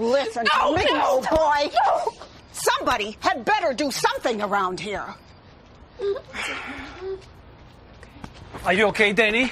[0.00, 1.70] Listen no, to me, no, old boy.
[1.86, 2.12] No.
[2.52, 5.14] Somebody had better do something around here.
[8.64, 9.50] Are you okay, Danny?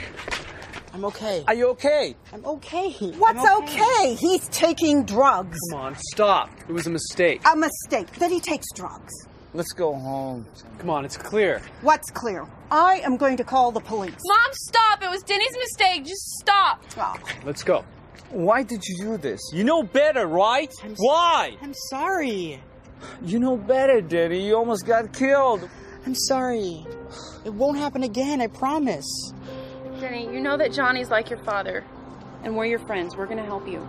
[0.94, 1.44] I'm okay.
[1.46, 2.16] Are you okay?
[2.32, 2.90] I'm okay.
[3.18, 4.14] What's okay?
[4.14, 5.58] He's taking drugs.
[5.70, 6.50] Come on, stop.
[6.66, 7.42] It was a mistake.
[7.44, 9.12] A mistake that he takes drugs.
[9.54, 10.46] Let's go home.
[10.78, 11.62] Come on, it's clear.
[11.82, 12.46] What's clear?
[12.70, 14.14] I am going to call the police.
[14.24, 15.02] Mom, stop.
[15.02, 16.04] It was Denny's mistake.
[16.04, 16.82] Just stop.
[16.96, 17.84] Oh, Let's go.
[18.30, 19.40] Why did you do this?
[19.52, 20.70] You know better, right?
[20.98, 21.56] Why?
[21.62, 22.60] I'm sorry.
[23.22, 24.46] You know better, Danny.
[24.46, 25.68] You almost got killed.
[26.04, 26.84] I'm sorry.
[27.44, 29.32] It won't happen again, I promise.
[30.00, 31.84] Denny, you know that Johnny's like your father.
[32.44, 33.16] And we're your friends.
[33.16, 33.88] We're gonna help you.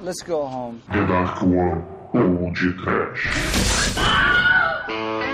[0.00, 0.82] Let's go home.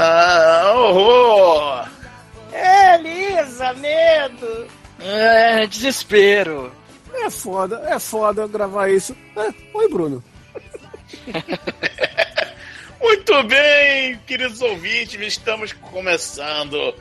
[0.00, 1.88] Ah, horror!
[2.52, 4.66] É, Lisa, medo.
[5.00, 6.72] É, desespero.
[7.14, 9.16] É foda, é foda gravar isso.
[9.36, 10.22] É, oi, Bruno.
[13.00, 16.94] Muito bem, queridos ouvintes, estamos começando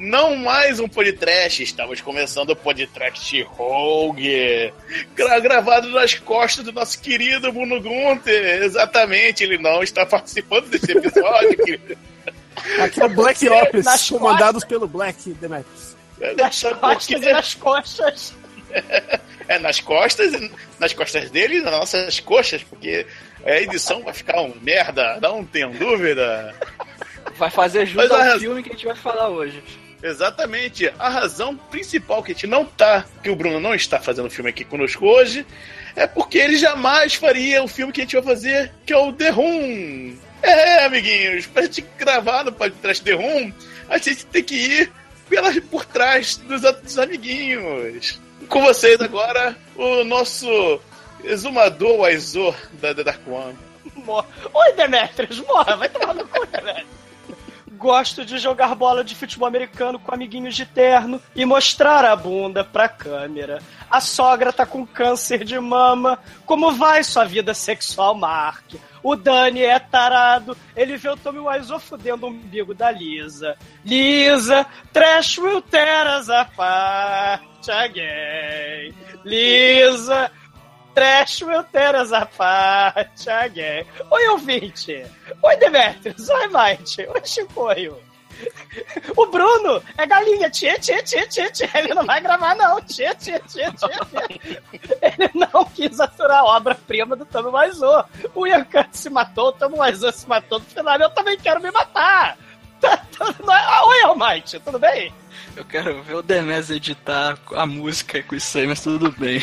[0.00, 4.72] não mais um podcast, estamos começando o podcast Rogue,
[5.14, 8.62] gra gravado nas costas do nosso querido Bruno Gunter.
[8.62, 11.98] Exatamente, ele não está participando desse episódio, querido.
[12.82, 15.94] Aqui é o Black Ops, Nas comandados pelo Black Demetrius.
[16.36, 18.34] Nas costas e nas coxas.
[19.48, 20.32] É nas costas,
[20.78, 23.06] nas costas dele e nas nossas coxas, porque
[23.44, 26.54] a edição vai ficar um merda, não tenham dúvida.
[27.36, 29.62] Vai fazer jus Mas a- ao filme que a gente vai falar hoje.
[30.02, 30.92] Exatamente.
[30.98, 34.50] A razão principal que a gente não tá, que o Bruno não está fazendo filme
[34.50, 35.46] aqui conosco hoje,
[35.94, 39.12] é porque ele jamais faria o filme que a gente vai fazer, que é o
[39.12, 40.16] The Room.
[40.42, 43.52] É, amiguinhos, pra gente gravar no podcast The Room,
[43.88, 44.92] a gente tem que ir
[45.28, 48.18] pela, por trás dos outros amiguinhos.
[48.48, 50.80] Com vocês agora, o nosso
[51.22, 53.56] exumador, o Aizor da, da Dark One.
[54.54, 56.99] Oi, Demetrius, morra, vai tomar no cu, Demetrius.
[57.80, 62.62] Gosto de jogar bola de futebol americano com amiguinhos de terno e mostrar a bunda
[62.62, 63.62] pra câmera.
[63.90, 66.18] A sogra tá com câncer de mama.
[66.44, 68.74] Como vai sua vida sexual, Mark?
[69.02, 70.54] O Dani é tarado.
[70.76, 73.56] Ele vê o Tommy Wiseau fudendo o umbigo da Lisa.
[73.82, 78.94] Lisa, trash will tear us apart again.
[79.24, 80.30] Lisa,
[81.00, 83.86] Trash tear us apart again.
[84.10, 85.06] Oi, ouvinte.
[85.42, 86.28] Oi, Demetrius.
[86.28, 87.08] Oi, Mike.
[87.08, 87.96] Oi, Chicoio.
[89.16, 90.50] O Bruno é galinha.
[90.50, 91.70] Tchê, tchê, tchê, tchê, tchê.
[91.72, 92.82] Ele não vai gravar, não.
[92.82, 94.62] Tchê, tchê, tchê, tchê, tchê.
[95.00, 98.04] Ele não quis aturar a obra-prima do Tommy Wiseau.
[98.34, 100.98] O Ian se matou, o Tommy Wiseau se matou no final.
[100.98, 102.36] Eu também quero me matar.
[102.82, 102.98] É-
[103.48, 104.60] ah, Oi, Almighty.
[104.60, 105.14] Tudo bem?
[105.56, 109.42] Eu quero ver o Demes editar a música com isso aí, mas tudo bem.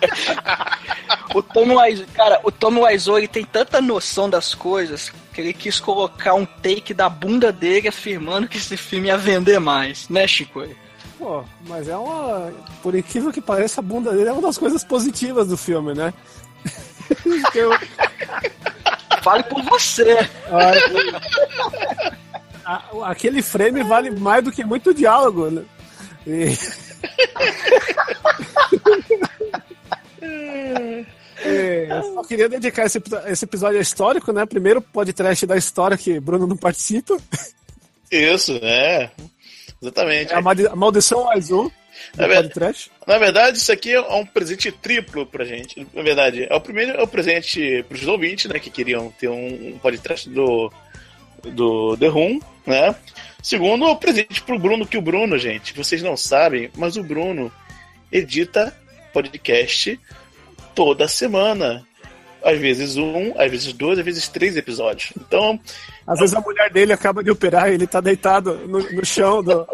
[1.34, 5.52] o Tom Wiseau, cara, o Tom Wiseau ele tem tanta noção das coisas que ele
[5.52, 10.26] quis colocar um take da bunda dele afirmando que esse filme ia vender mais, né,
[10.26, 10.64] Chico?
[11.18, 12.52] Pô, mas é uma.
[12.82, 16.12] Por incrível que pareça, a bunda dele é uma das coisas positivas do filme, né?
[17.54, 17.70] Eu-
[19.22, 20.18] Fale por você.
[22.66, 25.62] A- aquele frame vale mais do que muito diálogo, né?
[26.26, 26.56] E-
[31.44, 34.46] É, eu só queria dedicar esse, esse episódio histórico, né?
[34.46, 37.16] Primeiro podcast da história que Bruno não participa.
[38.10, 39.10] Isso, né?
[39.80, 40.32] Exatamente.
[40.32, 41.70] É a maldi- a maldição azul
[42.16, 42.90] É verdade.
[43.06, 45.86] Na verdade, isso aqui é um presente triplo pra gente.
[45.92, 48.58] Na verdade, é o primeiro é o presente pros ouvintes, né?
[48.58, 50.72] Que queriam ter um, um podcast do,
[51.52, 52.94] do The Room, né?
[53.42, 57.02] Segundo, é o presente pro Bruno, que o Bruno, gente, vocês não sabem, mas o
[57.02, 57.52] Bruno
[58.10, 58.76] edita
[59.12, 59.98] podcast
[60.74, 61.86] toda semana.
[62.44, 65.12] Às vezes um, às vezes dois, às vezes três episódios.
[65.18, 65.58] Então,
[66.06, 69.42] Às vezes a mulher dele acaba de operar e ele tá deitado no, no chão
[69.42, 69.66] do,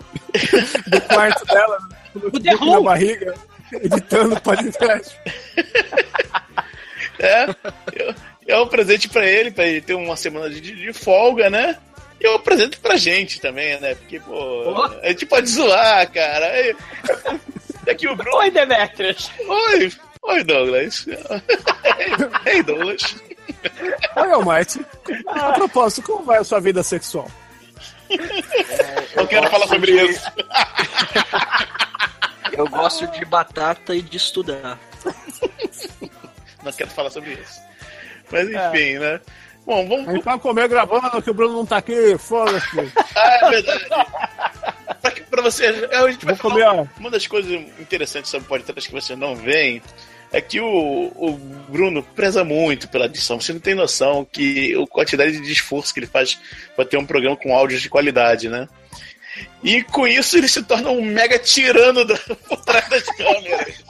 [0.87, 1.79] do quarto dela,
[2.15, 3.35] no na barriga,
[3.73, 5.15] editando podcast.
[7.19, 7.45] É,
[7.95, 8.15] eu-
[8.49, 11.77] é um presente pra ele, pra ele ter uma semana de, de folga, né?
[12.23, 13.97] E é um presente pra gente também, né?
[13.97, 16.47] Porque, pô, a gente pode zoar, cara.
[16.47, 16.73] É,
[17.87, 18.37] é que o Bruno.
[18.37, 19.29] Oi, Demetrius.
[19.41, 19.93] Oi,
[20.23, 21.05] oi, Douglas.
[22.47, 23.17] Ei, Douglas.
[24.17, 24.87] Oi, Almighty.
[25.27, 27.29] A propósito, como vai a sua vida sexual?
[29.17, 30.25] Eu quero falar sobre isso.
[32.53, 34.79] Eu gosto de batata e de estudar.
[36.63, 37.61] Não quero falar sobre isso.
[38.31, 39.21] Mas enfim, né?
[39.65, 40.09] Bom, vamos.
[40.09, 42.67] A gente vai comer gravando que o Bruno não tá aqui, foda-se.
[43.15, 43.87] Ah, é verdade.
[45.01, 46.91] pra, que- pra você, é, a gente vai Vou falar- comer.
[46.99, 49.81] Uma das coisas interessantes sobre o podcast que vocês não veem
[50.33, 50.67] é que o,
[51.15, 51.33] o
[51.69, 53.41] Bruno preza muito pela edição.
[53.41, 56.39] Você não tem noção que a quantidade de esforço que ele faz
[56.75, 58.67] para ter um programa com áudios de qualidade, né?
[59.63, 62.17] E com isso ele se torna um mega tirano da,
[62.49, 63.85] por trás das câmeras.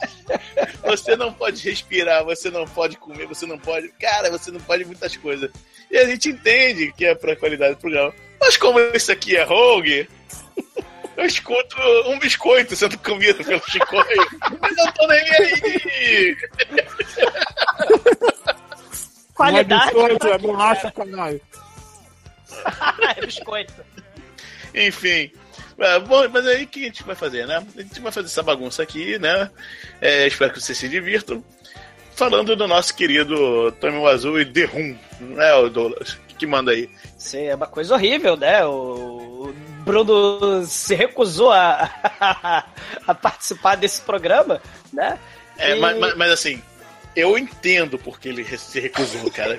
[0.84, 3.88] Você não pode respirar, você não pode comer, você não pode.
[4.00, 5.50] Cara, você não pode muitas coisas.
[5.90, 8.14] E a gente entende que é pra qualidade do programa.
[8.40, 10.08] Mas como isso aqui é Rogue,
[11.16, 14.26] eu escuto um biscoito sendo comido pelo Chicoio.
[14.60, 16.36] Mas não tô nem aí.
[19.34, 19.94] Qualidade.
[19.94, 21.40] Não é biscoito, é bolacha, caralho.
[23.16, 23.91] é biscoito.
[24.74, 25.30] Enfim.
[25.78, 27.64] É, bom, mas aí o que a gente vai fazer, né?
[27.76, 29.50] A gente vai fazer essa bagunça aqui, né?
[30.00, 31.42] É, espero que vocês se divirtam.
[32.14, 36.12] Falando do nosso querido Tommy Azul e The Room, né, o Douglas?
[36.30, 36.88] O que, manda aí?
[37.18, 38.64] Isso é uma coisa horrível, né?
[38.66, 39.52] O
[39.84, 41.90] Bruno se recusou a,
[43.06, 44.60] a participar desse programa,
[44.92, 45.18] né?
[45.58, 46.62] É, E- mas, mas- mas, assim,
[47.16, 49.58] eu entendo porque ele se recusou, cara.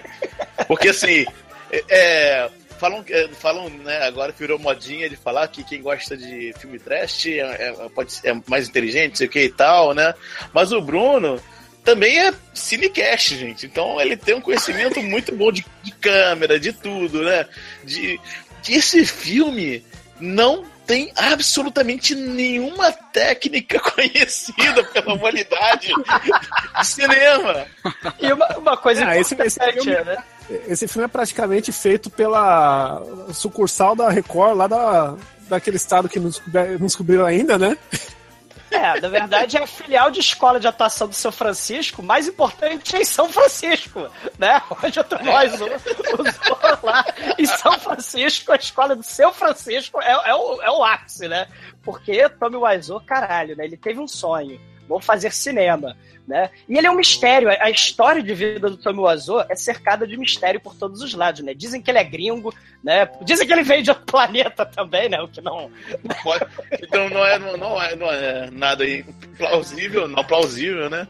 [0.68, 1.26] Porque assim,
[1.72, 2.50] é, é,
[2.84, 7.28] falam, é, falam, né, agora virou modinha de falar que quem gosta de filme trash
[7.28, 10.14] é, é- pode, ser- é mais inteligente, sei o que e tal, né?
[10.54, 11.40] Mas o Bruno
[11.84, 13.66] também é cinecast, gente.
[13.66, 17.46] Então ele tem um conhecimento muito bom de, de câmera, de tudo, né?
[17.86, 18.20] De,
[18.62, 19.82] que esse filme
[20.20, 27.66] não tem absolutamente nenhuma técnica conhecida pela humanidade de cinema.
[28.20, 30.24] E uma, uma coisa Ah, esse- esse importante, filme- né?
[30.68, 33.02] Esse filme é praticamente feito pela
[33.34, 35.16] sucursal da Record, lá da,
[35.48, 36.30] daquele estado que não
[36.80, 37.78] descobriram ainda, né?
[38.74, 42.96] É, na verdade é a filial de escola de atuação do São Francisco, mais importante
[42.96, 44.10] é em São Francisco,
[44.40, 44.62] né?
[44.84, 45.70] Onde eu nós usou
[46.82, 47.06] lá
[47.38, 51.48] em São Francisco, a escola do São Francisco é, é o, é o ápice, né?
[51.84, 53.66] Porque Tommy Wiseau, caralho, né?
[53.66, 55.96] Ele teve um sonho, vou fazer cinema,
[56.28, 56.50] né?
[56.68, 60.60] E ele é um mistério, a história de vida do Wiseau é cercada de mistério
[60.60, 61.54] por todos os lados, né?
[61.54, 62.54] Dizem que ele é gringo,
[62.84, 63.10] né?
[63.22, 65.22] Dizem que ele veio de outro planeta também, né?
[65.22, 65.70] O que não,
[66.82, 68.84] Então não é, não, é, não é nada
[69.38, 71.08] plausível, não plausível, né?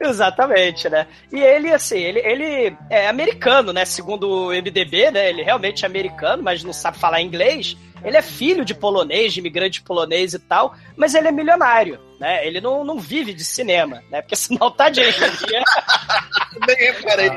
[0.00, 1.06] Exatamente, né?
[1.30, 3.84] E ele, assim, ele, ele é americano, né?
[3.84, 5.28] Segundo o MDB, né?
[5.28, 7.76] Ele realmente é americano, mas não sabe falar inglês.
[8.02, 12.46] Ele é filho de polonês, de imigrante polonês e tal, mas ele é milionário, né?
[12.46, 14.22] Ele não, não vive de cinema, né?
[14.22, 15.02] Porque senão tá de
[16.66, 17.30] Nem reparei.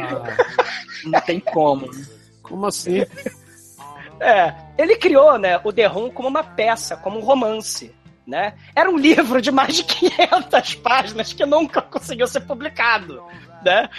[1.03, 1.91] Não tem como.
[2.41, 3.05] Como assim?
[4.21, 7.93] É, ele criou, né, o The Room como uma peça, como um romance,
[8.25, 8.53] né?
[8.75, 13.23] Era um livro de mais de 500 páginas que nunca conseguiu ser publicado,
[13.63, 13.89] né?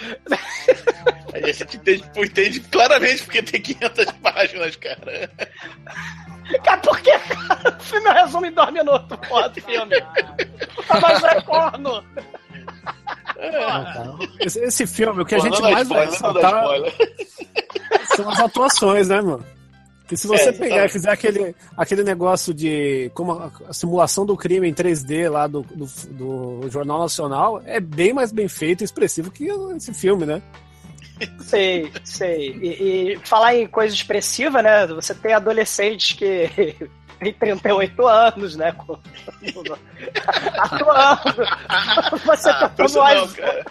[1.33, 5.31] A gente entende, entende claramente porque tem 500 páginas, cara.
[6.63, 7.77] Cara, por que cara?
[7.77, 9.95] o filme resume em dois minutos, porra, do filme?
[10.75, 12.03] Puta, mas é corno!
[14.39, 16.65] Esse, esse filme, o que a gente mais vai ressaltar
[18.15, 19.45] são as atuações, né, mano?
[20.05, 20.91] Porque se você É, pegar e exatamente.
[20.91, 25.63] fizer aquele, aquele negócio de como a, a simulação do crime em 3D lá do,
[25.63, 25.85] do,
[26.61, 30.43] do Jornal Nacional, é bem mais bem feito e expressivo que esse filme, né?
[31.39, 32.51] Sei, sei.
[32.61, 34.85] E, e falar em coisa expressiva, né?
[34.87, 36.49] Você tem adolescentes que
[37.19, 38.73] têm 38 anos, né?
[38.73, 38.99] com-
[40.59, 41.45] Atuando.
[42.25, 43.33] Você Ah, tá todo personal, mais.
[43.33, 43.65] cara.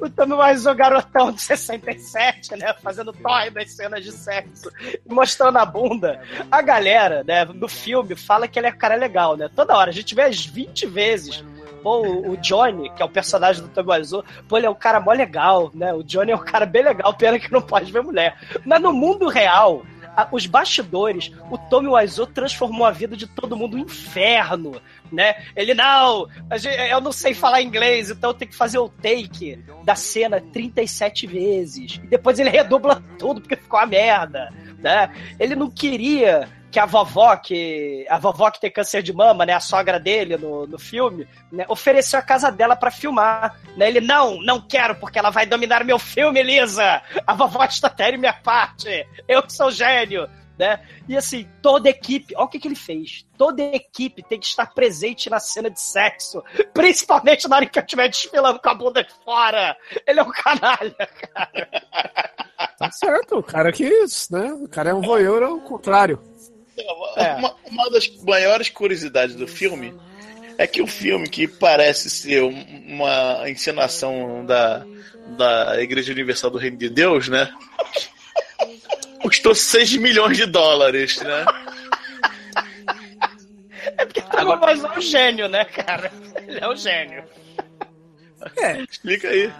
[0.00, 2.74] O Tommy o garotão de 67, né?
[2.82, 4.70] Fazendo torre das cenas de sexo
[5.08, 6.20] mostrando a bunda.
[6.50, 9.48] A galera, né, no filme, fala que ele é cara legal, né?
[9.54, 9.90] Toda hora.
[9.90, 11.44] A gente vê as 20 vezes.
[11.82, 14.74] Pô, o o Johnny, que é o personagem do Tommy Wiseau, pô, ele é um
[14.74, 15.92] cara mó legal, né?
[15.94, 18.36] O Johnny é um cara bem legal, pena que não pode ver mulher.
[18.64, 19.84] Mas no mundo real,
[20.30, 24.80] os bastidores, o Tommy Wiseau transformou a vida de todo mundo um inferno,
[25.12, 25.44] né?
[25.54, 26.28] Ele, não,
[26.90, 31.26] eu não sei falar inglês, então eu tenho que fazer o take da cena 37
[31.26, 32.00] vezes.
[32.02, 35.10] E depois ele redubla tudo porque ficou uma merda, né?
[35.38, 39.54] Ele não queria que a vovó, que a vovó que tem câncer de mama, né,
[39.54, 43.88] a sogra dele no, no filme, né, ofereceu a casa dela pra filmar, né?
[43.88, 47.00] Ele não, não quero porque ela vai dominar meu filme, Lisa.
[47.26, 49.08] A vovó está tendo minha parte.
[49.26, 50.28] Eu que sou gênio,
[50.58, 50.78] né?
[51.08, 53.24] E assim, toda equipe, olha o que, que ele fez.
[53.38, 57.82] Toda equipe tem que estar presente na cena de sexo, principalmente na hora que eu
[57.82, 59.74] estiver desfilando com a bunda de fora.
[60.06, 61.68] Ele é um canalha, cara.
[62.78, 63.88] Tá certo, o cara que,
[64.30, 64.52] né?
[64.52, 66.35] O cara é um voyeur ao contrário.
[67.16, 67.34] É.
[67.36, 69.94] Uma, uma das maiores curiosidades do filme
[70.58, 74.84] é que o filme que parece ser um- uma encenação da
[75.36, 77.52] da Igreja Universal do Reino de Deus, né?
[79.20, 81.44] Custou 6 milhões de dólares, né?
[83.98, 84.60] É porque Agora...
[84.60, 86.12] mais é um gênio, né, cara?
[86.46, 87.24] Ele é um gênio.
[88.56, 88.82] É.
[88.82, 89.52] Explica aí.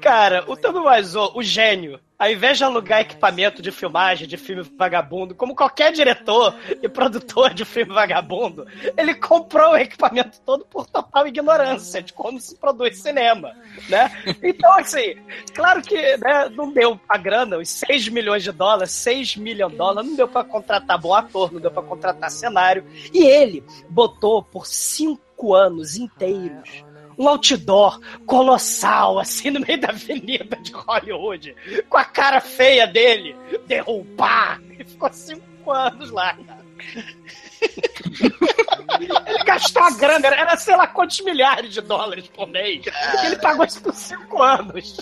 [0.00, 4.62] Cara, o Tano Wiseau, o gênio, ao invés de alugar equipamento de filmagem de filme
[4.76, 10.86] vagabundo, como qualquer diretor e produtor de filme vagabundo, ele comprou o equipamento todo por
[10.86, 13.54] total ignorância de como se produz cinema,
[13.88, 14.10] né?
[14.42, 15.14] Então, assim,
[15.54, 19.78] claro que né, não deu a grana, os 6 milhões de dólares, 6 milhões de
[19.78, 24.42] dólares, não deu para contratar bom ator, não deu para contratar cenário, e ele botou
[24.42, 26.87] por cinco anos inteiros
[27.18, 31.54] um outdoor colossal, assim, no meio da avenida de Hollywood,
[31.88, 34.62] com a cara feia dele, derrubar.
[34.78, 36.64] E ficou cinco anos lá, cara.
[39.04, 42.84] ele gastou a grana, era sei lá quantos milhares de dólares por mês.
[43.24, 44.96] Ele pagou isso por cinco anos.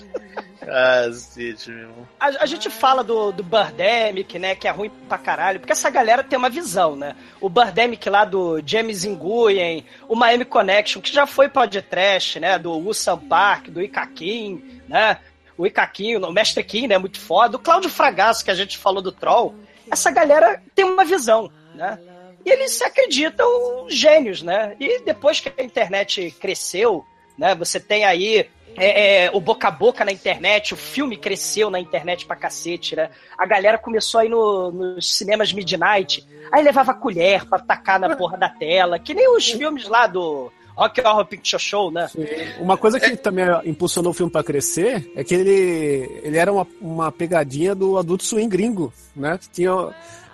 [0.67, 2.09] Cacete, meu irmão.
[2.19, 5.89] A, a, gente fala do, do Birdemic, né, que é ruim pra caralho, porque essa
[5.89, 7.15] galera tem uma visão, né?
[7.41, 12.73] O Birdemic lá do James Nguyen, o Miami Connection, que já foi podcast, né, do
[12.73, 15.19] Usam Park, do Ikakin, né?
[15.57, 17.57] O Ikakin, o Mestre Kim, né, muito foda.
[17.57, 19.55] O Cláudio Fragasso, que a gente falou do Troll.
[19.91, 21.99] Essa galera tem uma visão, né?
[22.47, 23.49] E eles se acreditam
[23.89, 24.77] gênios, né?
[24.79, 27.05] E depois que a internet cresceu,
[27.37, 27.57] né?
[27.57, 31.81] Você tem aí é, é, o boca a boca na internet, o filme cresceu na
[31.81, 33.11] internet pra cacete, né?
[33.37, 38.39] A galera começou aí no, nos cinemas Midnight, aí levava colher pra tacar na porra
[38.39, 42.07] da tela, que nem os filmes lá do Rock Horror Picture Show, né?
[42.07, 42.27] Sim.
[42.61, 46.67] Uma coisa que também impulsionou o filme para crescer é que ele, ele era uma,
[46.81, 49.37] uma pegadinha do Adulto Swing gringo, né?
[49.53, 49.73] Tinha,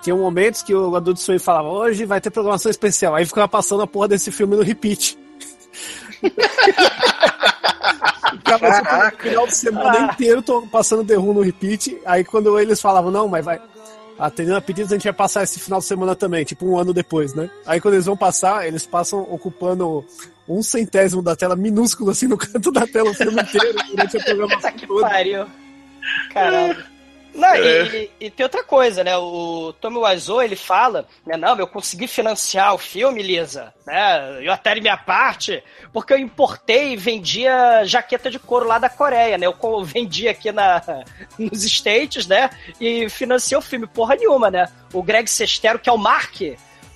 [0.03, 3.83] tinha momentos que o Adulto Swing falava, hoje vai ter programação especial, aí ficava passando
[3.83, 5.19] a porra desse filme no repeat.
[8.33, 10.13] Ficava no final de semana ah.
[10.13, 11.99] inteiro tô passando The Who no repeat.
[12.05, 13.61] Aí quando eles falavam, não, mas vai.
[14.19, 16.93] Atendendo a pedidos, a gente vai passar esse final de semana também, tipo um ano
[16.93, 17.51] depois, né?
[17.67, 20.05] Aí quando eles vão passar, eles passam ocupando
[20.47, 24.23] um centésimo da tela, minúsculo assim no canto da tela o filme inteiro durante a
[24.23, 24.73] programação.
[24.73, 25.47] que pariu.
[26.33, 26.92] Caralho.
[27.35, 27.87] Não, é.
[27.87, 29.17] e, e, tem outra coisa, né?
[29.17, 31.37] O Tommy Wiseau, ele fala, né?
[31.37, 34.39] Não, eu consegui financiar o filme, Lisa, né?
[34.43, 35.63] Eu até minha parte,
[35.93, 39.47] porque eu importei e vendia jaqueta de couro lá da Coreia, né?
[39.47, 40.83] Eu vendi aqui na,
[41.39, 42.51] nos States, né?
[42.81, 44.69] E financiei o filme, porra nenhuma, né?
[44.93, 46.41] O Greg Sestero, que é o Mark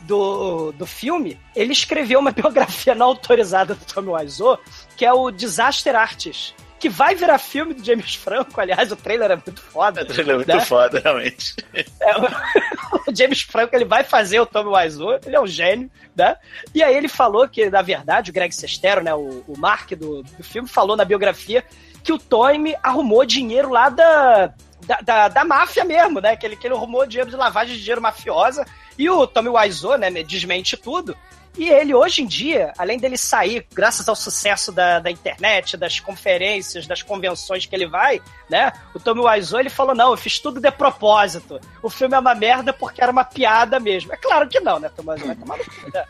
[0.03, 4.61] do, do filme, ele escreveu uma biografia não autorizada do Tommy Wiseau,
[4.97, 6.55] que é o Disaster Artist
[6.87, 10.03] que vai virar filme do James Franco, aliás, o trailer é muito foda.
[10.07, 10.61] O trailer é muito né?
[10.61, 11.57] foda, realmente.
[11.75, 11.85] É,
[13.11, 16.37] o, James Franco, ele vai fazer o Tommy Wiseau, ele é um gênio, né?
[16.73, 20.23] E aí ele falou que, na verdade, o Greg Sestero, né, o, o Mark do,
[20.23, 21.65] do filme, falou na biografia
[22.05, 24.53] que o Tommy arrumou dinheiro lá da,
[24.87, 26.37] da, da, da, máfia mesmo, né?
[26.37, 28.65] Que ele, que ele arrumou dinheiro de lavagem de dinheiro mafiosa.
[28.97, 31.17] E o Tommy Wiseau, né, desmente tudo.
[31.57, 35.99] E ele, hoje em dia, além dele sair, graças ao sucesso da, da internet, das
[35.99, 38.73] conferências, das convenções que ele vai, né?
[38.95, 41.59] O Tommy Wiseau, ele falou, não, eu fiz tudo de propósito.
[41.83, 44.13] O filme é uma merda porque era uma piada mesmo.
[44.13, 45.27] É claro que não, né, Tommy Wiseau?
[45.29, 46.05] Vai tomar no cu, né?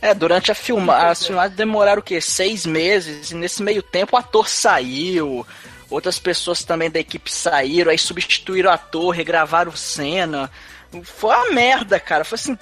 [0.00, 2.20] É, durante a filmagem, as filmagens demoraram o quê?
[2.20, 5.46] Seis meses, e nesse meio tempo o ator saiu,
[5.88, 10.50] outras pessoas também da equipe saíram, aí substituíram o ator, regravaram cena.
[11.02, 12.24] Foi uma merda, cara.
[12.24, 12.58] Foi assim.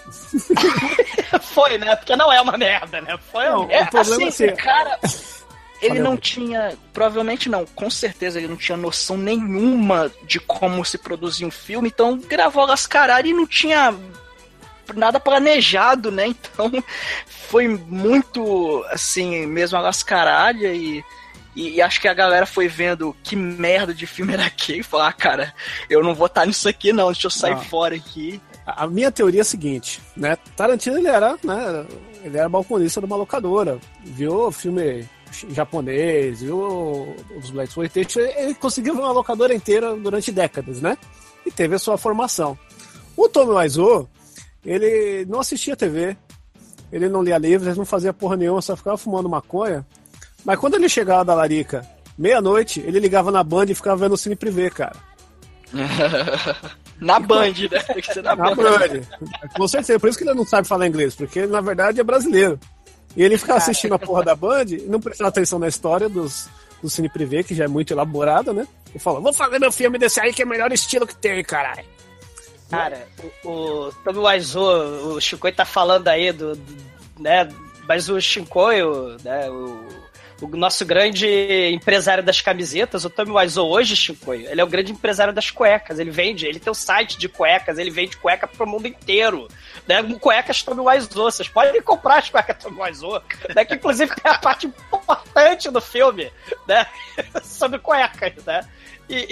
[1.42, 1.96] foi, né?
[1.96, 3.18] Porque não é uma merda, né?
[3.32, 3.88] Foi não, merda.
[4.00, 4.98] O problema assim, é cara.
[5.82, 10.98] Ele não tinha, provavelmente não, com certeza ele não tinha noção nenhuma de como se
[10.98, 13.94] produzia um filme, então gravou as caralho e não tinha
[14.94, 16.26] nada planejado, né?
[16.26, 16.70] Então
[17.26, 21.02] foi muito assim, mesmo a lascaralha e
[21.54, 24.84] e, e, acho que a galera foi vendo que merda de filme era aquele e
[24.84, 25.52] falou: ah, cara,
[25.88, 27.62] eu não vou estar nisso aqui não, deixa eu sair não.
[27.62, 28.40] fora aqui.
[28.66, 30.36] A minha teoria é a seguinte, né?
[30.56, 31.86] Tarantino ele era, né?
[32.22, 35.08] Ele era balconista de uma locadora, viu filme
[35.50, 40.96] japonês, viu os Black Exploitation, ele conseguiu ver uma locadora inteira durante décadas, né?
[41.44, 42.58] E teve a sua formação.
[43.16, 44.08] O Tommy Wiseau,
[44.64, 46.16] ele não assistia TV,
[46.92, 49.86] ele não lia livros, ele não fazia porra nenhuma, só ficava fumando maconha.
[50.44, 54.18] Mas quando ele chegava da Larica, meia-noite, ele ligava na Band e ficava vendo o
[54.18, 54.96] cine privê, cara.
[57.00, 58.22] na Band, né?
[58.22, 59.02] na, na Band.
[59.56, 62.04] Com certeza, por isso que ele não sabe falar inglês, porque ele, na verdade, é
[62.04, 62.58] brasileiro.
[63.16, 66.48] E ele ficava assistindo a porra da Band e não prestava atenção na história dos,
[66.82, 68.66] do cine privê, que já é muito elaborada, né?
[68.94, 71.42] E falou, vou fazer meu filme desse aí que é o melhor estilo que tem,
[71.42, 71.84] caralho.
[72.70, 73.04] Cara,
[73.44, 76.76] o, o Tommy Wiseau, o Chico tá falando aí do, do,
[77.18, 77.48] né,
[77.88, 79.99] mas o Shinkoio, né, o
[80.40, 81.26] o nosso grande
[81.72, 85.98] empresário das camisetas, o Tommy Wiseau hoje, Chico, ele é o grande empresário das cuecas.
[85.98, 89.48] Ele vende, ele tem um site de cuecas, ele vende cueca pro mundo inteiro.
[89.86, 90.02] Né?
[90.20, 91.30] Cuecas Tommy Wiseau.
[91.30, 93.22] Vocês podem comprar as cuecas Tommy Wiseau,
[93.54, 93.64] né?
[93.64, 96.32] que inclusive tem a parte importante do filme,
[96.66, 96.86] né?
[97.42, 98.66] Sobre cuecas, né?
[99.08, 99.26] E,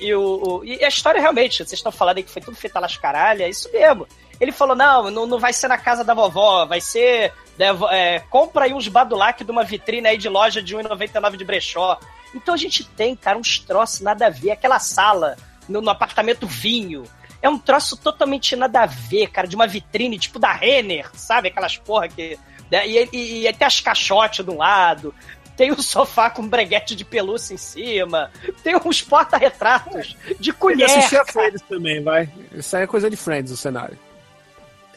[0.00, 2.76] e, e, o, e a história realmente, vocês estão falando aí que foi tudo feito
[2.76, 4.06] a lascaralha, é isso mesmo.
[4.40, 7.32] Ele falou: não, não, não vai ser na casa da vovó, vai ser.
[7.58, 11.44] Né, é, compra aí uns badulac de uma vitrine aí de loja de 1,99 de
[11.44, 11.98] brechó.
[12.34, 14.50] Então a gente tem, cara, uns troços nada a ver.
[14.50, 15.36] Aquela sala
[15.68, 17.04] no, no apartamento vinho.
[17.40, 21.48] É um troço totalmente nada a ver, cara, de uma vitrine tipo da Renner, sabe?
[21.48, 22.38] Aquelas porra que.
[22.70, 22.86] Né?
[22.88, 25.14] E, e, e tem as caixotes do lado,
[25.56, 28.30] tem um sofá com breguete de pelúcia em cima,
[28.62, 30.88] tem uns porta-retratos de colher.
[30.88, 32.28] Ele assistia Friends também, vai.
[32.52, 33.98] Isso aí é coisa de Friends, o cenário.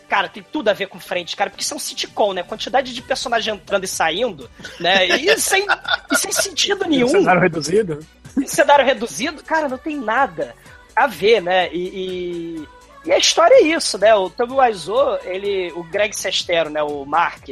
[0.09, 2.41] Cara, tem tudo a ver com frente, cara, porque isso é um sitcom, né?
[2.41, 4.49] Quantidade de personagem entrando e saindo,
[4.79, 5.07] né?
[5.07, 5.65] E sem,
[6.11, 7.07] e sem sentido nenhum.
[7.07, 7.99] cenário reduzido?
[8.47, 10.55] cenário reduzido, cara, não tem nada
[10.95, 11.69] a ver, né?
[11.71, 12.67] E, e,
[13.05, 14.13] e a história é isso, né?
[14.15, 16.81] O Tommy Wiseau, ele, o Greg Sestero, né?
[16.81, 17.49] O Mark,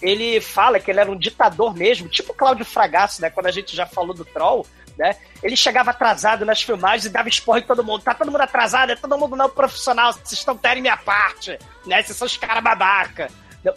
[0.00, 3.28] ele fala que ele era um ditador mesmo, tipo Cláudio Fragasso, né?
[3.28, 4.66] Quando a gente já falou do Troll,
[4.98, 5.16] né?
[5.42, 8.02] Ele chegava atrasado nas filmagens e dava esporro em todo mundo.
[8.02, 12.02] Tá todo mundo atrasado, é todo mundo não profissional, vocês estão terem minha parte, né?
[12.02, 13.30] Vocês são os caras babaca.
[13.60, 13.74] Então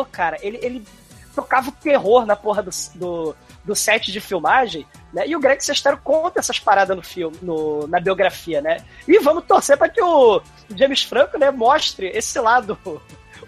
[0.00, 0.84] o cara, ele, ele
[1.34, 5.26] tocava o terror na porra do, do, do set de filmagem, né?
[5.26, 8.78] E o Greg Sestero conta essas paradas no filme, no, na biografia, né?
[9.06, 10.42] E vamos torcer para que o
[10.76, 12.78] James Franco, né, mostre esse lado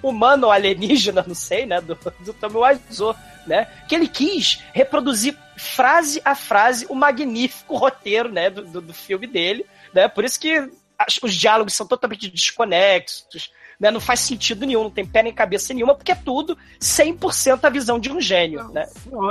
[0.02, 3.16] humano alienígena, não sei, né, do, do Tommy Wiseau,
[3.47, 8.95] né, que ele quis reproduzir frase a frase o magnífico roteiro, né, do, do, do
[8.95, 10.69] filme dele, né, por isso que
[10.99, 15.33] as, os diálogos são totalmente desconexos, né, não faz sentido nenhum, não tem pé nem
[15.33, 18.87] cabeça nenhuma, porque é tudo 100% a visão de um gênio, né.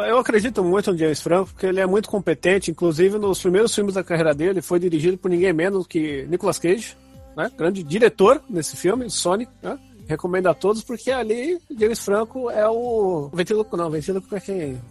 [0.07, 3.93] Eu acredito muito no James Franco, porque ele é muito competente, inclusive nos primeiros filmes
[3.93, 6.97] da carreira dele, foi dirigido por ninguém menos que Nicolas Cage,
[7.35, 9.77] né, grande diretor nesse filme, Sonic, né,
[10.07, 13.29] Recomendo a todos, porque ali James Franco é o.
[13.33, 14.81] Ventríloco não, ventríloco é quem,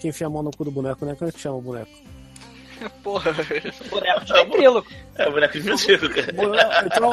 [0.00, 1.14] quem enfia a mão no cu do boneco, né?
[1.14, 1.90] Como é que chama o boneco?
[3.02, 3.32] Porra,
[3.90, 4.92] boneco de ventríloco.
[5.16, 6.14] É, o boneco de ventríloco.
[6.86, 7.10] Então,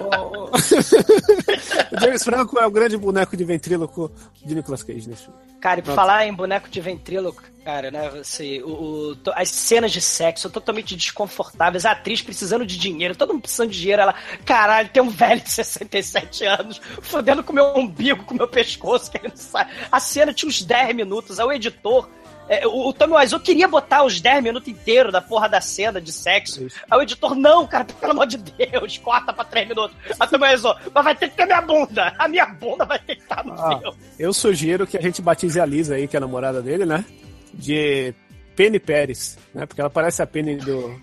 [0.00, 0.50] o,
[1.96, 4.10] o James Franco é o grande boneco de ventríloco
[4.44, 5.38] de Nicolas Cage nesse filme.
[5.60, 8.08] Cara, e pra falar em boneco de ventríloco, cara, né?
[8.20, 11.86] Assim, o, o, as cenas de sexo são totalmente desconfortáveis.
[11.86, 14.02] A atriz precisando de dinheiro, todo mundo precisando de dinheiro.
[14.02, 18.36] Ela, caralho, tem um velho de 67 anos fodendo com o meu umbigo, com o
[18.36, 19.68] meu pescoço, querendo sair.
[19.90, 21.40] A cena tinha uns 10 minutos.
[21.40, 22.10] Aí o editor
[22.48, 26.00] é, o, o Tommy Wiseau queria botar os 10 minutos inteiros da porra da cena
[26.00, 26.64] de sexo.
[26.64, 26.76] Isso.
[26.90, 29.96] Aí o editor, não, cara, pelo amor de Deus, corta pra 3 minutos.
[30.18, 32.14] Aí o Tommy Wiseau, mas vai ter que ter minha bunda.
[32.18, 33.80] A minha bunda vai ter que estar no ah.
[34.18, 37.04] Eu sugiro que a gente batize a Lisa aí, que é a namorada dele, né?
[37.52, 38.14] De
[38.56, 39.64] Penny Pérez, né?
[39.64, 41.00] Porque ela parece a Penny do,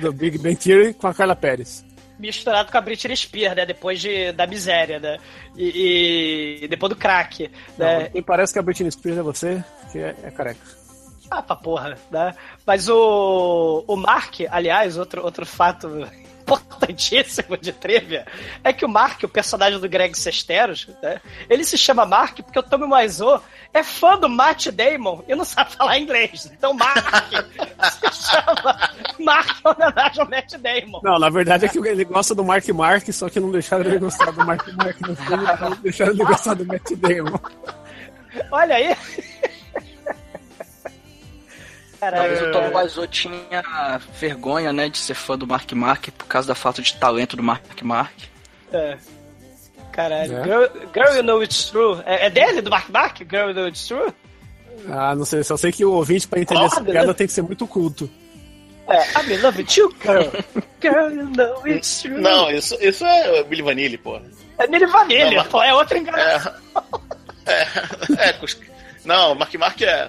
[0.00, 1.85] do Big Bang Theory com a Carla Pérez
[2.18, 3.66] misturado com a Britney Spears, né?
[3.66, 5.18] Depois de, da miséria, né?
[5.56, 8.10] E, e depois do crack, né?
[8.14, 10.60] Não, parece que a Britney Spears é você, que é, é careca.
[11.30, 12.34] Ah, pra porra, né?
[12.64, 16.06] Mas o, o Mark, aliás, outro, outro fato
[16.46, 18.24] importantíssimo de trivia
[18.62, 22.58] é que o Mark, o personagem do Greg Sesteros, né, ele se chama Mark porque
[22.58, 23.42] o Tommy Wiseau
[23.74, 26.50] é fã do Matt Damon e não sabe falar inglês.
[26.52, 27.32] Então Mark
[28.12, 31.00] se chama Mark em homenagem ao Matt Damon.
[31.02, 33.98] Não, na verdade é que ele gosta do Mark Mark, só que não deixaram ele
[33.98, 37.38] gostar do Mark Mark no filme, então deixaram ele gostar do Matt Damon.
[38.52, 38.96] Olha aí.
[41.98, 46.48] Talvez o Tom Wiseau tinha vergonha, né, de ser fã do Mark Mark por causa
[46.48, 48.14] da falta de talento do Mark Mark.
[48.72, 48.96] É.
[49.92, 50.36] Caralho.
[50.36, 50.44] É.
[50.44, 52.02] Girl, Girl, You Know It's True.
[52.04, 53.18] É, é, dele, do Mark Mark?
[53.18, 54.12] Girl You Know It's True?
[54.90, 55.42] Ah, não sei.
[55.42, 58.10] Só sei que o ouvinte, pra entender essa piada, tem que ser muito culto.
[58.88, 60.30] É, I mean, love you, girl.
[60.80, 62.20] Girl, you know it's true.
[62.20, 64.20] Não, isso, isso é Billy Vanilli, pô.
[64.58, 65.60] É Billy Vanilli, pô.
[65.60, 66.52] É outra enganação.
[67.46, 68.40] É, é, é,
[69.04, 70.08] não, Mark Mark é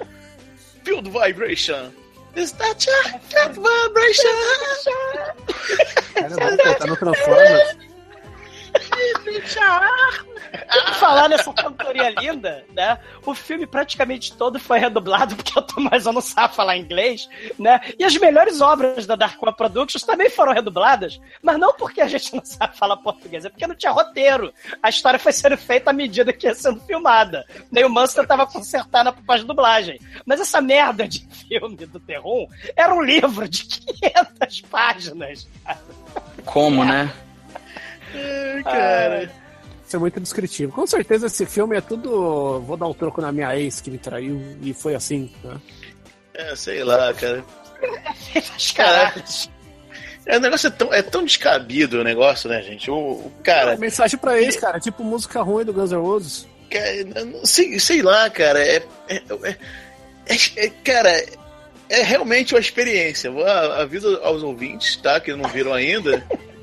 [0.88, 1.92] field vibration.
[2.36, 4.32] Is that your field vibration?
[6.16, 7.87] Caramba, tá no Transformers.
[11.00, 12.98] Falar nessa cantoria linda, né?
[13.26, 17.80] O filme praticamente todo foi redublado porque o Tomás não sabe falar inglês, né?
[18.00, 22.08] E as melhores obras da Dark One Productions também foram redubladas, mas não porque a
[22.08, 24.54] gente não sabe falar português, é porque não tinha roteiro.
[24.82, 27.46] A história foi sendo feita à medida que ia sendo filmada.
[27.72, 30.00] Nem o Manso tava consertando a dublagem.
[30.26, 35.48] Mas essa merda de filme do Terrum era um livro de 500 páginas.
[36.46, 37.14] Como, né?
[38.64, 39.32] Cara.
[39.86, 40.72] ser muito descritivo.
[40.72, 42.60] Com certeza esse filme é tudo.
[42.62, 45.32] Vou dar um troco na minha ex que me traiu e foi assim.
[45.44, 45.58] Né?
[46.34, 47.44] É, sei lá, cara.
[48.76, 49.24] Caraca.
[50.26, 52.92] É, o negócio é tão, é tão descabido o negócio, né, gente?
[52.92, 53.78] O, o cara.
[53.78, 54.80] Mensagem pra ex, cara.
[54.80, 56.48] Tipo música ruim do Guns N' Roses.
[56.70, 58.60] Cara, não- sei, sei lá, cara.
[58.60, 59.58] É, é, é-
[60.28, 61.26] é- é- cara,
[61.90, 63.32] é realmente uma experiência.
[63.32, 65.18] Vou a- aviso aos ouvintes, tá?
[65.22, 66.22] Que não viram ainda.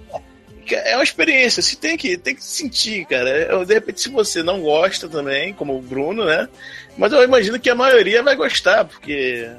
[0.72, 3.28] É uma experiência, você tem que, tem que sentir, cara.
[3.28, 6.48] É, De repente, se você não gosta também, como o Bruno, né?
[6.96, 9.50] Mas eu imagino que a maioria vai gostar, porque.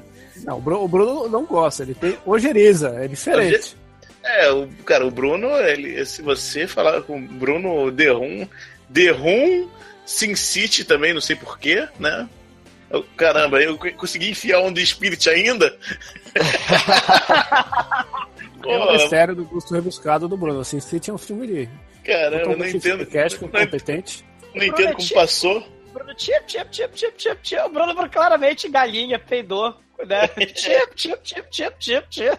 [0.44, 3.76] Não, o Bruno, o Bruno não gosta, ele tem ojeriza, é diferente.
[4.24, 8.46] É, o, cara, o Bruno, ele, se você falar com o Bruno Derrum,
[8.88, 9.68] Derrum,
[10.04, 12.28] Sin City também, não sei porquê, né?
[12.90, 15.76] Eu- caramba, eu consegui enfiar um de Spirit ainda?
[18.70, 20.60] É o mistério do gosto rebuscado do Bruno.
[20.60, 21.68] Assim, City é um filme de.
[22.04, 23.06] caramba, eu não entendo.
[23.06, 24.24] Cast, Não, competente.
[24.54, 25.66] não entendo como passou.
[25.92, 27.60] Bruno, tip, tip, tip, tip, tip, tip.
[27.62, 29.74] O Bruno claramente galinha, peidou.
[30.06, 30.28] Né?
[30.28, 32.38] Tip, tip, tip, tip, tip, tip.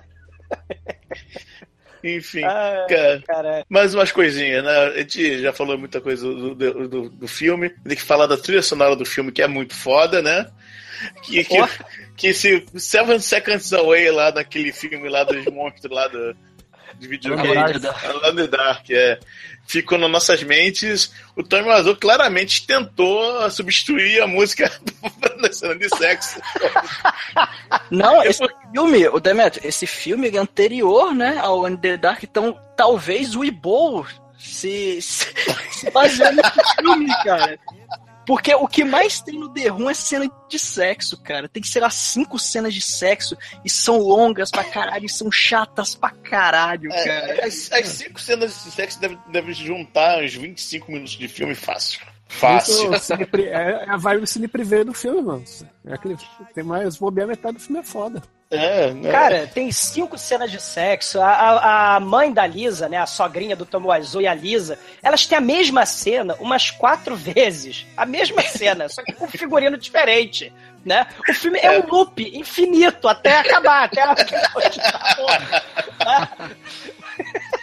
[2.04, 3.24] Enfim, Ah, cara.
[3.26, 3.66] cara.
[3.68, 4.72] Mais umas coisinhas, né?
[4.72, 7.70] A gente já falou muita coisa do, do, do- do filme.
[7.70, 10.48] Tem que falar da trilha sonora do filme, que é muito foda, né?
[11.24, 11.68] Que, que, Ó.
[12.16, 16.36] que esse Seven Seconds Away lá daquele filme lá dos monstros lá do,
[17.00, 17.58] de videogame.
[18.04, 18.90] Alone in Dark.
[18.90, 19.20] É.
[19.68, 21.12] Ficou nas nossas mentes.
[21.36, 24.72] O Tommy Azul claramente tentou substituir a música
[25.42, 26.40] da cena de sexo.
[27.92, 32.58] Não, esse filme, o Demetrio, esse filme é anterior, né, ao In The Dark, então
[32.78, 34.08] talvez o Ibo
[34.40, 35.34] se, se,
[35.72, 37.60] se baseou nesse filme, cara.
[38.28, 41.48] Porque o que mais tem no The Room é cena de sexo, cara.
[41.48, 45.32] Tem que ser lá cinco cenas de sexo e são longas pra caralho e são
[45.32, 47.10] chatas pra caralho, cara.
[47.10, 51.56] É, as, as cinco cenas de sexo devem deve juntar uns 25 minutos de filme
[51.56, 52.02] fácil.
[52.28, 52.94] Fácil.
[52.94, 55.46] Isso, pri- é, é a vibe do cine privê do filme, mano.
[55.86, 56.18] É aquele,
[56.54, 58.22] tem mais bobear metade do filme é foda.
[58.50, 59.12] É, né?
[59.12, 61.20] Cara, tem cinco cenas de sexo.
[61.20, 62.98] A, a, a mãe da Lisa, né?
[62.98, 67.16] A sogrinha do Tom Wiseau e a Lisa, elas têm a mesma cena umas quatro
[67.18, 67.86] vezes.
[67.96, 70.54] A mesma cena, só que com figurino diferente.
[70.86, 71.06] Né?
[71.28, 74.16] O filme é, um loop infinito até acabar, até a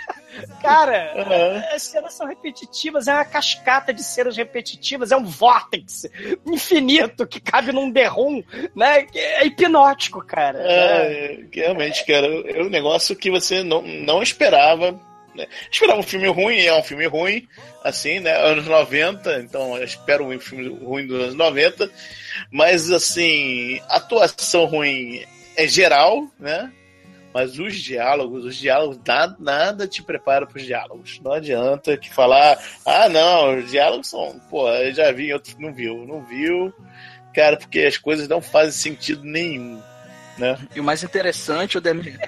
[0.64, 6.11] Cara, as cenas são repetitivas, é uma cascata de cenas repetitivas, é um vórtice
[6.46, 8.42] infinito que cabe num derrum,
[8.74, 9.07] né?
[9.14, 10.59] É hipnótico, cara.
[10.61, 14.98] É, realmente, cara, é um negócio que você não, não esperava.
[15.35, 15.46] Né?
[15.70, 17.46] Esperava um filme ruim, é um filme ruim,
[17.83, 18.35] assim, né?
[18.35, 21.90] Anos 90, então eu espero um filme ruim dos anos 90,
[22.50, 25.24] mas assim, atuação ruim
[25.57, 26.72] é geral, né?
[27.35, 31.20] Mas os diálogos, os diálogos, nada, nada te prepara para os diálogos.
[31.20, 35.75] Não adianta que falar, ah, não, os diálogos são, pô, eu já vi, outro não
[35.75, 36.73] viu, não viu,
[37.35, 39.83] cara, porque as coisas não fazem sentido nenhum.
[40.38, 40.57] Né?
[40.77, 42.18] E o mais interessante, o Demetrio,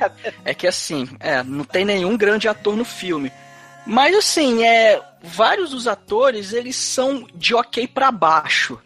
[0.44, 3.30] é que assim, é, não tem nenhum grande ator no filme.
[3.86, 8.80] Mas assim, é, vários dos atores, eles são de ok pra baixo.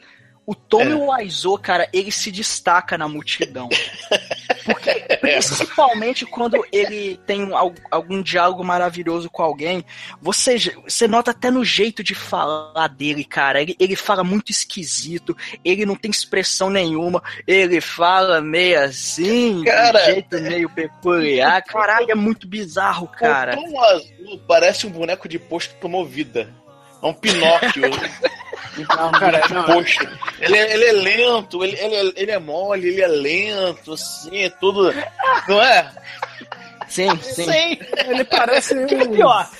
[0.50, 0.94] O Tommy É.
[0.96, 3.68] Wiseau, cara, ele se destaca na multidão.
[4.64, 9.84] Porque, principalmente quando ele tem um- al- algum diálogo maravilhoso com alguém,
[10.20, 13.62] você, você nota até no jeito de falar dele, cara.
[13.62, 20.00] Ele, ele fala muito esquisito, ele não tem expressão nenhuma, ele fala meio assim, Cara,
[20.00, 21.62] de um jeito meio peculiar.
[21.62, 23.56] Caralho, é muito bizarro, cara.
[23.56, 26.52] O Tom Azul parece um boneco de posto que tomou vida.
[27.02, 27.90] É um Pinóquio.
[28.96, 32.88] Não, cara, não, Poxa, ele, é- ele é lento, ele, ele, é- ele é mole,
[32.88, 34.94] ele é lento, assim, é tudo.
[35.48, 35.90] Não é?
[36.88, 37.44] Sim, sim.
[37.44, 37.78] Sim.
[38.08, 38.74] ele parece.
[38.74, 39.50] O que é pior?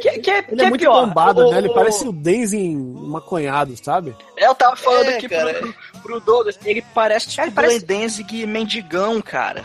[0.00, 1.06] Que, que, Ele que é muito pior?
[1.06, 1.58] bombado, O- né?
[1.58, 4.14] Ele o- parece o Denzel maconhado, sabe?
[4.36, 5.54] Eu tava falando É, aqui cara.
[5.54, 9.64] pro, pro Douglas, ele parece tipo Ele o parece- Danzig mendigão, cara.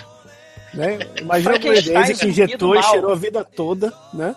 [0.74, 0.98] Né?
[1.20, 2.90] Imagina o Denzel que injetou e mal.
[2.92, 4.34] cheirou a vida toda, né?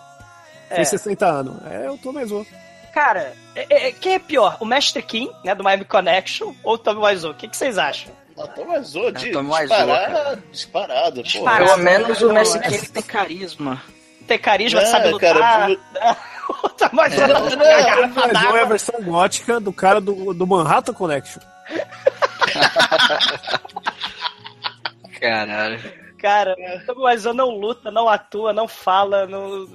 [0.74, 0.76] É.
[0.76, 1.56] Tem 60 anos.
[1.70, 2.46] É o Tom Wiseau.
[2.92, 4.56] Cara, é- é- quem é pior?
[4.60, 7.32] O Mestre Kim, né, do Miami Connection, ou o Tommy Wiseau?
[7.32, 8.12] O que, que vocês acham?
[8.37, 11.22] Não, Tom Azul, de, É, Tom Wiseau, disparado, disparado, pô.
[11.22, 11.64] Disparado.
[11.66, 13.82] Pelo menos o é- Kim tem carisma.
[14.26, 15.34] Tem carisma, Não, sabe lutar.
[15.37, 15.76] cara,
[16.48, 17.26] o Wiseau O Tom Wiseau
[17.66, 18.64] é a d'água.
[18.66, 21.40] versão gótica do cara do, do Manhattan Connection.
[25.20, 25.80] Caralho.
[26.18, 29.66] Cara, o Tommy Wiseau não luta, não atua, não fala, não...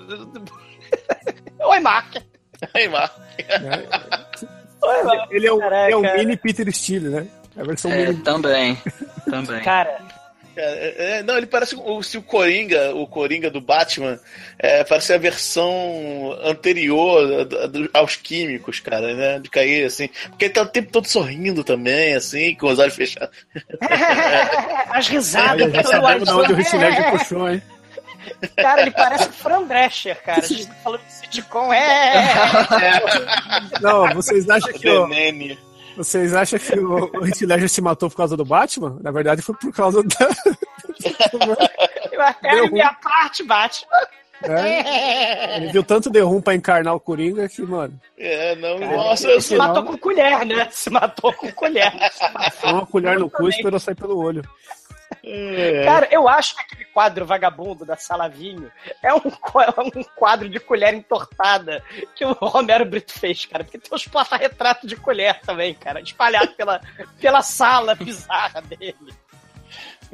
[1.59, 2.15] Oi, Mark.
[2.73, 3.19] Aí, Marco.
[4.81, 5.31] Oi, Mark.
[5.31, 5.91] Ele é o, Caraca.
[5.91, 7.27] é o mini Peter Steele, né?
[7.57, 8.21] É a versão É, mini.
[8.23, 8.77] também.
[9.29, 9.61] Também.
[9.61, 9.99] Cara,
[10.61, 14.19] É, é, não, ele parece o, se o Coringa, o Coringa do Batman,
[14.57, 17.47] é, parece a versão anterior
[17.93, 19.39] a- a- aos químicos, cara, né?
[19.39, 20.09] De cair assim.
[20.29, 23.33] Porque ele tá o tempo todo sorrindo também, assim, com os olhos fechados.
[24.91, 25.61] As risadas.
[25.61, 26.55] Olha, já sabemos de onde o WhatsApp.
[26.55, 27.61] Rich Ledger puxou, hein?
[28.55, 30.39] Cara, ele parece o Fran Drescher, cara.
[30.39, 32.35] A gente tá falando de sitcom, é.
[33.81, 35.59] Não, vocês acham que o, Venene.
[35.95, 38.97] vocês acham que o, o Heath Ledger se matou por causa do Batman?
[39.01, 40.29] Na verdade foi por causa da...
[42.43, 43.87] É a minha parte, Batman.
[44.41, 48.95] É, ele viu tanto The Room pra encarnar o Coringa que, mano, É, não, Cara,
[48.95, 50.67] nossa, eu Se matou com colher, né?
[50.71, 51.91] Se matou com colher.
[52.53, 54.41] foi uma colher no cu e esperou sair pelo olho.
[55.23, 55.83] É.
[55.83, 58.71] Cara, eu acho que aquele quadro vagabundo da Salavinho
[59.03, 61.83] é um, é um quadro de colher entortada
[62.15, 63.63] que o Romero Brito fez, cara.
[63.63, 66.81] Porque tem uns porta-retratos de colher também, cara, espalhado pela,
[67.19, 68.95] pela sala bizarra dele.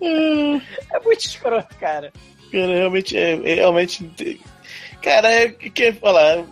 [0.01, 2.11] É muito escroto, cara.
[2.51, 4.41] Cara, realmente é, é realmente.
[5.01, 6.43] Cara, é falar.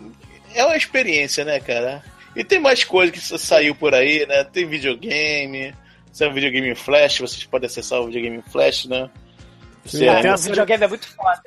[0.55, 2.03] É uma experiência, né, cara?
[2.35, 4.43] E tem mais coisa que sa- saiu por aí, né?
[4.43, 5.73] Tem videogame.
[6.13, 9.10] Saiu um videogame em Flash, vocês podem acessar o videogame em Flash, né?
[9.84, 11.41] Você Sim, é- tem a O videogame é muito foda.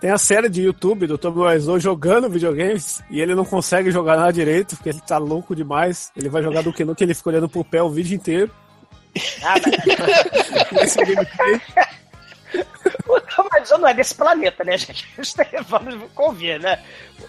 [0.00, 4.16] Tem a série de YouTube do Tommy Wiseau jogando videogames e ele não consegue jogar
[4.16, 6.10] nada direito porque ele tá louco demais.
[6.16, 8.50] Ele vai jogar do que no que ele fica olhando pro pé o vídeo inteiro.
[9.44, 9.54] Ah,
[10.72, 10.96] mas
[13.38, 15.06] Amazon não é desse planeta, né, gente?
[15.68, 16.82] Vamos convir, né?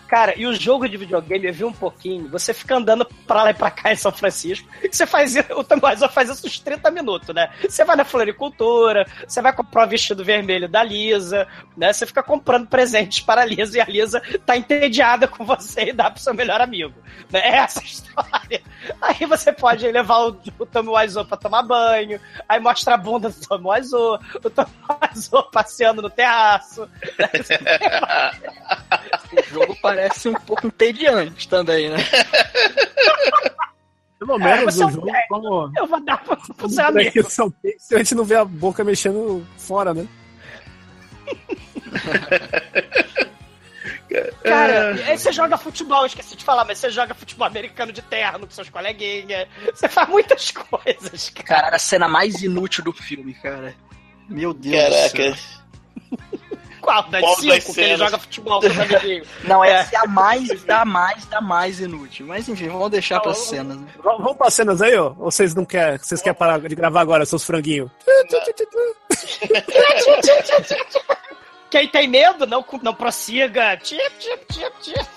[0.08, 3.50] Cara, e o jogo de videogame, eu vi um pouquinho, você fica andando pra lá
[3.52, 7.34] e pra cá em São Francisco, você faz o Tamborzão faz isso uns 30 minutos,
[7.34, 7.50] né?
[7.62, 11.92] Você vai na floricultura, você vai comprar o vestido vermelho da Lisa, né?
[11.92, 15.94] Você fica comprando presentes para a Lisa, e a Lisa tá entediada com você e
[15.94, 16.94] dá pro seu melhor amigo.
[17.32, 17.40] Né?
[17.40, 18.62] É essa a história.
[19.02, 23.70] Aí você pode levar o, o Wiseau pra tomar banho, aí mostra a bunda do
[23.70, 25.44] Wiseau, o Tommy Wiseau
[26.02, 26.90] no terraço.
[29.36, 31.98] O jogo parece um pouco entediante também, né?
[34.20, 35.24] Pelo É, menos você é o jogo, velho.
[35.28, 37.30] como Eu vou dar pro, pro seu amigo.
[37.30, 40.08] são pixels, a gente não vê a boca mexendo fora, né?
[44.44, 48.02] Cara, aí você joga futebol, eu esqueci de falar, mas você joga futebol americano de
[48.04, 49.48] terno com seus coleguinhas.
[49.74, 51.62] Você faz muitas coisas, cara.
[51.64, 53.74] Cara, a cena mais inútil do filme, cara.
[54.30, 55.36] Meu Deus do Caraca.
[55.36, 55.63] céu.
[56.82, 57.04] Qual?
[57.10, 59.28] Das Qual cinco das que ele joga futebol com os amiguinhos.
[59.46, 62.28] Não, essa é a mais, da mais, da mais inútil.
[62.28, 63.78] Mas enfim, vamos deixar pras cenas.
[63.78, 63.88] né?
[64.04, 65.14] Vamos pra cenas aí, ó?
[65.18, 65.98] Ou vocês não querem?
[65.98, 67.90] Vocês querem parar de gravar agora, seus franguinhos?
[71.72, 73.76] Quem tem medo, não, não prossiga.
[73.78, 75.08] Tip, tip, tip, tip.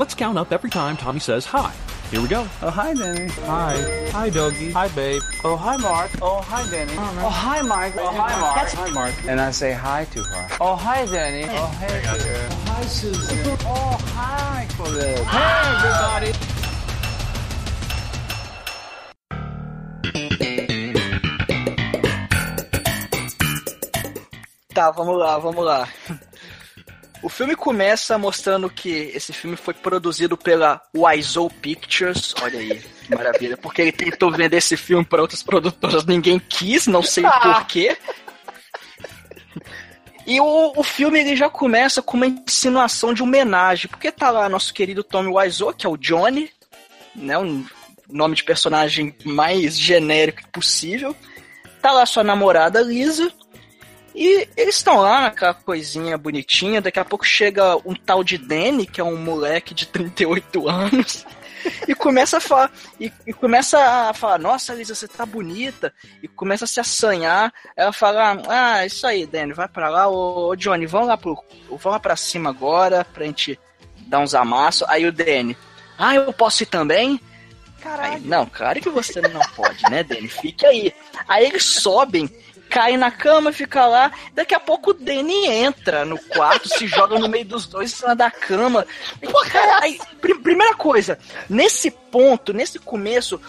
[0.00, 1.74] Let's count up every time Tommy says hi.
[2.10, 2.48] Here we go.
[2.62, 3.28] Oh, hi, Danny.
[3.44, 4.08] Hi.
[4.12, 4.70] Hi, doggy.
[4.72, 5.20] Hi, babe.
[5.44, 6.10] Oh, hi, Mark.
[6.22, 6.94] Oh, hi, Danny.
[6.96, 7.92] Oh, oh, hi, Mark.
[7.98, 8.70] Oh, hi, Mark.
[8.70, 9.14] Hi, Mark.
[9.28, 10.48] And I say hi to her.
[10.58, 11.44] Oh, hi, Danny.
[11.50, 12.48] Oh, hey, dear.
[12.50, 13.58] Oh, hi, Susan.
[13.66, 15.18] Oh, hi, Colette.
[15.26, 16.32] Hey, everybody.
[24.72, 25.86] Tá, vamos lá, vamos lá.
[27.22, 32.34] O filme começa mostrando que esse filme foi produzido pela Wiseau Pictures.
[32.40, 33.56] Olha aí, que maravilha.
[33.56, 37.96] Porque ele tentou vender esse filme para outras produtoras, ninguém quis, não sei porquê.
[40.26, 44.48] E o, o filme ele já começa com uma insinuação de homenagem, porque tá lá
[44.48, 46.50] nosso querido Tommy Wiseau, que é o Johnny,
[47.14, 47.66] né, um
[48.08, 51.16] nome de personagem mais genérico possível.
[51.82, 53.32] Tá lá sua namorada Lisa,
[54.14, 58.86] e eles estão lá naquela coisinha bonitinha, daqui a pouco chega um tal de Danny,
[58.86, 61.26] que é um moleque de 38 anos,
[61.86, 65.92] e começa a falar, e, e começa a falar, nossa, Lisa, você tá bonita,
[66.22, 70.48] e começa a se assanhar, ela fala, ah, isso aí, Danny, vai pra lá, ô,
[70.48, 73.58] ô, Johnny, vamos lá, pro, vamos lá pra cima agora, pra gente
[74.06, 75.56] dar uns amassos, aí o Danny,
[75.96, 77.20] ah, eu posso ir também?
[77.84, 80.28] Aí, não, claro que você não pode, né, Danny?
[80.28, 80.92] Fique aí.
[81.26, 82.28] Aí eles sobem,
[82.70, 84.10] caem na cama, fica lá.
[84.32, 87.96] Daqui a pouco o Danny entra no quarto, se joga no meio dos dois em
[87.96, 88.86] cima da cama.
[89.82, 93.40] Aí, pri- primeira coisa, nesse ponto, nesse começo,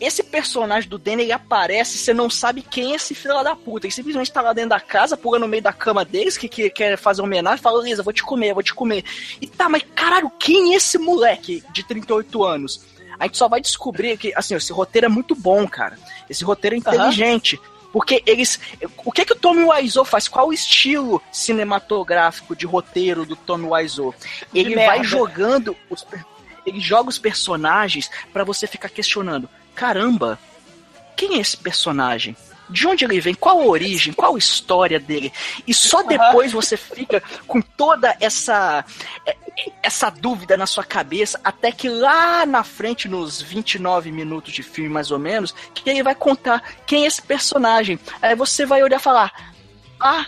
[0.00, 3.86] esse personagem do Danny aparece, você não sabe quem é esse filho da puta.
[3.86, 6.70] Ele simplesmente tá lá dentro da casa, pula no meio da cama deles, que, que
[6.70, 9.04] quer fazer homenagem, fala, Lisa, vou te comer, vou te comer.
[9.40, 12.80] E tá, mas caralho, quem é esse moleque de 38 anos?
[13.18, 15.98] A gente só vai descobrir que, assim, esse roteiro é muito bom, cara.
[16.30, 17.60] Esse roteiro é inteligente.
[17.92, 18.60] Porque eles.
[19.04, 20.28] O que que o Tommy Wiseau faz?
[20.28, 24.14] Qual o estilo cinematográfico de roteiro do Tommy Wiseau?
[24.54, 25.04] Ele vai merda.
[25.04, 25.76] jogando.
[25.88, 26.06] Os,
[26.66, 29.48] ele joga os personagens pra você ficar questionando.
[29.74, 30.38] Caramba,
[31.16, 32.36] quem é esse personagem?
[32.70, 33.34] De onde ele vem?
[33.34, 34.12] Qual a origem?
[34.12, 35.32] Qual a história dele?
[35.66, 38.84] E só depois você fica com toda essa
[39.26, 39.36] é,
[39.82, 44.88] essa dúvida na sua cabeça, até que lá na frente, nos 29 minutos de filme,
[44.88, 47.98] mais ou menos, que ele vai contar quem é esse personagem.
[48.20, 49.32] Aí você vai olhar e falar:
[50.00, 50.26] Ah,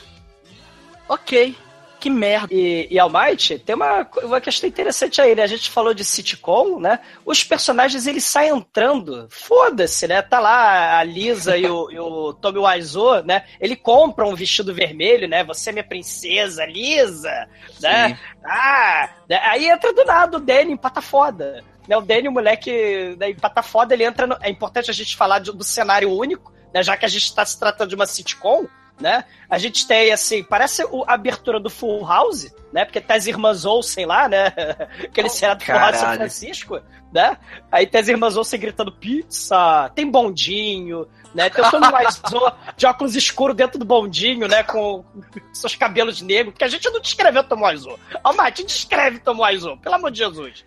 [1.09, 1.57] ok,
[2.01, 2.49] que merda.
[2.53, 5.43] E, e Almighty, tem uma, uma questão interessante aí, né?
[5.43, 6.99] A gente falou de sitcom, né?
[7.25, 10.23] Os personagens, eles saem entrando, foda-se, né?
[10.23, 13.45] Tá lá a Lisa e o, e o Tommy Wiseau, né?
[13.61, 15.45] Ele compra um vestido vermelho, né?
[15.45, 17.47] Você é minha princesa, Lisa,
[17.81, 18.19] né?
[18.45, 19.39] Ah, né?
[19.45, 21.63] aí entra do nada o Danny empata foda.
[21.87, 21.97] Né?
[21.97, 24.37] O Danny, o moleque né, empata foda, ele entra no...
[24.41, 26.83] É importante a gente falar de- do cenário único, né?
[26.83, 28.67] Já que a gente tá se tratando de uma sitcom,
[29.01, 29.25] né?
[29.49, 32.85] A gente tem, assim, parece a abertura do Full House, né?
[32.85, 34.53] Porque tá as irmãs Olsen lá, né?
[35.03, 36.15] Aquele seriado do Full House São.
[36.15, 36.81] Francisco,
[37.13, 37.37] né?
[37.73, 41.51] Aí tem as irmãs Olsen gritando pizza, tem bondinho, né?
[41.51, 44.63] Tem o Tommy Wiseau de óculos escuros dentro do bondinho, né?
[44.63, 45.05] Com
[45.53, 47.99] seus cabelos negros, porque a gente não descreveu o Tommy Wiseau.
[48.23, 50.65] Ó, Mate, descreve o Tommy Wiseau, pelo amor de Jesus.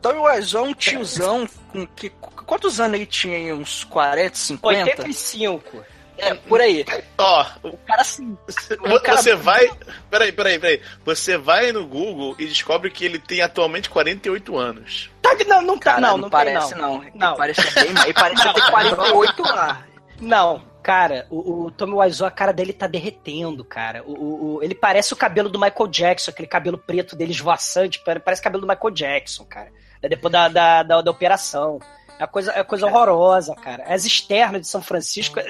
[0.00, 2.10] Tommy Wiseau é um tiozão com que.
[2.10, 3.52] Quantos anos ele tinha aí?
[3.52, 4.90] Uns 40, 50?
[4.90, 5.84] 85.
[6.18, 6.84] É, por aí.
[7.18, 8.36] Ó, O cara assim.
[8.80, 9.70] Vo- Você vai.
[10.10, 10.80] Peraí, peraí, peraí.
[11.04, 15.10] Você vai no Google e descobre que ele tem atualmente 48 anos.
[15.20, 17.02] Tá, não, não tá, Cara, não, não, não, parece, tem, não.
[17.02, 17.36] Ele Não.
[17.36, 19.84] parece bem, ele parece ter 48 lá.
[20.20, 24.02] Não, cara, o, o Tommy Wiseau, a cara dele tá derretendo, cara.
[24.04, 27.98] O, o- o- ele parece o cabelo do Michael Jackson, aquele cabelo preto dele esvoaçante,
[28.04, 29.70] pare- parece o cabelo do Michael Jackson, cara.
[30.00, 31.80] É Depois da, da, da, da operação.
[32.18, 33.84] É uma coisa, é uma coisa horrorosa, cara.
[33.92, 35.40] As externas de São Francisco.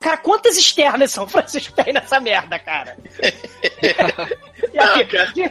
[0.00, 2.96] Cara, quantas externas São Francisco tem nessa merda, cara?
[4.72, 5.50] E aqui,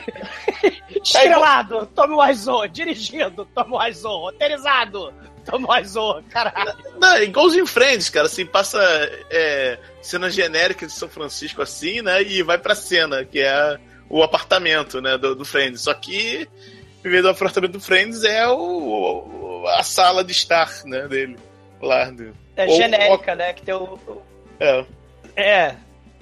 [1.03, 5.13] estrelado, Tommy Wiseau, dirigindo, Tommy Wiseau, roteirizado,
[5.45, 6.75] Tommy Wiseau, caralho.
[6.99, 8.27] Não, é igualzinho Friends, cara.
[8.27, 8.79] Assim, passa
[9.29, 12.21] é, cena genérica de São Francisco assim, né?
[12.21, 13.77] E vai pra cena, que é
[14.09, 15.17] o apartamento, né?
[15.17, 15.81] Do, do Friends.
[15.81, 16.47] Só que,
[17.03, 21.07] em vez do apartamento do Friends, é o, a sala de estar, né?
[21.07, 21.37] Dele.
[21.81, 22.09] Lá.
[22.09, 23.53] do- É Ou- genérica, né?
[23.53, 24.21] Que tem o, o-
[24.59, 24.85] É.
[25.35, 25.75] É.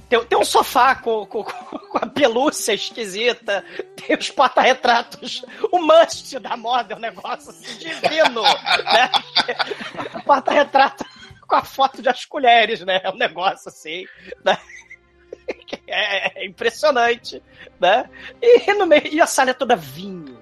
[0.09, 6.37] Tem, tem um sofá com, com, com a pelúcia esquisita, tem os porta-retratos, o must
[6.39, 9.09] da moda, é um negócio assim, divino, né?
[10.23, 11.03] Porta-retrato
[11.47, 13.01] com a foto de as colheres, né?
[13.03, 14.05] É um negócio assim,
[14.43, 14.57] né?
[15.87, 17.41] É, é impressionante,
[17.79, 18.09] né?
[18.41, 20.34] E, no meio, e a sala é toda vinho,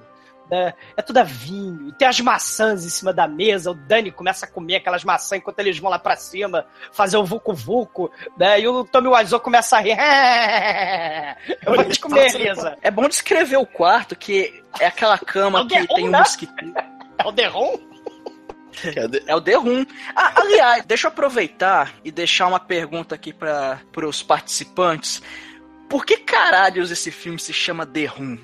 [0.50, 0.74] né?
[0.96, 1.90] É toda vinho.
[1.90, 3.72] E tem as maçãs em cima da mesa.
[3.72, 7.26] O Dani começa a comer aquelas maçãs enquanto eles vão lá pra cima fazer o
[7.26, 8.60] vucu-vucu, né?
[8.60, 9.98] E o Tommy Wiseau começa a rir.
[11.66, 12.78] Eu vou te comer, Lisa.
[12.82, 16.20] É bom descrever o quarto, que é aquela cama É que tem um né?
[16.20, 16.74] mosquiteiro.
[17.18, 17.94] É o Derron?
[19.26, 19.86] É o The Room.
[20.16, 25.22] Ah, aliás, deixa eu aproveitar e deixar uma pergunta aqui para os participantes.
[25.88, 28.38] Por que caralhos esse filme se chama The Room?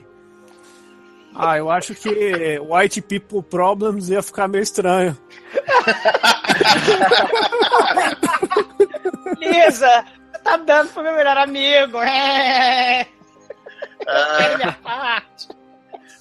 [1.35, 5.17] Ah, eu acho que White People Problems ia ficar meio estranho.
[9.39, 11.97] Lisa, você tá dando pro meu melhor amigo.
[11.99, 13.07] É.
[14.05, 15.47] É minha parte.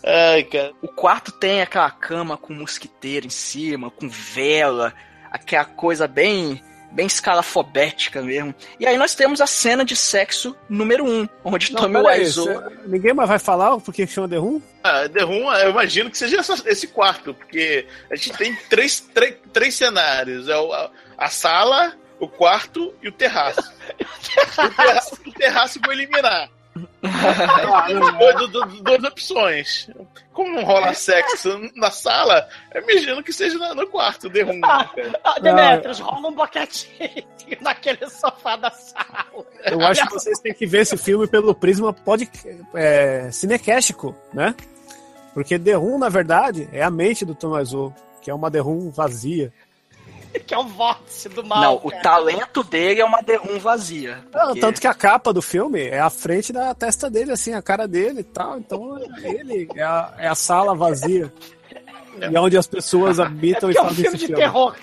[0.05, 0.73] Ai, cara.
[0.83, 4.95] O quarto tem aquela cama com mosquiteiro em cima, com vela,
[5.31, 8.55] aquela coisa bem bem escalafobética mesmo.
[8.79, 12.63] E aí nós temos a cena de sexo número um, onde Não, Tommy Wiseau...
[12.87, 14.61] Ninguém mais vai falar por que chama The Room?
[14.83, 19.37] Ah, The Room, eu imagino que seja esse quarto, porque a gente tem três, três,
[19.53, 23.61] três cenários: é o- a, a sala, o quarto e o terraço.
[24.59, 26.49] o, terraço o terraço vou eliminar.
[28.83, 29.91] Duas opções.
[30.39, 34.61] Como não rola sexo na sala, eu imagino que seja no quarto, The Room.
[34.63, 35.21] Ah, cara.
[35.25, 37.27] ah, Demetrius, rola um boquetinho
[37.61, 39.27] naquele sofá da sala.
[39.65, 42.31] Eu acho que vocês têm que ver esse filme pelo prisma pod,
[42.73, 44.55] é, cinequéstico, né?
[45.35, 48.61] Porque The Room, na verdade, é a mente do Tom Wiseau, que é uma The
[48.61, 49.53] Room vazia.
[50.47, 51.61] Que é o vórtice do mal.
[51.63, 52.03] Não, o cara.
[52.03, 54.25] talento dele é uma The Room vazia.
[54.33, 57.53] Não, porque- tanto que a capa do filme é a frente da testa dele, assim,
[57.53, 58.59] a cara dele e tal.
[58.59, 61.33] Então, é ele é a, é a sala vazia.
[62.31, 64.43] E é onde as pessoas habitam e Que é um fazem filme esse de filme.
[64.43, 64.77] terror.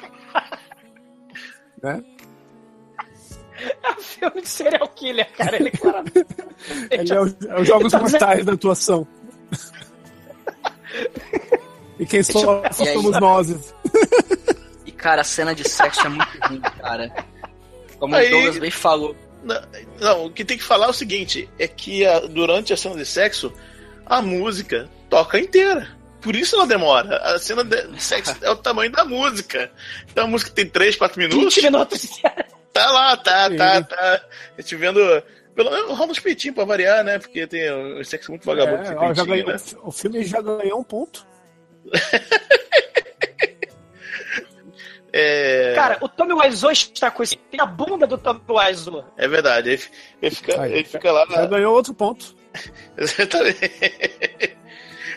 [1.82, 2.04] Né?
[3.84, 5.56] É um filme de serial killer, cara.
[5.56, 6.26] Ele, claramente-
[6.92, 9.08] Ele é, o- é os jogos mortais da atuação.
[12.00, 12.94] E quem E aí?
[12.94, 13.74] somos nós.
[15.06, 17.14] Cara, a cena de sexo é muito ruim, cara.
[18.00, 19.16] Como Aí- o Douglas bem falou.
[19.44, 19.62] Não,
[20.00, 22.96] não, o que tem que falar é o seguinte: é que a- durante a cena
[22.96, 23.54] de sexo,
[24.04, 25.88] a música toca inteira.
[26.22, 27.18] Por isso ela demora.
[27.18, 29.72] A cena de sexo é o tamanho da música.
[30.12, 31.54] Então a música tem 3, 4 minutos.
[31.54, 32.20] 20 minutos.
[32.74, 33.58] Tá lá, tá, Sim.
[33.58, 34.22] tá, tá.
[34.58, 35.00] A gente vendo.
[35.54, 37.20] Pelo menos rola uns peitinhos pra variar, né?
[37.20, 38.82] Porque tem o sexo muito vagabundo.
[38.92, 39.58] É, ó, já peitinho, ganhou- né?
[39.84, 41.28] O filme já ganhou um ponto.
[45.18, 47.38] É, Cara, o Tommy Wiseau está com esse...
[47.38, 49.06] Tem a bunda do Tommy Wiseau.
[49.16, 49.70] é verdade.
[49.70, 49.82] Ele,
[50.22, 51.26] ele fica, Aí, ele fica lá.
[51.30, 52.36] Já ganhou outro ponto.
[52.98, 53.72] Exatamente.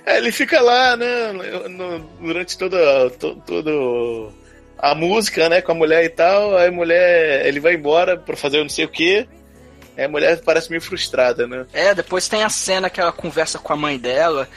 [0.07, 1.33] É, ele fica lá, né,
[1.69, 4.33] no- durante toda, to- todo
[4.79, 6.57] a música, né, com a mulher e tal.
[6.57, 9.29] Aí a mulher, ele vai embora pra fazer não sei o que.
[9.97, 11.67] Aí a mulher parece meio frustrada, né?
[11.73, 14.49] É, depois tem a cena que ela conversa com a mãe dela,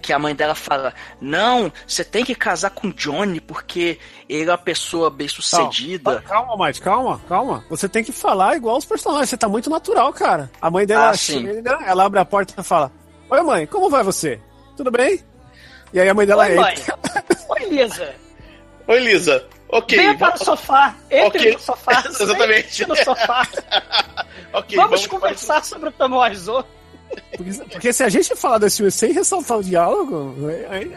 [0.00, 3.98] que a mãe dela fala: Não, você tem que casar com Johnny porque
[4.28, 6.20] ele é uma pessoa bem sucedida.
[6.22, 7.64] Calma, Mike, calma, calma.
[7.70, 9.28] Você tem que falar igual os personagens.
[9.30, 10.50] Você tá muito natural, cara.
[10.60, 12.90] A mãe dela Ah, chega, ela abre a porta e fala:
[13.28, 14.40] Oi, mãe, como vai você?
[14.76, 15.22] Tudo bem?
[15.92, 16.72] E aí a mãe dela Oi, mãe.
[16.74, 16.98] entra.
[17.50, 18.14] Oi, Lisa.
[18.88, 19.46] Oi, Lisa.
[19.68, 19.96] Ok.
[19.96, 20.94] Venha para o vamos- sofá.
[21.10, 21.52] Entre Ok.
[21.52, 22.02] no sofá.
[22.08, 22.74] Exatamente.
[22.74, 23.46] Sente no sofá.
[24.52, 26.64] ok, vamos, para o- conversar sobre o Wiseau.
[27.36, 30.36] Porque, porque se a gente falar desse filme sem ressaltar o diálogo,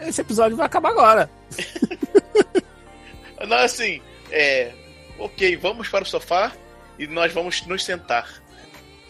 [0.06, 1.30] esse episódio vai acabar agora.
[3.46, 4.00] Não, assim,
[4.30, 4.72] é.
[5.18, 6.52] Ok, vamos para o sofá
[6.98, 8.42] e nós vamos nos sentar.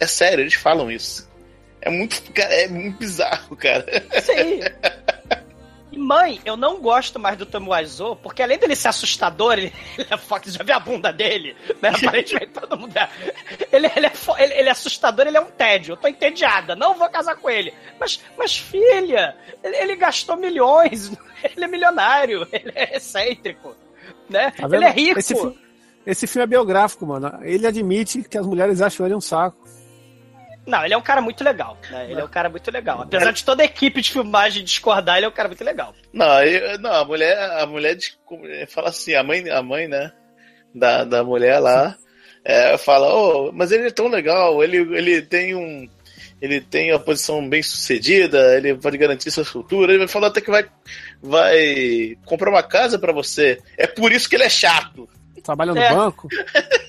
[0.00, 1.28] É sério, eles falam isso.
[1.80, 3.84] É muito, cara, é muito bizarro, cara.
[4.22, 4.60] Sim.
[5.94, 10.08] E mãe, eu não gosto mais do Wiseau, porque além dele ser assustador, ele, ele
[10.10, 11.90] é foda, já vê a bunda dele, né?
[11.94, 13.08] Aparentemente todo mundo é.
[13.70, 15.92] Ele, ele, é fo- ele, ele é assustador, ele é um tédio.
[15.92, 17.72] Eu tô entediada, não vou casar com ele.
[18.00, 21.12] Mas, mas filha, ele, ele gastou milhões,
[21.54, 23.76] ele é milionário, ele é excêntrico,
[24.28, 24.50] né?
[24.50, 25.20] Tá ele é rico.
[25.20, 25.34] Esse,
[26.04, 27.38] esse filme é biográfico, mano.
[27.42, 29.63] Ele admite que as mulheres acham ele um saco.
[30.66, 32.10] Não, ele é um cara muito legal, né?
[32.10, 33.02] Ele é um cara muito legal.
[33.02, 35.94] Apesar de toda a equipe de filmagem discordar, ele é um cara muito legal.
[36.12, 38.16] Não, eu- não a mulher, a mulher diz-
[38.68, 40.10] fala assim, a mãe, a mãe, né,
[40.74, 41.96] da, da mulher lá,
[42.44, 45.88] é, fala, oh, mas ele é tão legal, ele, ele tem um,
[46.40, 50.50] ele tem uma posição bem sucedida, ele pode garantir sua futuro, ele falou até que
[50.50, 50.64] vai,
[51.22, 53.58] vai comprar uma casa pra você.
[53.78, 55.08] É por isso que ele é chato.
[55.42, 55.90] Trabalha no É.
[55.94, 56.28] banco.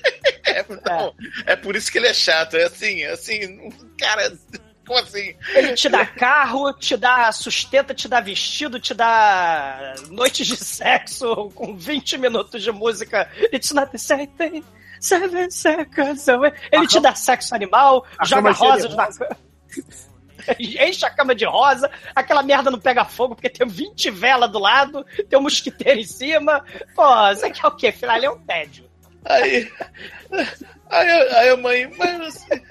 [0.56, 2.56] É, não, é por isso que ele é chato.
[2.56, 4.32] É assim, é assim, cara,
[4.86, 5.34] como assim?
[5.54, 11.50] Ele te dá carro, te dá sustenta, te dá vestido, te dá noites de sexo
[11.54, 13.28] com 20 minutos de música.
[13.52, 14.64] It's not the same thing.
[15.00, 16.52] Seven seconds away.
[16.70, 19.08] Ele te dá sexo animal, A joga rosas na.
[20.60, 24.60] Enche a cama de rosa, aquela merda não pega fogo porque tem 20 velas do
[24.60, 26.64] lado, tem um mosquiteiro em cima.
[26.94, 27.02] Pô,
[27.34, 27.88] você quer o quê?
[27.88, 28.88] Afinal, ele é um tédio.
[29.28, 29.68] Aí,
[30.88, 32.62] aí, aí a mãe, mas você,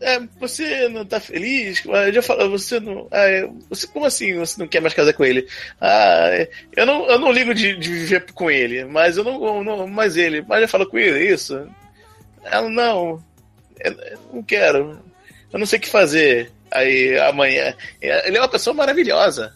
[0.00, 1.82] é, você não tá feliz?
[1.84, 3.08] Eu já falo, você não.
[3.10, 5.46] ah, é, você, como assim você não quer mais casar com ele?
[5.80, 9.44] Ah, é, eu não, eu não ligo de, de viver com ele, mas eu não,
[9.44, 9.86] eu não.
[9.86, 11.68] Mas ele, mas já falou com ele, é isso?
[12.44, 13.22] Ela, não,
[13.80, 15.00] eu, eu não quero.
[15.52, 16.52] Eu não sei o que fazer.
[16.70, 17.74] Aí amanhã.
[18.00, 19.54] Ele é uma pessoa maravilhosa.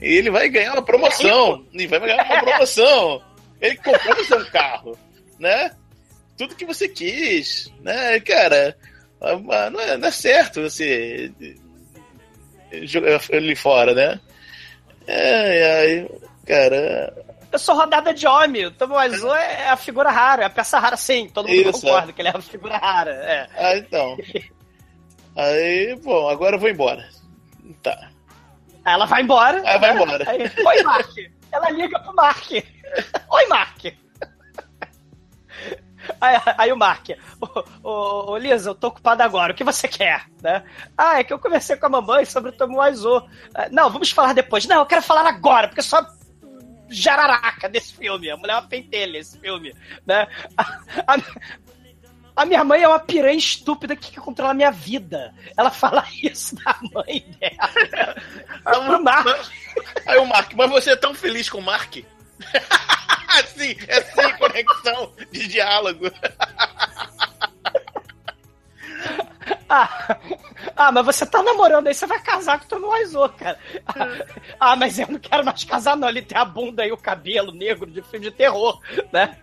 [0.00, 1.64] E ele vai ganhar uma promoção.
[1.72, 3.22] E vai ganhar uma promoção.
[3.60, 4.98] Ele comprou um carro,
[5.38, 5.70] né?
[6.36, 8.18] Tudo que você quis, né?
[8.20, 8.76] Cara,
[9.20, 11.32] ah, não é, não é certo você
[12.82, 14.20] jogar ele fora, né?
[15.08, 16.08] Ai, ai,
[16.46, 17.24] cara.
[17.52, 18.66] Eu sou rodada de homem.
[18.66, 21.28] O Tommy Wiseau é a figura rara, é a peça rara, sim.
[21.28, 23.12] Todo mundo Isso, concorda que ele é uma figura rara.
[23.12, 23.48] É.
[23.56, 24.16] Ah, então.
[25.36, 27.08] Aí, bom, agora eu vou embora.
[27.82, 28.10] Tá.
[28.84, 29.62] Ela vai embora.
[29.64, 30.02] Aí vai né?
[30.02, 30.30] embora.
[30.30, 31.16] Aí, Oi, Mark.
[31.52, 32.50] Ela liga pro Mark.
[33.30, 33.84] Oi, Mark.
[36.20, 37.08] Aí, aí o Mark,
[37.40, 40.26] ô, ô, ô, Lisa, eu tô ocupado agora, o que você quer?
[40.42, 40.62] Né?
[40.96, 43.26] Ah, é que eu conversei com a mamãe sobre o Wiseau.
[43.54, 44.66] Ah, Não, vamos falar depois.
[44.66, 46.04] Não, eu quero falar agora, porque só
[46.88, 48.30] jararaca desse filme.
[48.30, 49.74] A mulher é uma pentelha desse filme.
[50.06, 50.26] Né?
[50.56, 50.62] A,
[51.14, 51.22] a-
[52.36, 55.32] a minha mãe é uma piranha estúpida que quer controlar a minha vida.
[55.56, 58.14] Ela fala isso da mãe dela.
[58.64, 59.26] Pro Mark.
[60.04, 61.96] Aí o Mark, mas você é tão feliz com o Mark?
[63.28, 66.10] assim, é sem conexão de diálogo.
[69.68, 70.18] Ah,
[70.76, 73.58] ah, mas você tá namorando aí, você vai casar com o Wiseau, cara.
[73.86, 74.26] Ah,
[74.60, 76.08] ah, mas eu não quero mais casar, não.
[76.08, 78.80] Ele tem a bunda e o cabelo negro de filme de terror,
[79.12, 79.36] né?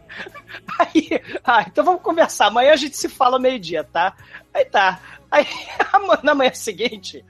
[0.80, 2.47] Aí, ah, então vamos conversar.
[2.47, 4.16] Amanhã a gente se fala meio-dia, tá?
[4.54, 4.99] Aí tá.
[5.30, 5.47] Aí,
[6.24, 7.24] na manhã seguinte,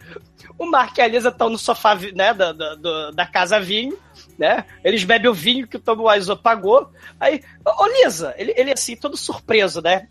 [0.57, 3.97] o Mark e a Lisa estão no sofá, né, da, da casa vinho,
[4.41, 4.65] né?
[4.83, 6.91] Eles bebem o vinho que o Tommy Wiseau pagou.
[7.19, 10.07] Aí, ô Lisa, ele, ele assim, todo surpreso, né?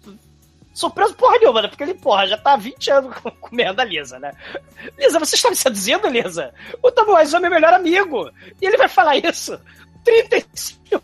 [0.73, 1.69] Surpreso porra nenhuma, né?
[1.69, 4.31] Porque ele, porra, já tá há 20 anos comendo a Lisa, né?
[4.97, 6.55] Lisa, você está me seduzindo, Lisa?
[6.81, 8.31] O Tom Wiseau é meu melhor amigo.
[8.63, 9.61] E ele vai falar isso
[10.05, 11.03] 35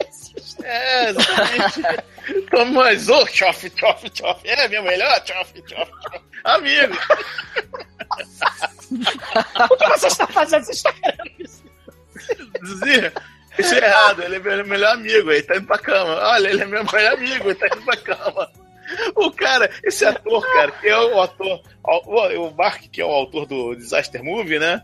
[0.00, 0.58] vezes.
[0.64, 2.50] É, exatamente.
[2.50, 4.48] Toma mais um, chofe, chofe, chofe.
[4.48, 6.24] É, meu melhor, chofe, chofe, chofe.
[6.42, 6.94] Amigo.
[9.70, 10.64] o que você está fazendo?
[10.64, 11.62] Você está querendo isso?
[12.62, 13.12] Dizia,
[13.58, 16.14] isso é errado, ele é meu melhor amigo, ele tá indo pra cama.
[16.14, 18.50] Olha, ele é meu melhor amigo, ele tá indo pra cama.
[19.14, 23.10] O cara, esse ator, cara, que é o ator, o, o Mark, que é o
[23.10, 24.82] autor do Disaster Movie, né?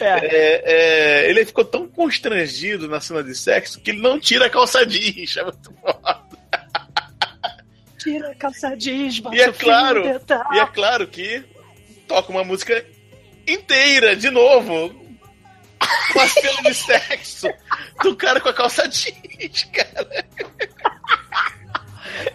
[0.00, 0.26] É.
[0.26, 4.50] É, é, ele ficou tão constrangido na cena de sexo que ele não tira a
[4.50, 5.36] calça jeans.
[5.36, 6.20] É muito foda.
[7.98, 10.04] Tira a calça jeans, e é claro,
[10.52, 11.42] E é claro que
[12.06, 12.84] toca uma música
[13.46, 15.03] inteira, de novo.
[16.12, 17.48] Com a cena de sexo
[18.02, 20.24] do cara com a calça jeans, cara.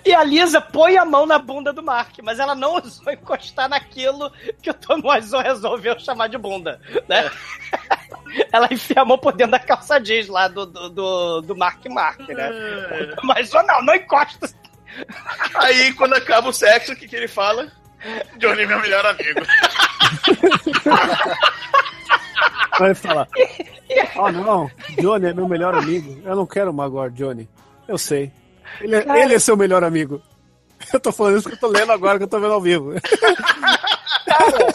[0.06, 3.70] E a Lisa põe a mão na bunda do Mark, mas ela não ousou encostar
[3.70, 4.32] naquilo
[4.62, 7.30] que o Tom Wiseau resolveu chamar de bunda, né?
[8.52, 11.86] ela enfia a mão por dentro da calça jeans lá do, do, do, do Mark
[11.88, 12.50] Mark, né?
[13.24, 14.50] Mas não, não encosta.
[15.56, 17.72] Aí, quando acaba o sexo, o que, que ele fala?
[18.38, 19.39] Johnny é meu melhor amigo.
[22.78, 23.28] Vai falar.
[24.18, 26.22] Oh não, Johnny é meu melhor amigo.
[26.24, 27.50] Eu não quero magoar Johnny.
[27.88, 28.32] Eu sei.
[28.82, 30.22] Ele é, ele é seu melhor amigo.
[30.94, 32.94] Eu tô falando isso que eu tô lendo agora, que eu tô vendo ao vivo.
[34.26, 34.74] Cara,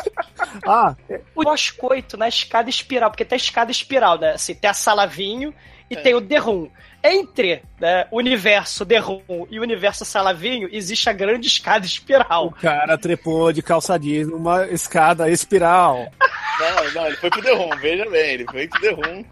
[0.66, 0.96] ah,
[1.34, 4.32] o pós-coito na escada espiral, porque tem a escada espiral, né?
[4.32, 5.54] Assim, tem a sala vinho
[5.90, 6.00] e é.
[6.00, 6.70] tem o The Room.
[7.06, 12.46] Entre né, o universo The Room e o universo Salavinho, existe a grande escada espiral.
[12.46, 16.10] O cara trepou de calçadinho numa escada espiral.
[16.56, 19.24] Não, não, ele foi pro The Room, veja bem, ele foi pro The Room.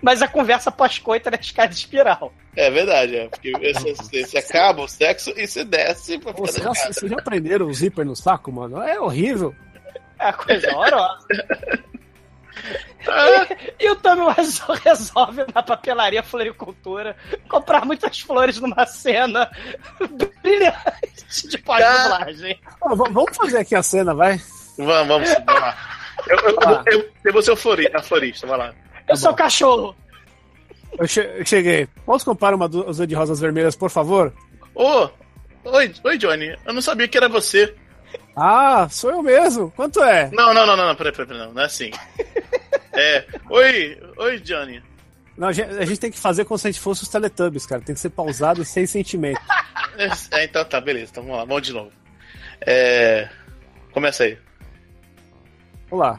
[0.00, 2.32] Mas a conversa pós-coito é na escada espiral.
[2.56, 3.28] É verdade, é.
[3.28, 7.18] Porque você, você acaba o sexo e você desce pra Pô, vocês, já, vocês já
[7.18, 8.80] prenderam o zíper no saco, mano?
[8.80, 9.54] É horrível.
[10.18, 11.26] É coisa horrorosa.
[13.78, 17.16] e, e, o Tommy Wiseau resolve na papelaria floricultura
[17.48, 19.50] comprar muitas flores numa cena
[20.42, 22.60] brilhante de pós-dublagem.
[22.80, 24.40] vamos fazer aqui a cena, vai?
[24.78, 25.76] Vamos, vamos, vamos lá.
[26.28, 28.74] Eu, eu, eu, eu, eu vou ser o florista, a florista, vai lá.
[29.08, 29.96] Eu sou o cachorro.
[30.98, 31.88] Eu, che eu cheguei.
[32.04, 34.32] Posso comprar uma dúzia de rosas vermelhas, por favor?
[34.74, 35.08] Ô,
[35.64, 36.56] oh, oi, oi, Johnny.
[36.64, 37.74] Eu não sabia que era você.
[38.36, 39.70] Ah, sou eu mesmo.
[39.72, 40.30] Quanto é?
[40.32, 41.90] Não, não, não, não, não peraí, peraí, não, não é assim.
[42.92, 44.82] é, oi, oi, Johnny.
[45.36, 47.66] Não, a, gente, a gente tem que fazer como se a gente fosse os Teletubbies,
[47.66, 47.82] cara.
[47.82, 49.40] Tem que ser pausado sem sentimento.
[50.30, 51.10] É, então tá, beleza.
[51.10, 51.92] Então vamos lá, vamos de novo.
[52.62, 53.28] É...
[53.92, 54.38] Começa aí.
[55.90, 56.18] Olá.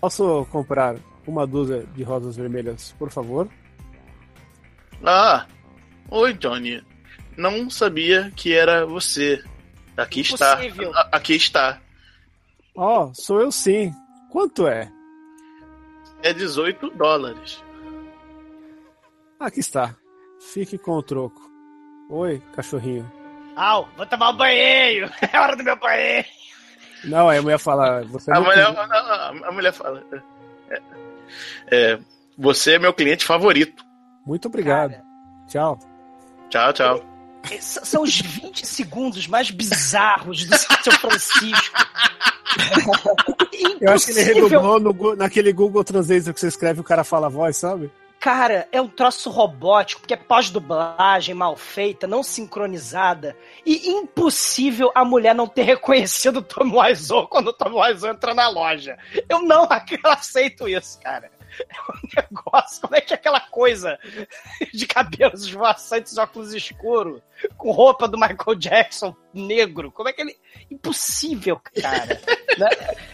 [0.00, 0.94] Posso comprar
[1.26, 3.48] uma dúzia de rosas vermelhas, por favor?
[5.04, 5.46] Ah,
[6.08, 6.82] oi, Johnny.
[7.38, 9.40] Não sabia que era você.
[9.96, 10.90] Aqui Impossível.
[10.90, 11.08] está.
[11.12, 11.80] Aqui está.
[12.76, 13.94] Ó, oh, sou eu sim.
[14.28, 14.90] Quanto é?
[16.20, 17.62] É 18 dólares.
[19.38, 19.94] Aqui está.
[20.52, 21.40] Fique com o troco.
[22.10, 23.10] Oi, cachorrinho.
[23.54, 25.08] Au, vou tomar um banheiro.
[25.32, 26.26] É hora do meu banheiro.
[27.04, 28.02] Não, aí a mulher fala.
[28.06, 30.04] Você a, mulher, a, a mulher fala.
[30.68, 30.82] É,
[31.70, 31.98] é,
[32.36, 33.84] você é meu cliente favorito.
[34.26, 34.90] Muito obrigado.
[34.90, 35.04] Cara.
[35.46, 35.78] Tchau.
[36.50, 37.17] Tchau, tchau.
[37.60, 41.78] São os 20 segundos mais bizarros do São Francisco.
[43.80, 47.26] Eu acho que ele redublou no, naquele Google Translate que você escreve o cara fala
[47.26, 47.90] a voz, sabe?
[48.20, 55.04] Cara, é um troço robótico, porque é pós-dublagem mal feita, não sincronizada, e impossível a
[55.04, 58.98] mulher não ter reconhecido o Tom Wiseau quando o Tom Wiseau entra na loja.
[59.28, 59.68] Eu não
[60.04, 61.30] aceito isso, cara.
[61.68, 63.98] É um negócio, como é que é aquela coisa
[64.72, 67.20] de cabelos esvoaçantes, óculos escuros,
[67.56, 69.90] com roupa do Michael Jackson negro?
[69.90, 70.36] Como é que ele...
[70.70, 72.20] Impossível, cara.
[72.58, 72.68] Né?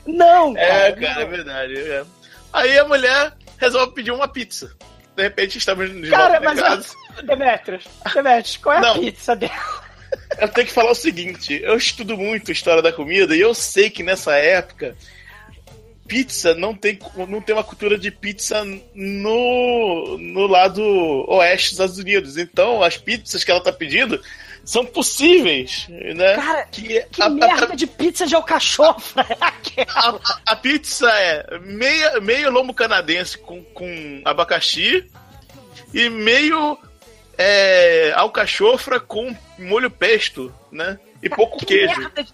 [0.07, 0.67] não, cara.
[0.67, 1.79] É, cara, é verdade.
[1.79, 2.05] É.
[2.53, 4.77] Aí a mulher resolve pedir uma pizza
[5.17, 6.95] de repente estamos de Cara, mas casa.
[7.23, 8.95] Demetrius, Demetrius, qual é Não.
[8.95, 9.85] a pizza dela?
[10.39, 13.91] Eu tenho que falar o seguinte: eu estudo muito história da comida e eu sei
[13.91, 14.97] que nessa época
[16.07, 16.99] pizza não tem,
[17.29, 20.83] não tem uma cultura de pizza no, no lado
[21.29, 22.37] oeste dos Estados Unidos.
[22.37, 24.21] Então, as pizzas que ela tá pedindo
[24.65, 26.37] são possíveis, né?
[26.37, 29.27] Cara, que, que a, merda a, de pizza de alcachofra
[29.77, 35.11] é a, a, pizza é meia, meio lombo canadense com, com abacaxi
[35.93, 36.79] e meio
[37.37, 40.99] é, alcachofra com molho pesto, né?
[41.23, 42.01] E pouco que queijo.
[42.01, 42.33] Merda de,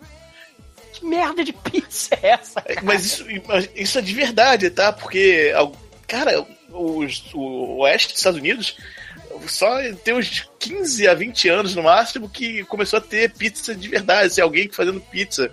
[1.00, 2.60] que merda de pizza é essa?
[2.60, 2.82] Cara?
[2.82, 3.24] Mas isso,
[3.74, 4.92] isso é de verdade, tá?
[4.92, 5.52] Porque,
[6.06, 8.76] cara, os, o oeste dos Estados Unidos
[9.46, 13.88] só tem uns 15 a 20 anos no máximo que começou a ter pizza de
[13.88, 15.50] verdade, assim, alguém fazendo pizza.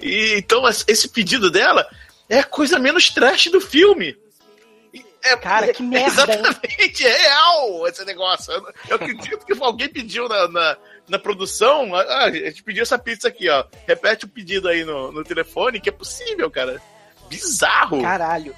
[0.00, 1.86] E então esse pedido dela
[2.28, 4.16] é a coisa menos trash do filme.
[5.24, 6.40] É, Cara, que merda, hein?
[6.40, 8.52] Exatamente, é real esse negócio.
[8.52, 10.76] Eu, eu acredito que alguém pediu na, na,
[11.08, 11.94] na produção.
[11.94, 13.64] Ah, a gente pediu essa pizza aqui, ó.
[13.86, 16.80] Repete o pedido aí no, no telefone, que é possível, cara.
[17.28, 18.00] Bizarro.
[18.00, 18.54] Caralho.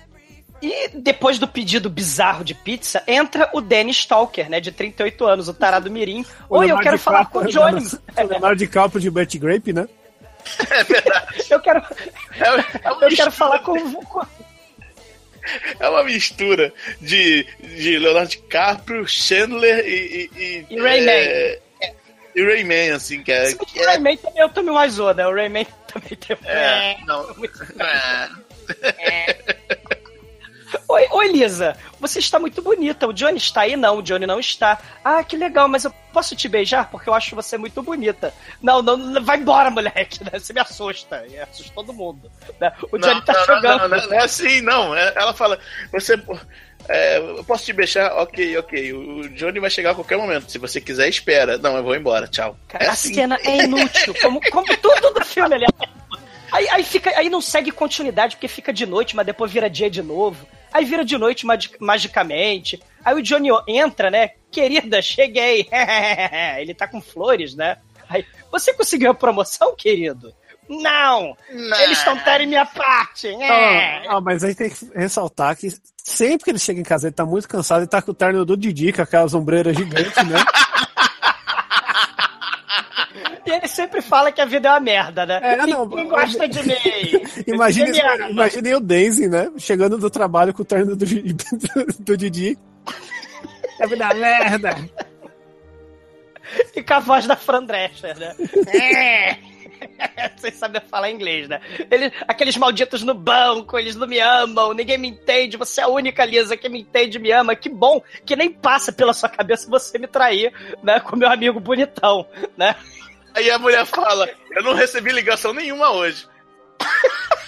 [0.62, 5.48] E depois do pedido bizarro de pizza, entra o Danny Stalker, né, de 38 anos,
[5.48, 6.24] o tarado mirim.
[6.50, 7.82] O Oi, eu quero falar com o Johnny.
[8.18, 9.88] O Leonardo DiCaprio de Betty Grape, né?
[10.70, 11.44] É verdade.
[11.48, 11.82] Eu quero,
[12.38, 14.26] É, é uma eu quero falar com, com-
[15.78, 20.30] É uma mistura de, de Leonardo DiCaprio, Chandler e.
[20.36, 21.10] E, E Rayman.
[21.10, 21.58] é,
[22.34, 23.52] e Rayman, assim, que é.
[23.54, 25.26] Que o é- Rayman também é o Tommy Wiseau, né?
[25.26, 26.36] O Rayman também tem...
[26.44, 27.26] é, não.
[28.98, 29.59] É.
[30.88, 31.76] Oi, oi, Lisa.
[32.00, 33.06] Você está muito bonita.
[33.06, 33.76] O Johnny está aí?
[33.76, 34.78] Não, o Johnny não está.
[35.04, 36.90] Ah, que legal, mas eu posso te beijar?
[36.90, 38.32] Porque eu acho você muito bonita.
[38.62, 40.22] Não, não, vai embora, moleque.
[40.24, 40.38] né?
[40.38, 41.24] Você me assusta.
[41.28, 42.30] E assusta todo mundo.
[42.60, 42.72] né?
[42.92, 43.88] O Johnny não, tá não, jogando.
[43.88, 44.94] Não, não, é assim, não.
[44.96, 45.58] É- Ela fala,
[45.92, 46.20] você.
[46.88, 48.12] é, eu posso te beijar?
[48.18, 48.92] Ok, ok.
[48.92, 50.50] O Johnny vai chegar a qualquer momento.
[50.50, 51.58] Se você quiser, espera.
[51.58, 52.26] Não, eu vou embora.
[52.28, 52.56] Tchau.
[52.68, 53.14] Cara, é a assim.
[53.14, 55.72] cena é inútil, como, como tudo do filme, aliás.
[56.52, 59.90] Aí, aí, fica, aí não segue continuidade, porque fica de noite, mas depois vira dia
[59.90, 60.46] de novo.
[60.72, 62.80] Aí vira de noite magi- magicamente.
[63.04, 64.30] Aí o Johnny entra, né?
[64.50, 65.68] Querida, cheguei.
[66.58, 67.76] Ele tá com flores, né?
[68.08, 70.34] Aí, você conseguiu a promoção, querido?
[70.68, 71.36] Não!
[71.48, 73.26] Eles estão terem minha parte!
[73.26, 73.48] É.
[73.48, 77.14] Ah, ah, mas aí tem que ressaltar que sempre que ele chega em casa, ele
[77.14, 80.38] tá muito cansado, ele tá com o terno do Didi, com aquelas ombreiras gigantes, né?
[83.50, 85.40] E ele sempre fala que a vida é uma merda, né?
[85.42, 86.74] É, não, Ninguém gosta de mim!
[87.46, 87.98] Imagine,
[88.30, 89.50] imaginem o Daisy, né?
[89.58, 92.56] Chegando do trabalho com o terno do, do, do Didi.
[93.80, 94.76] É vida merda!
[96.74, 98.34] E com a voz da Fran Drescher, né?
[98.68, 99.36] É.
[100.36, 101.60] Vocês sabem falar inglês, né?
[101.90, 105.88] Eles, aqueles malditos no banco, eles não me amam, ninguém me entende, você é a
[105.88, 107.56] única Lisa que me entende e me ama.
[107.56, 111.00] Que bom que nem passa pela sua cabeça você me trair, né?
[111.00, 112.26] Com meu amigo bonitão,
[112.56, 112.76] né?
[113.34, 116.28] Aí a mulher fala: Eu não recebi ligação nenhuma hoje.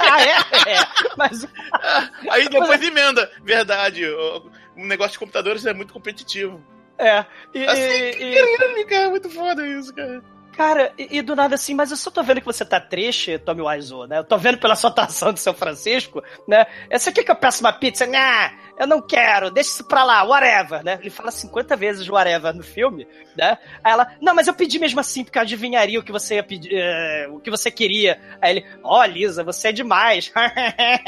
[0.00, 0.36] Ah, é?
[0.74, 0.86] É.
[1.16, 1.44] Mas
[2.30, 3.30] Aí depois emenda.
[3.42, 6.64] Verdade, o, negócio de computadores é muito competitivo.
[6.96, 7.24] É.
[7.52, 10.22] E, Assim, e- caralho, cara, é muito foda isso, cara.
[10.58, 13.38] Cara, e, e do nada assim, mas eu só tô vendo que você tá triste,
[13.38, 14.18] Tommy Wiseau, né?
[14.18, 16.66] Eu tô vendo pela sua atuação de São Francisco, né?
[16.90, 20.24] Essa aqui que eu peço uma pizza, nah, eu não quero, deixa isso pra lá,
[20.24, 20.98] whatever, né?
[21.00, 23.06] Ele fala 50 vezes whatever no filme,
[23.36, 23.56] né?
[23.84, 26.42] Aí ela, não, mas eu pedi mesmo assim, porque eu adivinharia o que você ia
[26.42, 28.20] pedir, eh, o que você queria.
[28.42, 30.32] Aí ele, ó, Lisa, você é demais.
[30.36, 30.98] é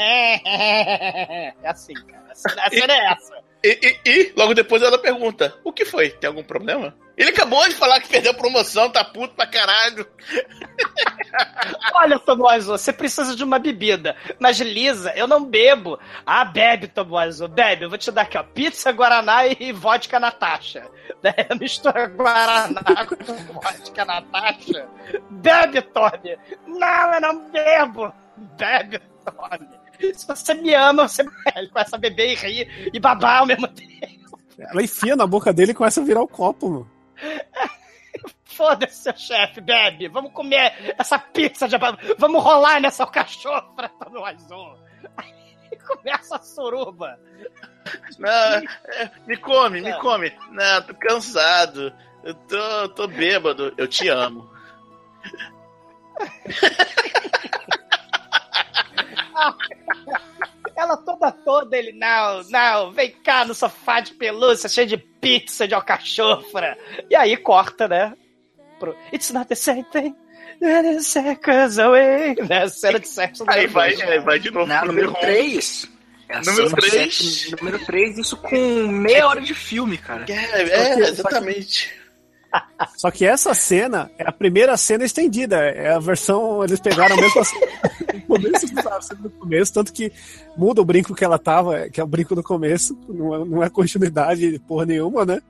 [1.65, 2.21] assim, cara.
[2.31, 3.51] A cena é essa.
[3.63, 6.09] E, e- e, logo depois ela pergunta: O que foi?
[6.09, 6.95] Tem algum problema?
[7.21, 10.07] Ele acabou de falar que perdeu a promoção, tá puto pra caralho.
[11.93, 14.15] Olha, Tomozo, você precisa de uma bebida.
[14.39, 15.99] Mas, Lisa, eu não bebo.
[16.25, 17.85] Ah, bebe, Tomozo, bebe.
[17.85, 20.89] Eu vou te dar aqui, ó, pizza, guaraná e vodka Natasha.
[21.21, 21.33] Né?
[21.59, 24.87] Mistura guaraná com vodka Natasha.
[25.29, 26.37] Bebe, Tommy.
[26.65, 28.11] Não, eu não bebo.
[28.57, 30.15] Bebe, Tommy.
[30.15, 31.23] Se você me ama, você
[31.55, 34.39] ele começa a beber e rir e babar ao mesmo tempo.
[34.57, 37.00] Ela enfia na boca dele e começa a virar o copo, mano.
[38.45, 40.07] Foda-se, seu chefe, bebe.
[40.07, 41.77] Vamos comer essa pizza de
[42.17, 44.77] Vamos rolar nessa alcachofra, Tomozo.
[45.17, 47.19] Aí começa a suruba.
[48.19, 49.99] Não, é, me come, me É.
[49.99, 50.31] come.
[50.51, 51.93] Não, tô cansado.
[52.23, 53.73] Eu tô, tô bêbado.
[53.77, 54.49] Eu te amo.
[60.75, 65.67] Ela toda toda, ele, não, não, vem cá no sofá de pelúcia, cheio de pizza
[65.67, 66.77] de alcachofra.
[67.09, 68.13] E aí corta, né?
[68.79, 70.15] Pro It's not the same thing.
[70.59, 72.35] that Seconds away.
[72.35, 72.67] Né?
[72.67, 73.45] Cena de sexo.
[73.47, 74.65] Aí vai, é, vai de novo.
[74.67, 75.21] Na número The Room.
[75.21, 75.91] 3.
[76.45, 77.51] Número três.
[77.59, 80.25] Número 3, isso com meia hora de filme, cara.
[80.29, 81.93] É, é, exatamente.
[82.97, 85.57] Só que essa cena é a primeira cena estendida.
[85.57, 86.63] É a versão.
[86.63, 87.67] Eles pegaram a mesma cena
[88.13, 88.67] no começo,
[89.01, 90.11] cena do começo, tanto que
[90.57, 92.97] muda o brinco que ela tava, que é o brinco do começo.
[93.07, 95.41] Não é, não é continuidade porra nenhuma, né?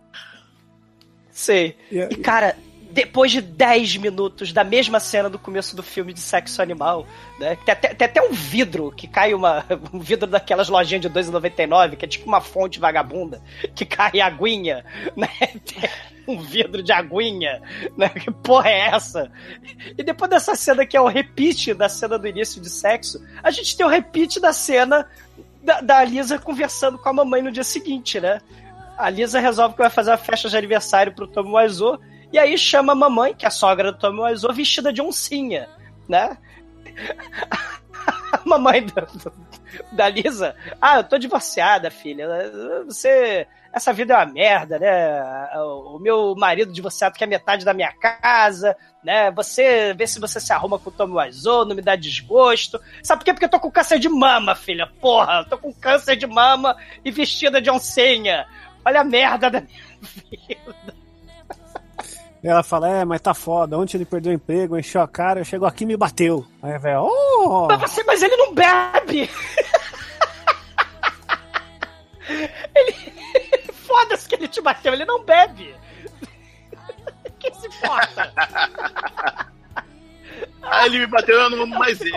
[1.32, 1.76] Sei.
[1.92, 2.56] E, E, cara,
[2.92, 7.06] depois de 10 minutos da mesma cena do começo do filme de sexo animal,
[7.40, 7.58] né?
[7.66, 9.66] Tem até, tem até um vidro que cai uma.
[9.94, 13.42] Um vidro daquelas lojinhas de R$2,99, que é tipo uma fonte vagabunda,
[13.76, 14.86] que cai aguinha,
[15.18, 15.28] né?
[15.66, 15.90] Tem
[16.28, 17.62] um vidro de aguinha,
[17.98, 18.10] né?
[18.10, 19.32] Que porra é essa?
[19.98, 23.52] E depois dessa cena que é o repeat da cena do início de sexo, a
[23.52, 25.06] gente tem o repeat da cena
[25.62, 28.40] da, da Lisa conversando com a mamãe no dia seguinte, né?
[29.02, 32.00] a Lisa resolve que vai fazer uma festa de aniversário pro Tommy Wiseau.
[32.32, 35.68] E aí chama a mamãe, que é a sogra do Wiseau, vestida de oncinha,
[36.08, 36.38] né?
[38.32, 39.08] A mamãe da,
[39.92, 40.56] da Lisa.
[40.82, 42.28] Ah, eu tô divorciada, filha.
[42.86, 43.46] Você.
[43.74, 45.50] Essa vida é uma merda, né?
[45.60, 49.32] O meu marido divorciado quer metade da minha casa, né?
[49.32, 52.82] Você vê se você se arruma com o Tommy Wiseau, não me dá desgosto.
[53.04, 53.34] Sabe por quê?
[53.34, 54.88] Porque eu tô com câncer de mama, filha.
[55.00, 58.46] Porra, eu tô com câncer de mama e vestida de oncinha.
[58.84, 60.91] Olha a merda da minha vida.
[62.44, 63.78] E ela fala, é, mas tá foda.
[63.78, 66.46] Ontem ele perdeu o emprego, encheu a cara, chegou aqui e me bateu.
[66.62, 67.68] Aí a velha, oh!
[67.68, 69.30] Mas, você, mas ele não bebe!
[72.76, 72.94] ele.
[73.74, 75.76] Foda-se que ele te bateu, ele não bebe!
[77.40, 78.34] que se importa?
[80.64, 82.12] Ah, ele me bateu, eu não amo mais ele.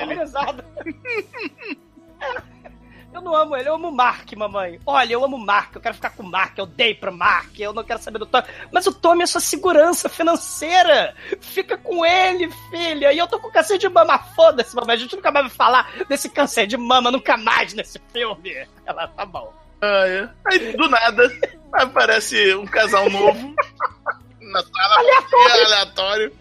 [3.14, 4.80] Eu não amo ele, eu amo o Mark, mamãe.
[4.84, 7.56] Olha, eu amo o Mark, eu quero ficar com o Mark, eu dei pro Mark,
[7.60, 8.44] eu não quero saber do Tommy.
[8.72, 11.14] Mas o Tommy é sua segurança financeira.
[11.40, 13.12] Fica com ele, filha.
[13.12, 14.18] E eu tô com câncer de mama.
[14.18, 14.96] Foda-se, mamãe.
[14.96, 18.66] A gente nunca mais vai falar desse câncer de mama, nunca mais nesse filme.
[18.84, 19.54] Ela, tá bom.
[19.80, 20.28] Ah, é.
[20.46, 21.30] Aí, do nada,
[21.72, 23.54] aparece um casal novo
[24.42, 24.96] na sala.
[24.98, 25.64] Aleatório.
[25.66, 26.32] aleatório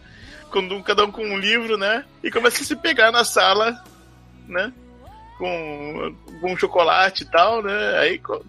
[0.49, 2.03] com um- cada um com um livro, né?
[2.23, 3.83] E começa a se pegar na sala,
[4.47, 4.71] né?
[5.37, 7.97] Com, com um chocolate e tal, né?
[7.99, 8.43] Aí co-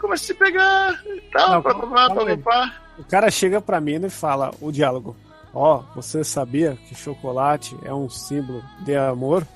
[0.00, 2.36] começa a se pegar e tal, Não, calma pá, aí.
[2.38, 2.74] pá.
[2.98, 5.16] O cara chega pra mim e fala o diálogo.
[5.52, 9.46] Ó, você sabia que chocolate é um símbolo de amor?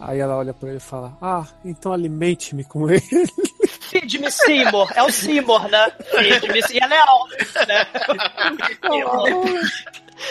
[0.00, 3.02] Aí ela olha pra ele e fala: Ah, então alimente-me com ele.
[3.90, 4.90] Feed-me Seymour.
[4.94, 5.90] É o Seymour, né?
[6.10, 7.86] Feed-me E é alta, né?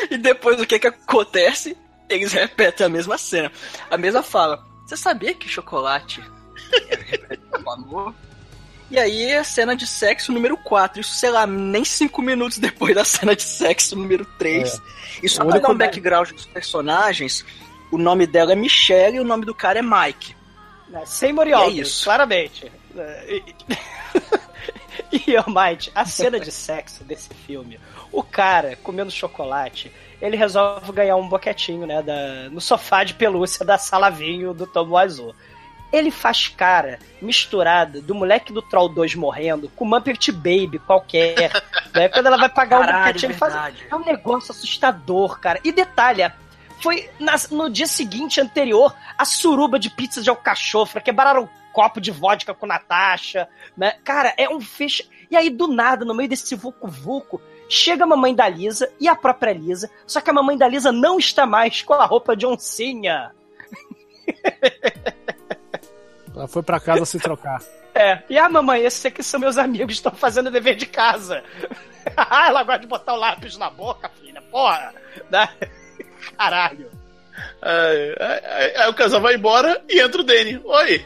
[0.10, 1.78] E depois o que que acontece?
[2.10, 3.52] Eles repetem a mesma cena.
[3.90, 4.64] A mesma fala.
[4.86, 6.24] Você sabia que chocolate
[7.32, 8.14] é o amor?
[8.90, 11.02] E aí a cena de sexo número 4.
[11.02, 14.82] Isso, sei lá, nem cinco minutos depois da cena de sexo número 3.
[15.24, 17.44] E só O pra dar um background dos personagens,
[17.92, 20.36] o nome dela é Michelle e o nome do cara é Mike.
[20.90, 20.96] E
[21.72, 22.04] E é isso.
[22.04, 22.72] claramente.
[23.28, 23.44] E,
[25.28, 27.80] e Almighty, a cena de sexo desse filme,
[28.12, 29.92] o cara comendo chocolate,
[30.28, 34.66] ele resolve ganhar um boquetinho, né, da, no sofá de pelúcia da sala vinho do
[34.68, 35.36] Tom Wiseau.
[35.92, 41.52] Ele faz cara misturada do moleque do Troll 2 morrendo com Muppet Baby qualquer.
[41.94, 42.10] né?
[42.10, 43.76] Quando ela vai pagar o Caralho, boquetinho, ele faz.
[43.90, 45.60] É um negócio assustador, cara.
[45.64, 46.30] E detalhe,
[46.82, 52.02] foi nas- no dia seguinte anterior a suruba de pizza de alcachofra, quebraram um copo
[52.02, 53.48] de vodka com Natasha,
[53.78, 53.96] né?
[54.04, 55.04] Cara, é um fecho.
[55.30, 59.16] E aí, do nada, no meio desse vucu-vucu, chega a mamãe da Lisa e a
[59.16, 62.46] própria Lisa, só que a mamãe da Lisa não está mais com a roupa de
[62.46, 63.32] oncinha.
[66.36, 67.62] Ela foi pra casa se trocar.
[67.98, 71.42] É, e a mamãe, esses aqui são meus amigos, estão fazendo dever de casa.
[72.18, 74.94] Ah, ela gosta de botar o lápis na boca, filha, porra.
[75.32, 75.48] Né?
[76.38, 76.92] Caralho.
[77.62, 80.62] Aí, aí- aí- aí o casal vai embora e entra o Danny.
[80.66, 81.06] Oi!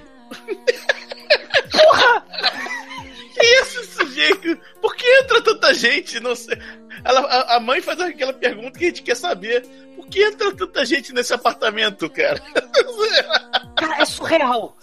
[1.72, 2.26] Porra!
[3.40, 4.58] Que esse sujeito?
[4.82, 6.20] Por que entra tanta gente?
[6.20, 6.58] Não sei.
[7.04, 9.62] Ela, a, a mãe faz aquela pergunta que a gente quer saber.
[9.96, 12.42] Por que entra tanta gente nesse apartamento, cara?
[13.78, 14.76] Cara, é surreal.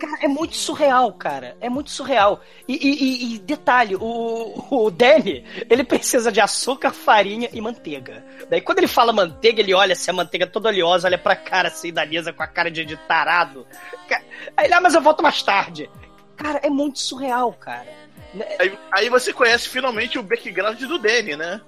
[0.00, 1.56] Cara, é muito surreal, cara.
[1.60, 2.42] É muito surreal.
[2.66, 8.24] E, e- e- e detalhe, o, o Danny, ele precisa de açúcar, farinha e manteiga.
[8.50, 11.68] Daí quando ele fala manteiga, ele olha assim, a manteiga toda oleosa, olha pra cara
[11.68, 13.64] assim da Lisa com a cara de, de tarado.
[14.56, 15.88] Aí ele, ah, mas eu volto mais tarde.
[16.36, 17.86] Cara, é muito surreal, cara.
[18.32, 18.46] Né?
[18.58, 21.60] Aí, aí você conhece finalmente o background do Danny, né?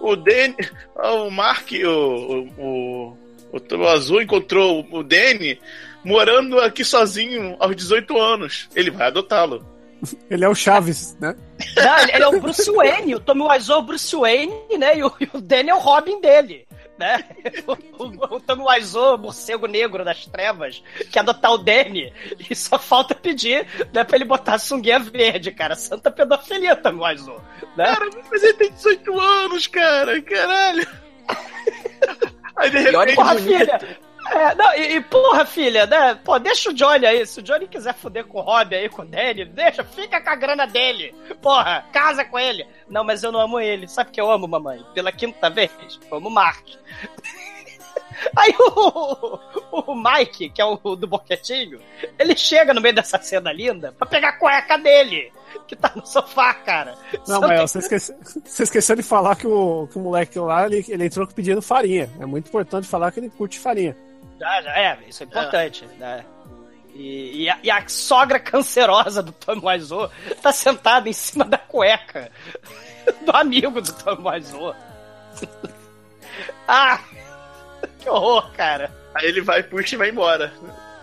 [0.00, 0.56] O Danny,
[0.94, 3.16] o Mark, o, o,
[3.52, 5.58] o, o Azul encontrou o Danny
[6.04, 8.68] morando aqui sozinho aos 18 anos.
[8.74, 9.66] Ele vai adotá-lo.
[10.30, 11.34] Ele é o Chaves, né?
[11.74, 14.98] Não, ele, ele é o Bruce Wayne, o Tommy Wiseau é o Bruce Wayne, né?
[14.98, 16.65] E o, e o Danny é o Robin dele.
[16.98, 17.24] Né?
[17.66, 22.12] O, o, Wiseau, morcego negro das trevas, quer adotar o Danny
[22.48, 25.74] e só falta pedir né, pra ele botar a sunguinha verde, cara.
[25.74, 27.42] Santa pedofilia, Wiseau.
[27.76, 27.84] Né?
[27.84, 30.22] Cara, mas ele tem 18 anos, cara.
[30.22, 30.86] Caralho.
[32.56, 33.08] Aí de E olha repente.
[33.10, 34.05] que Porra, bonito.
[34.32, 36.18] É, não, e, e, porra, filha, né?
[36.24, 37.26] Pô, deixa o Johnny aí.
[37.26, 40.30] Se o Johnny quiser foder com o Rob aí, com o Danny, deixa, fica com
[40.30, 41.14] a grana dele.
[41.40, 42.66] Porra, casa com ele.
[42.88, 43.86] Não, mas eu não amo ele.
[43.88, 44.84] Sabe que eu amo, mamãe?
[44.94, 45.70] Pela quinta vez,
[46.10, 46.66] eu amo o Mark.
[48.34, 49.38] Aí o,
[49.92, 51.80] o Mike, que é o do boquetinho,
[52.18, 55.30] ele chega no meio dessa cena linda pra pegar a cueca dele,
[55.66, 56.94] que tá no sofá, cara.
[57.28, 60.38] Não, Só mas tem- você, esquece- você esqueceu de falar que o, que o moleque
[60.38, 62.10] lá, ele, ele entrou pedindo farinha.
[62.18, 63.94] É muito importante falar que ele curte farinha.
[64.38, 65.84] Já, já, é, isso é importante.
[65.98, 66.24] Né?
[66.94, 70.10] E, e, a, e a sogra cancerosa do Wiseau
[70.40, 72.30] tá sentada em cima da cueca
[73.24, 74.74] do amigo do Wiseau.
[76.66, 77.00] ah!
[78.00, 78.90] Que horror, cara.
[79.14, 80.52] Aí ele vai, puxa e vai embora.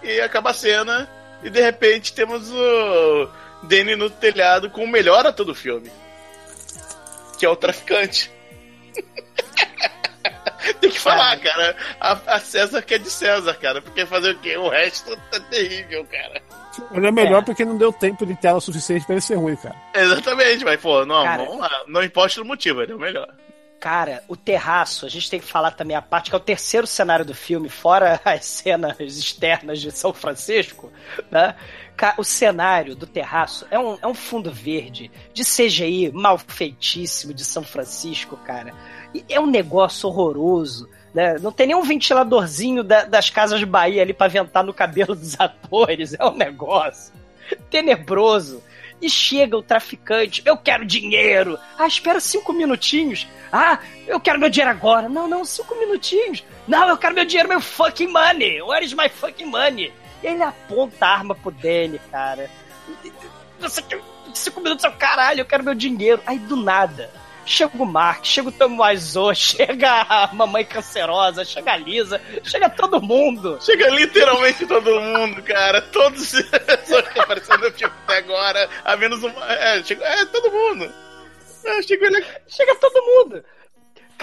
[0.01, 1.09] E acaba a cena,
[1.43, 3.29] e de repente temos o
[3.63, 5.91] Danny no telhado com o melhor ator do filme.
[7.37, 8.31] Que é o traficante.
[10.79, 11.75] Tem que falar, cara.
[11.99, 13.81] A, a, César que é de César, cara.
[13.81, 14.57] Porque fazer o quê?
[14.57, 16.41] O resto tá terrível, cara.
[16.91, 17.45] Ele é melhor é.
[17.45, 19.75] porque não deu tempo de tela suficiente pra ele ser ruim, cara.
[19.93, 21.83] Exatamente, mas, pô, não, cara, vamos lá.
[21.87, 23.27] Não importa o motivo, ele é o melhor.
[23.83, 26.87] Cara, o terraço, a gente tem que falar também a parte que é o terceiro
[26.87, 30.89] cenário do filme, fora as cenas externas de São Francisco,
[31.29, 31.53] né?
[32.17, 37.43] O cenário do terraço é um, é um fundo verde de CGI mal feitíssimo de
[37.43, 38.73] São Francisco, cara.
[39.13, 40.89] E é um negócio horroroso.
[41.13, 41.37] Né?
[41.39, 45.35] Não tem nenhum ventiladorzinho da, das casas de Bahia ali para ventar no cabelo dos
[45.39, 46.15] atores.
[46.17, 47.13] É um negócio
[47.69, 48.63] tenebroso.
[49.01, 51.59] E chega o traficante, eu quero dinheiro.
[51.77, 53.27] Ah, espera cinco minutinhos.
[53.51, 55.09] Ah, eu quero meu dinheiro agora.
[55.09, 56.43] Não, não, cinco minutinhos.
[56.65, 58.61] Não, eu quero meu dinheiro, meu fucking money.
[58.61, 59.91] Where is my fucking money?
[60.23, 62.49] E ele aponta a arma pro Danny, cara.
[63.59, 63.99] Você quer
[64.33, 66.21] cinco minutos, caralho, eu quero meu dinheiro.
[66.25, 67.11] Aí do nada
[67.45, 73.01] Chega o Mark, chega o Wiseau, chega a mamãe cancerosa, chega a Lisa, chega todo
[73.01, 73.57] mundo.
[73.61, 75.81] Chega literalmente todo mundo, cara.
[75.81, 79.45] Todos os que estão aparecendo até agora, a menos uma.
[79.53, 80.91] É, chega, é todo mundo.
[81.65, 82.25] É, chega, ele...
[82.47, 83.43] chega todo mundo.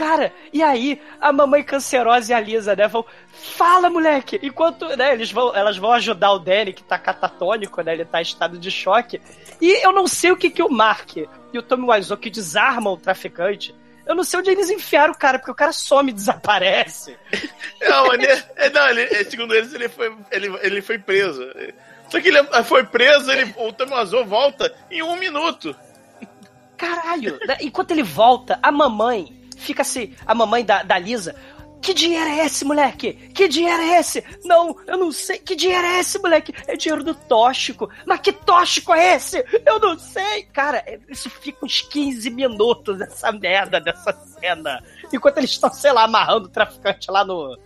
[0.01, 3.05] Cara, e aí a mamãe cancerosa e a Lisa, né, vão.
[3.35, 4.41] Fala, moleque!
[4.43, 7.93] Enquanto, né, eles vão, elas vão ajudar o Danny, que tá catatônico, né?
[7.93, 9.21] Ele tá em estado de choque.
[9.61, 12.95] E eu não sei o que que o Mark e o Tommy Wiseau que desarmam
[12.95, 13.75] o traficante.
[14.07, 17.19] Eu não sei onde eles enfiaram o cara, porque o cara some e desaparece.
[17.83, 21.47] Não, ele, é, não ele, segundo eles, ele foi, ele, ele foi preso.
[22.09, 25.77] Só que ele foi preso, ele, o Tommy Wiseau volta em um minuto.
[26.77, 27.39] Caralho!
[27.47, 31.35] Né, enquanto ele volta, a mamãe fica assim, a mamãe da, da Lisa,
[31.81, 33.15] que dinheiro é esse, moleque?
[33.35, 34.23] Que dinheiro é esse?
[34.45, 35.39] Não, eu não sei.
[35.39, 36.55] Que dinheiro é esse, moleque?
[36.67, 37.89] É dinheiro do tóxico.
[38.05, 39.43] Mas que tóxico é esse?
[39.65, 40.45] Eu não sei.
[40.53, 44.83] Cara, é, isso fica uns 15 minutos essa merda dessa cena.
[45.11, 47.59] Enquanto eles estão, sei lá, amarrando o traficante lá no,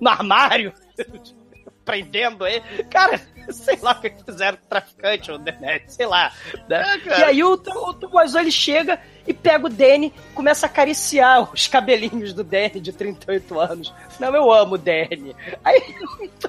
[0.00, 0.72] no armário.
[1.84, 2.62] prendendo ele.
[2.90, 3.20] Cara,
[3.50, 6.32] sei lá o que fizeram com o traficante ou net, sei lá.
[6.68, 7.00] Né?
[7.06, 11.48] É, e aí o, o, o ele chega e pega o Danny começa a acariciar
[11.52, 13.94] os cabelinhos do Danny de 38 anos.
[14.18, 15.34] Não, eu amo o Danny.
[15.62, 15.94] Aí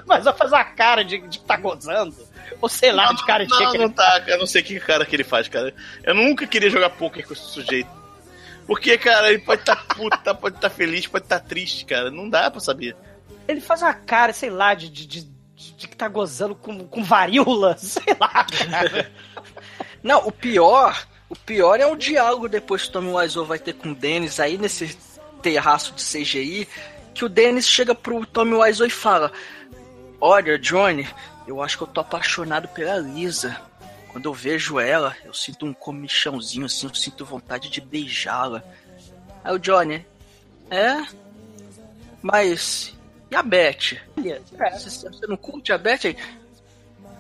[0.06, 2.16] mas vai fazer uma cara de, de tá gozando.
[2.62, 5.06] Ou sei lá, não, de cara de Não, não tá, eu não sei que cara
[5.06, 5.74] que ele faz, cara.
[6.04, 7.90] Eu nunca queria jogar poker com esse sujeito.
[8.68, 11.86] Porque, cara, ele pode estar tá puta, pode estar tá feliz, pode estar tá triste,
[11.86, 12.10] cara.
[12.10, 12.96] Não dá pra saber.
[13.48, 15.22] Ele faz uma cara, sei lá, de, de, de,
[15.56, 19.12] de que tá gozando com, com varíola, sei lá, cara.
[20.02, 23.74] Não, o pior o pior é o diálogo depois que o Tommy Wiseau vai ter
[23.74, 24.96] com o Dennis aí nesse
[25.42, 26.68] terraço de CGI,
[27.14, 29.32] que o Dennis chega pro Tommy Wiseau e fala:
[30.22, 31.08] Olha, Johnny,
[31.48, 33.60] eu acho que eu tô apaixonado pela Lisa.
[34.12, 38.64] Quando eu vejo ela, eu sinto um comichãozinho assim, eu sinto vontade de beijá-la.
[39.44, 40.06] Aí o Johnny,
[40.70, 41.06] é?
[42.22, 42.95] Mas.
[43.36, 44.00] E a Beth?
[44.80, 46.16] Você, você não curte a Beth?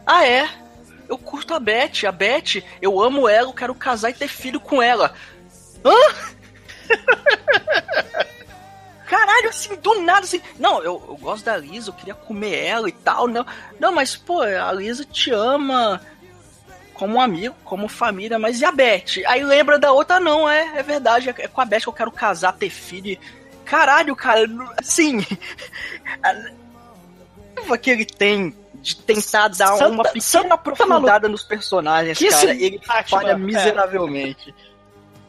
[0.05, 0.49] Ah, é?
[1.09, 2.05] eu curto a Beth.
[2.07, 5.13] A Beth, eu amo ela, eu quero casar e ter filho com ela.
[5.83, 5.93] Hã?
[9.05, 10.41] Caralho, assim, do nada, assim.
[10.57, 13.27] Não, eu, eu gosto da Lisa, eu queria comer ela e tal.
[13.27, 13.45] Não,
[13.79, 16.01] não mas, pô, a Lisa te ama
[16.93, 19.21] como amigo, como família, mas e a Beth?
[19.27, 21.93] Aí lembra da outra, não, é, é verdade, é, é com a Beth que eu
[21.93, 23.19] quero casar, ter filho.
[23.65, 24.47] Caralho, cara,
[24.79, 25.25] assim.
[26.23, 32.29] A que ele tem de tentar dar Santa, uma pequena Santa aprofundada nos personagens, que
[32.29, 32.51] cara.
[32.53, 33.37] Ele falha é.
[33.37, 34.53] miseravelmente.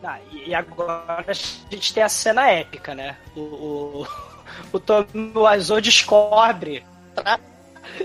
[0.05, 3.17] Ah, e agora a gente tem a cena épica, né?
[3.35, 4.07] O, o,
[4.73, 6.85] o Tommy Wiseau descobre
[7.15, 7.41] tá?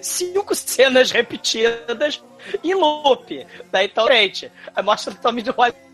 [0.01, 2.23] cinco cenas repetidas
[2.63, 3.45] em loop.
[3.71, 3.83] Né?
[3.83, 4.51] Então, gente,
[4.83, 5.90] mostra o Tommy Wiseau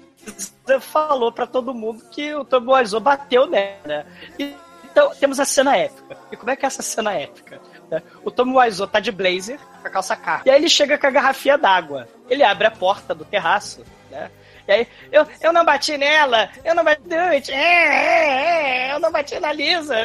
[0.79, 4.05] falou para todo mundo que o Wiseau bateu nela, né?
[4.37, 6.17] Então, temos a cena épica.
[6.31, 7.61] E como é que é essa cena épica?
[7.89, 8.01] Né?
[8.23, 10.47] O Tom Wiseau tá de blazer, com a calça carta.
[10.47, 12.07] E aí ele chega com a garrafinha d'água.
[12.29, 14.29] Ele abre a porta do terraço, né?
[14.67, 17.53] E aí, eu, eu não bati nela, eu não bati.
[17.53, 19.95] É, é, é, eu não bati na Lisa.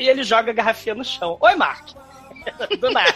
[0.00, 1.38] E ele joga a garrafinha no chão.
[1.40, 1.90] Oi, Mark.
[2.80, 3.14] Do nada.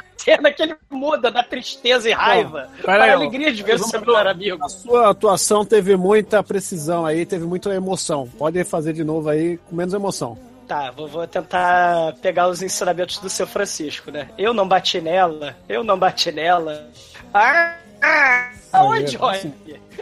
[0.20, 3.78] Cena que ele muda da tristeza e raiva Bom, para a alegria de ver o
[3.78, 4.62] seu melhor amigo.
[4.62, 8.28] A sua atuação teve muita precisão aí, teve muita emoção.
[8.38, 10.36] Pode fazer de novo aí com menos emoção.
[10.68, 14.28] Tá, vou, vou tentar pegar os ensinamentos do seu Francisco, né?
[14.36, 16.86] Eu não bati nela, eu não bati nela.
[17.32, 19.54] Ah, ah, oi, Johnny.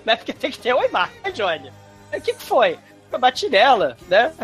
[0.05, 0.17] Né?
[0.17, 1.71] Porque tem que ter oi, Mark, né, Johnny?
[2.13, 2.77] O que, que foi?
[3.13, 4.33] Eu bati nela, né?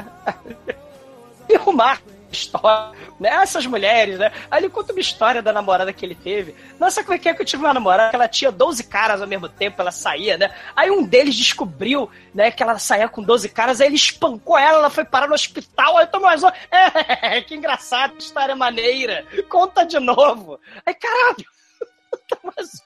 [1.46, 2.02] E o Mark
[2.34, 3.30] história, né?
[3.30, 4.30] Essas mulheres, né?
[4.50, 6.54] Aí ele conta uma história da namorada que ele teve.
[6.78, 9.22] Nossa, como é que é que eu tive uma namorada que ela tinha 12 caras
[9.22, 10.54] ao mesmo tempo, ela saía, né?
[10.76, 14.78] Aí um deles descobriu, né, que ela saía com 12 caras, aí ele espancou ela,
[14.78, 19.24] ela foi parar no hospital, aí tomou mais É, que engraçado, história maneira.
[19.48, 20.60] Conta de novo.
[20.84, 21.44] Aí, caralho,
[22.28, 22.82] Thomas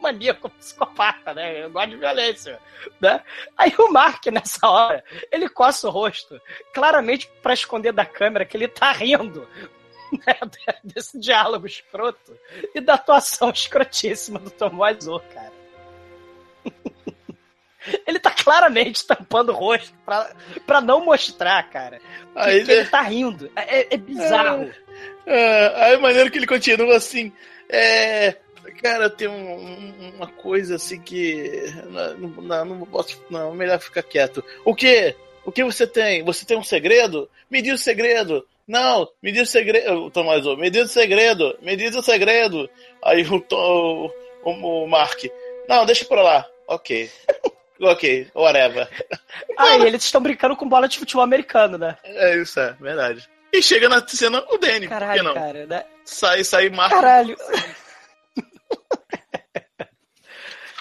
[0.00, 1.64] maníaco psicopata, né?
[1.64, 2.58] Eu gosto de violência,
[3.00, 3.22] né?
[3.56, 6.40] Aí o Mark, nessa hora, ele coça o rosto,
[6.72, 9.48] claramente para esconder da câmera que ele tá rindo.
[10.10, 10.38] Né?
[10.82, 12.34] Desse diálogo escroto
[12.74, 15.52] e da atuação escrotíssima do Tom Wiseau, cara.
[18.06, 20.30] Ele tá claramente tampando o rosto pra,
[20.66, 22.00] pra não mostrar, cara.
[22.34, 23.50] Aí, que, ele tá rindo.
[23.54, 24.70] É, é, é bizarro.
[25.26, 27.32] É, é, aí é maneiro que ele continua assim.
[27.68, 28.36] É,
[28.82, 31.72] Cara, tem um, uma coisa assim que.
[31.90, 33.22] Não, não, não posso.
[33.30, 34.44] Não, melhor ficar quieto.
[34.64, 35.14] O que?
[35.44, 36.22] O que você tem?
[36.24, 37.28] Você tem um segredo?
[37.50, 38.46] Me diz o segredo.
[38.66, 40.10] Não, me diz o segredo.
[40.10, 41.58] Tomás, me diz o segredo.
[41.62, 42.68] Me diz o segredo.
[43.02, 44.10] Aí o, o,
[44.44, 44.50] o,
[44.84, 45.24] o Mark.
[45.68, 46.46] Não, deixa pra lá.
[46.66, 47.10] Ok.
[47.80, 48.88] ok, whatever.
[49.60, 51.96] Ah, e eles estão brincando com bola de futebol americano, né?
[52.04, 53.28] É isso, é verdade.
[53.52, 54.86] E chega na cena o Danny.
[54.86, 55.34] Caralho, não?
[55.34, 55.84] cara, né?
[56.04, 56.92] Sai, sai Mark.
[56.92, 57.36] Caralho.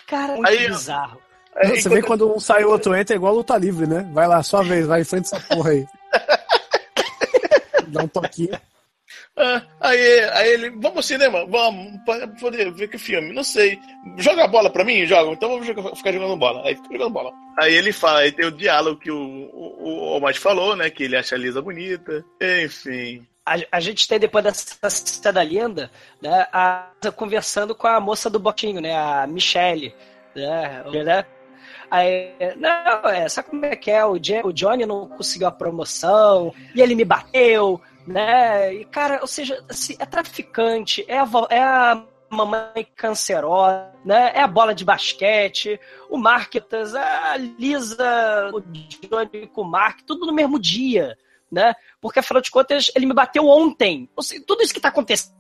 [0.08, 1.22] Cara, muito aí, bizarro.
[1.56, 4.10] Aí, você vê quando um sai e o outro entra, é igual luta livre, né?
[4.14, 5.86] Vai lá, sua vez, vai em frente essa porra aí.
[7.88, 8.60] Dá um toquinho.
[9.36, 12.00] Ah, aí, aí ele, vamos ao cinema, vamos,
[12.40, 13.80] poder ver que filme, não sei.
[14.18, 15.06] Joga a bola pra mim?
[15.06, 16.66] Joga, então vamos jogar, ficar jogando bola.
[16.66, 17.32] Aí fica jogando bola.
[17.60, 20.90] Aí ele fala, aí tem o diálogo que o, o, o Omar falou, né?
[20.90, 22.26] Que ele acha a Lisa bonita,
[22.64, 23.28] enfim.
[23.48, 25.90] A, a, gente tem depois dessa cena linda,
[26.22, 29.96] né, a conversando com a moça do botinho, né, a Michelle,
[30.36, 31.26] né, né?
[31.90, 34.06] Aí, não, é, sabe como é que é?
[34.06, 38.74] O, o Johnny não conseguiu a promoção e ele me bateu, né?
[38.74, 44.32] E, cara, ou seja, assim, é traficante, é a, é a mamãe cancerosa, né?
[44.36, 45.80] É a bola de basquete,
[46.10, 51.18] o Marketas, a Lisa, o Johnny com o Mark, tudo no mesmo dia,
[51.52, 51.74] né?
[52.08, 54.10] Porque afinal de contas ele me bateu ontem.
[54.22, 55.36] Seja, tudo isso que tá acontecendo,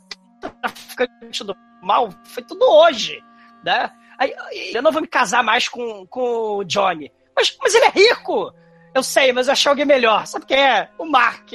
[0.62, 3.24] traficante do mal, foi tudo hoje,
[3.64, 3.90] né?
[4.20, 4.34] Aí,
[4.74, 7.10] eu não vou me casar mais com, com o Johnny.
[7.34, 8.54] Mas, mas ele é rico!
[8.94, 10.28] Eu sei, mas eu achei alguém melhor.
[10.28, 10.90] Sabe quem é?
[10.98, 11.52] O Mark.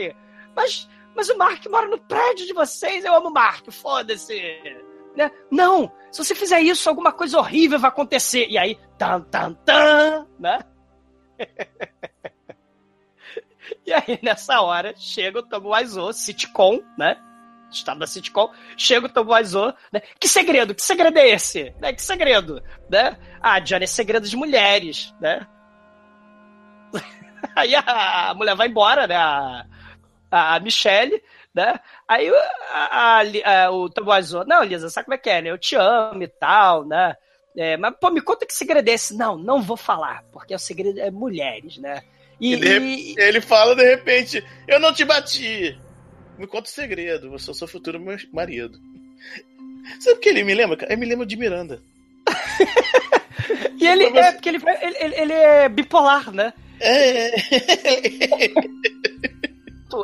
[0.57, 3.05] Mas, mas o Mark mora no prédio de vocês.
[3.05, 4.41] Eu amo o Mark, foda-se.
[5.15, 5.31] Né?
[5.51, 8.47] Não, se você fizer isso, alguma coisa horrível vai acontecer.
[8.49, 10.61] E aí, tan, tan, tan, né?
[13.87, 17.17] E aí, nessa hora, chega o Tom Wiseau, sitcom, né?
[17.71, 20.01] Estado da sitcom, chega o Tom Wiseau, né?
[20.21, 20.75] Que segredo?
[20.75, 21.75] Que segredo é esse?
[21.81, 21.93] Né?
[21.93, 22.63] Que segredo?
[22.91, 23.17] Né?
[23.41, 25.47] Ah, Johnny, é segredo de mulheres, né?
[27.57, 29.17] Aí a, a mulher vai embora, né?
[29.17, 29.67] A,
[30.31, 31.23] a Michelle,
[31.55, 31.79] né?
[32.07, 32.31] Aí
[32.71, 35.51] a, a, o Tom Wiseau, não, Lisa, sabe como é que é, né?
[35.51, 37.17] Eu te amo e tal, né?
[37.57, 39.17] É, mas, pô, me conta que segredo é esse.
[39.17, 42.03] Não, não vou falar, porque o segredo é mulheres, né?
[42.43, 43.15] E, e...
[43.19, 45.79] ele fala de repente: Eu não te bati.
[46.37, 48.81] Me conta o segredo, você é o seu futuro marido.
[50.01, 50.85] Sabe o que ele me lembra?
[50.87, 51.81] Ele me lembra de Miranda.
[53.79, 56.53] e ele é, porque ele, ele, ele é bipolar, né?
[56.81, 57.33] É.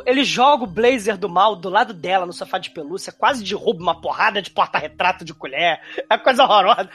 [0.05, 3.81] ele joga o blazer do mal do lado dela no sofá de pelúcia, quase derruba
[3.81, 5.81] uma porrada de porta-retrato de colher.
[6.09, 6.89] É coisa horrorosa.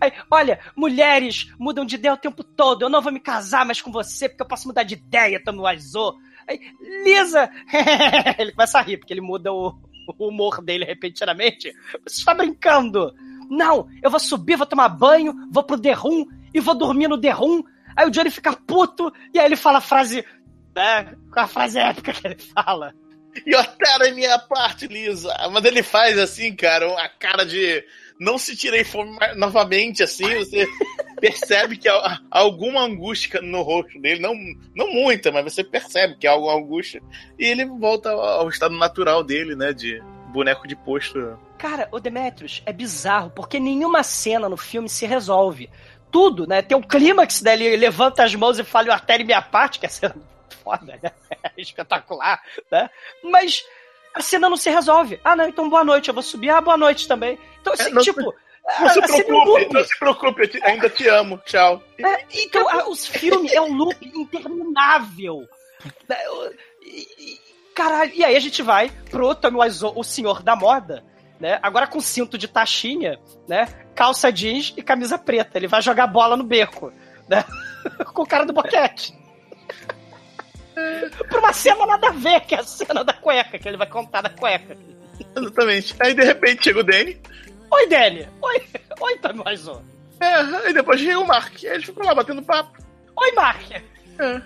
[0.00, 2.82] Aí, olha, mulheres mudam de ideia o tempo todo.
[2.82, 5.60] Eu não vou me casar mais com você porque eu posso mudar de ideia, Tommy
[5.60, 6.14] Wiseau.
[6.48, 6.60] Aí,
[7.04, 7.50] Lisa!
[8.38, 9.74] ele começa a rir porque ele muda o,
[10.18, 11.72] o humor dele repentinamente.
[12.04, 13.14] Você está brincando?
[13.50, 17.62] Não, eu vou subir, vou tomar banho, vou pro Room e vou dormir no Room.
[17.96, 20.24] Aí o Johnny fica puto e aí ele fala a frase
[20.74, 21.14] né?
[21.34, 22.92] A frase épica que ele fala.
[23.46, 25.32] E otário é minha parte, Lisa.
[25.50, 27.84] Mas ele faz assim, cara, uma cara de
[28.18, 30.66] não se tirei fome novamente, assim, você
[31.20, 34.34] percebe que há alguma angústia no rosto dele, não,
[34.74, 37.02] não muita, mas você percebe que há alguma angústia.
[37.38, 40.02] E ele volta ao estado natural dele, né, de
[40.32, 41.38] boneco de posto.
[41.58, 45.70] Cara, o Demetrius é bizarro, porque nenhuma cena no filme se resolve.
[46.10, 46.62] Tudo, né?
[46.62, 49.88] Tem um clímax dele, levanta as mãos e fala o artéria minha parte, que é
[49.88, 50.14] cena
[50.62, 51.10] foda, né?
[51.42, 52.90] É espetacular, né?
[53.22, 53.64] Mas
[54.14, 55.20] a cena não se resolve.
[55.24, 56.50] Ah, não, então boa noite, eu vou subir.
[56.50, 57.38] Ah, boa noite também.
[57.60, 58.32] Então, assim, é, tipo.
[58.80, 61.36] Não se, preocupe, não se preocupe, te, ainda te amo.
[61.44, 61.82] Tchau.
[61.98, 65.46] É, então, os filmes é um loop interminável.
[66.80, 67.40] E, e,
[67.74, 71.04] caralho, e aí a gente vai pro Tommy Wiseau, o senhor da moda,
[71.38, 71.58] né?
[71.62, 73.66] Agora com cinto de taxinha, né?
[73.94, 75.58] Calça jeans e camisa preta.
[75.58, 76.90] Ele vai jogar bola no beco,
[77.28, 77.44] né?
[78.14, 79.12] com o cara do boquete.
[81.28, 83.86] Pra uma cena nada a ver, que é a cena da cueca, que ele vai
[83.86, 84.76] contar da cueca.
[85.36, 85.94] Exatamente.
[86.00, 87.20] Aí de repente chega o Danny.
[87.70, 88.28] Oi, Danny.
[88.42, 88.62] Oi,
[89.00, 89.82] oi, Tommy Wiseau.
[90.20, 90.34] É,
[90.66, 91.54] aí depois chega o Mark.
[91.62, 92.78] Aí eles ficam lá batendo papo.
[93.16, 93.70] Oi, Mark.
[93.72, 94.42] É.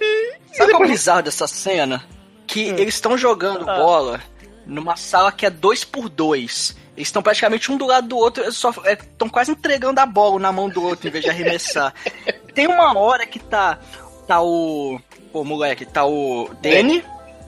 [0.00, 0.90] E, Sabe o depois...
[0.90, 2.04] bizarro dessa cena?
[2.46, 2.76] Que hum.
[2.78, 3.76] eles estão jogando ah.
[3.76, 4.22] bola
[4.64, 6.76] numa sala que é dois por dois.
[6.96, 10.40] Eles estão praticamente um do lado do outro, só estão é, quase entregando a bola
[10.40, 11.92] na mão do outro em vez de arremessar.
[12.54, 13.78] Tem uma hora que tá
[14.26, 14.98] tá o
[15.36, 17.04] pô, moleque, tá o Danny,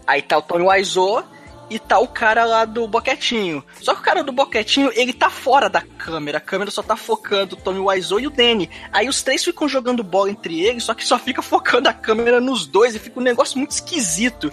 [0.06, 1.24] aí tá o Tony Wiseau
[1.70, 3.64] e tá o cara lá do boquetinho.
[3.80, 6.36] Só que o cara do boquetinho, ele tá fora da câmera.
[6.36, 8.68] A câmera só tá focando o Tony Wiseau e o Danny.
[8.92, 12.42] Aí os três ficam jogando bola entre eles, só que só fica focando a câmera
[12.42, 14.52] nos dois e fica um negócio muito esquisito.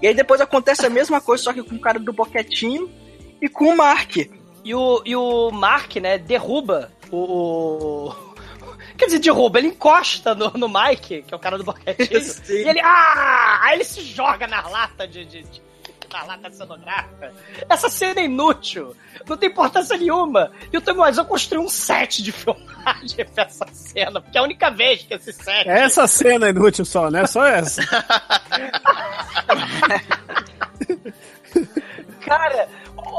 [0.00, 2.88] E aí depois acontece a mesma coisa, só que com o cara do boquetinho
[3.42, 4.18] e com o Mark.
[4.64, 8.12] E o, e o Mark, né, derruba o...
[8.98, 12.20] Quer dizer, derruba, ele encosta no, no Mike, que é o cara do boquetinho.
[12.50, 12.80] e ele.
[12.80, 13.60] Ah!
[13.62, 15.62] Aí ele se joga na lata de, de, de
[16.12, 17.32] na lata cenográfica.
[17.68, 18.96] Essa cena é inútil.
[19.28, 20.50] Não tem importância nenhuma.
[20.72, 24.44] E o Tommy Wiseau construiu um set de filmagem pra essa cena, porque é a
[24.44, 25.68] única vez que esse set.
[25.68, 27.26] Essa cena é inútil só, né?
[27.26, 27.82] Só essa.
[32.24, 32.68] cara,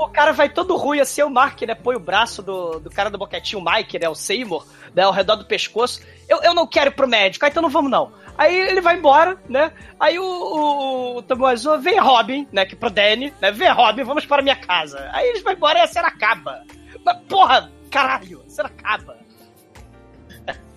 [0.03, 1.75] o cara vai todo ruim assim, o Mark, né?
[1.75, 4.09] Põe o braço do, do cara do boquetinho, o Mike, né?
[4.09, 5.03] O Seymour, né?
[5.03, 6.01] Ao redor do pescoço.
[6.27, 8.11] Eu, eu não quero ir pro médico, ah, então não vamos não.
[8.37, 9.71] Aí ele vai embora, né?
[9.99, 11.43] Aí o, o, o Tommy
[11.81, 12.65] vem Robin, né?
[12.65, 13.51] Que pro Danny, né?
[13.51, 15.09] Vem Robin, vamos para minha casa.
[15.11, 16.63] Aí eles vão embora e a cena acaba.
[17.03, 19.17] Mas, porra, caralho, a cena acaba.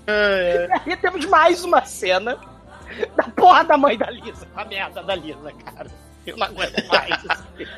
[0.07, 0.69] É.
[0.87, 2.37] E aí temos mais uma cena
[3.17, 6.02] da porra da mãe da Lisa, a merda da Lisa, cara.
[6.27, 7.25] Eu não aguento mais.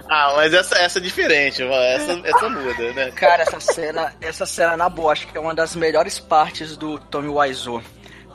[0.08, 3.10] ah, mas essa, essa é diferente, essa, essa muda, né?
[3.12, 6.98] Cara, essa cena, essa cena, na boa, acho que é uma das melhores partes do
[6.98, 7.82] Tommy Wiseau.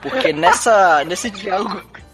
[0.01, 1.81] Porque nessa, nesse diálogo.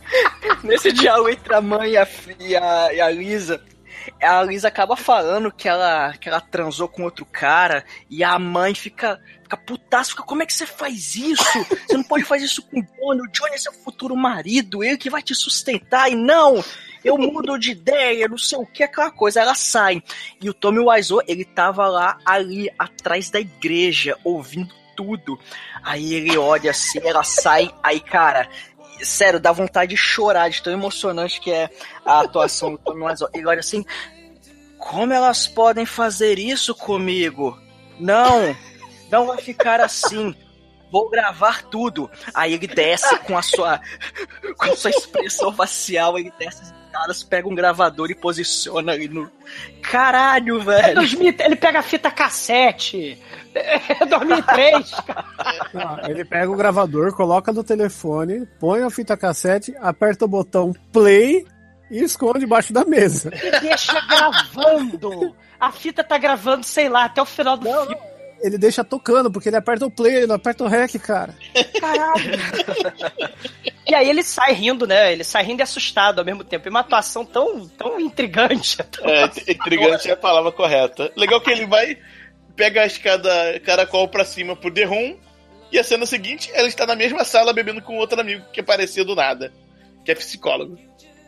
[0.64, 2.08] Nesse diálogo entre a mãe e a,
[2.40, 3.60] e a, e a Lisa,
[4.22, 8.74] a Lisa acaba falando que ela, que ela transou com outro cara e a mãe
[8.76, 11.44] fica, fica putaço, fica, como é que você faz isso?
[11.88, 14.98] Você não pode fazer isso com o Johnny, o Johnny é seu futuro marido, ele
[14.98, 16.64] que vai te sustentar, e não,
[17.04, 19.40] eu mudo de ideia, não sei o que, aquela coisa.
[19.40, 20.02] Ela sai.
[20.42, 25.40] E o Tommy Wiseau, ele tava lá, ali, atrás da igreja, ouvindo tudo.
[25.84, 28.50] Aí ele olha assim, ela sai, aí, cara,
[29.04, 31.70] sério, dá vontade de chorar, de tão emocionante que é
[32.04, 33.30] a atuação do Tommy Wiseau.
[33.32, 33.86] Ele olha assim,
[34.80, 37.56] como elas podem fazer isso comigo?
[38.00, 38.56] Não,
[39.12, 40.36] não vai ficar assim.
[40.92, 42.10] Vou gravar tudo.
[42.34, 43.82] Aí ele desce com a sua
[44.58, 49.10] com a sua expressão facial, ele desce as caras, pega um gravador e posiciona ali
[49.10, 49.30] no.
[49.82, 51.02] Caralho, velho!
[51.02, 53.22] Ele pega a fita cassete,
[53.54, 55.26] é 2003, cara.
[55.74, 60.74] Não, ele pega o gravador, coloca no telefone, põe a fita cassete, aperta o botão
[60.94, 61.46] play
[61.92, 63.32] e esconde debaixo da mesa.
[63.34, 65.36] E deixa gravando.
[65.60, 68.15] A fita tá gravando, sei lá, até o final do não, filme.
[68.46, 71.34] Ele deixa tocando, porque ele aperta o play, ele não aperta o rec, cara.
[71.80, 72.32] Caralho.
[73.88, 75.12] e aí ele sai rindo, né?
[75.12, 76.68] Ele sai rindo e assustado ao mesmo tempo.
[76.68, 78.78] E uma atuação tão, tão intrigante.
[78.84, 81.12] Tão é, intrigante é a palavra correta.
[81.16, 81.98] Legal que ele vai
[82.56, 85.18] pega a escada caracol pra cima pro The Room,
[85.72, 89.04] e a cena seguinte, ela está na mesma sala bebendo com outro amigo que apareceu
[89.04, 89.52] do nada,
[90.04, 90.78] que é psicólogo.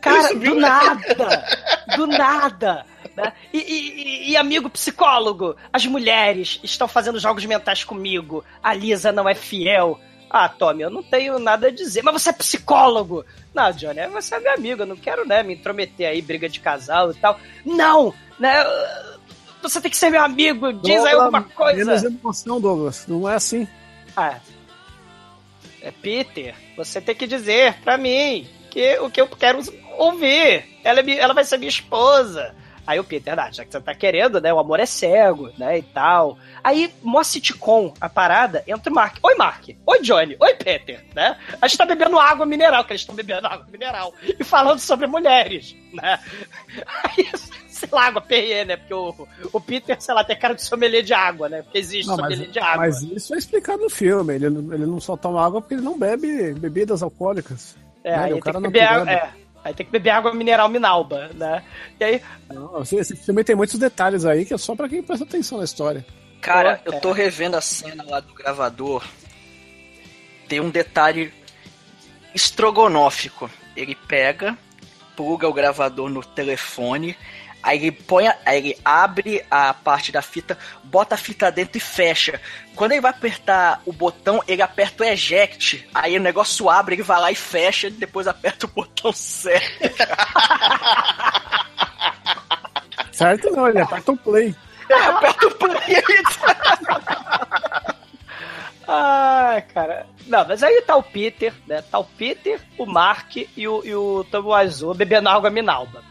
[0.01, 1.45] Cara, do nada!
[1.95, 2.85] do nada!
[3.15, 3.33] Né?
[3.51, 8.43] E, e, e, amigo psicólogo, as mulheres estão fazendo jogos mentais comigo.
[8.61, 9.99] A Lisa não é fiel.
[10.29, 12.03] Ah, Tommy, eu não tenho nada a dizer.
[12.03, 13.25] Mas você é psicólogo!
[13.53, 14.83] Não, Johnny, você é meu amigo.
[14.83, 17.39] Eu não quero, né, me intrometer aí, briga de casal e tal.
[17.65, 18.13] Não!
[18.39, 18.53] Né?
[19.63, 21.85] Você tem que ser meu amigo, diz Douglas, aí alguma coisa.
[21.85, 23.05] Menos emoção, Douglas.
[23.07, 23.67] Não é assim.
[24.15, 24.37] Ah.
[25.81, 29.59] É Peter, você tem que dizer pra mim que o que eu quero
[29.97, 30.65] ouvir.
[30.83, 32.53] Ela, é, ela vai ser minha esposa.
[32.87, 34.53] Aí o Peter, ah, já que você tá querendo, né?
[34.53, 35.79] O amor é cego, né?
[35.79, 36.37] E tal.
[36.63, 39.17] Aí, mó sitcom, a parada, entra o Mark.
[39.21, 39.67] Oi, Mark.
[39.85, 40.37] Oi, Johnny.
[40.39, 41.37] Oi, Peter, né?
[41.61, 44.13] A gente tá bebendo água mineral, que eles estão bebendo água mineral.
[44.23, 46.17] E falando sobre mulheres, né?
[47.03, 47.29] Aí,
[47.67, 48.77] sei lá, água Perrier, né?
[48.77, 51.63] Porque o, o Peter, sei lá, tem cara de sommelier de água, né?
[51.63, 52.77] Porque existe não, sommelier mas, de água.
[52.77, 54.33] Mas isso é explicado no filme.
[54.33, 57.75] Ele, ele não só toma água porque ele não bebe bebidas alcoólicas.
[58.01, 58.23] É, né?
[58.23, 59.46] aí o cara tem que beber água, é.
[59.67, 61.61] Aí tem que beber água mineral Minalba, né?
[61.99, 62.21] E aí.
[62.49, 65.65] Não, esse filme tem muitos detalhes aí que é só pra quem presta atenção na
[65.65, 66.05] história.
[66.39, 69.03] Cara, eu tô revendo a cena lá do gravador.
[70.47, 71.33] Tem um detalhe
[72.33, 73.49] estrogonófico.
[73.75, 74.57] Ele pega
[75.17, 77.17] pluga o gravador no telefone,
[77.67, 81.77] aí ele põe, a- aí ele abre a parte da fita, bota a fita dentro
[81.77, 82.39] e fecha.
[82.75, 87.03] Quando ele vai apertar o botão, ele aperta o eject, aí o negócio abre, ele
[87.03, 89.67] vai lá e fecha, depois aperta o botão certo.
[93.11, 94.55] Certo não, ele aperta o play.
[94.89, 96.03] aperta o play
[98.87, 100.05] Ai, cara.
[100.27, 101.81] Não, mas aí tá o Peter, né?
[101.81, 106.03] Tá o Peter, o Mark e o, e o Tomo Azul bebendo água minalba.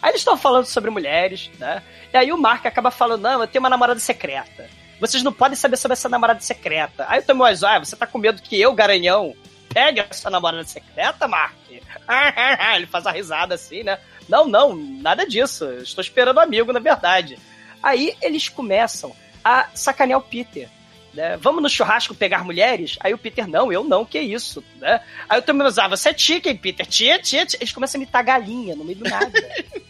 [0.00, 1.82] Aí eles estão falando sobre mulheres, né?
[2.12, 4.68] E aí o Mark acaba falando, não, eu tenho uma namorada secreta.
[5.00, 7.04] Vocês não podem saber sobre essa namorada secreta.
[7.08, 9.34] Aí o Tomo Azul, ah, você tá com medo que eu, garanhão,
[9.72, 11.54] pegue essa namorada secreta, Mark?
[12.76, 13.98] Ele faz a risada assim, né?
[14.28, 15.64] Não, não, nada disso.
[15.74, 17.38] Estou esperando um amigo, na verdade.
[17.82, 19.14] Aí eles começam
[19.44, 20.68] a sacanear o Peter.
[21.14, 21.36] Né?
[21.38, 22.96] Vamos no churrasco pegar mulheres?
[23.00, 25.00] Aí o Peter, não, eu não, que isso, né?
[25.28, 27.58] Aí o Tommy ah, você é chicken, Peter, tia, tia, tia.
[27.60, 29.32] Eles começam a imitar galinha no meio do nada.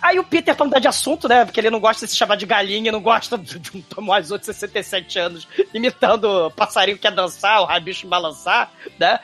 [0.00, 1.44] Aí o Peter, pra mudar de assunto, né?
[1.44, 4.28] Porque ele não gosta de se chamar de galinha, não gosta de de um Tomás
[4.28, 9.18] de 67 anos imitando passarinho que quer dançar, o rabicho balançar, né?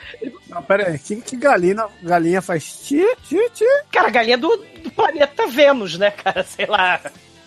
[0.48, 3.64] Não, pera aí, que, que galinha, galinha faz ti, ti, ti?
[3.90, 6.42] Cara, galinha do, do planeta Vênus, né, cara?
[6.42, 7.00] Sei lá.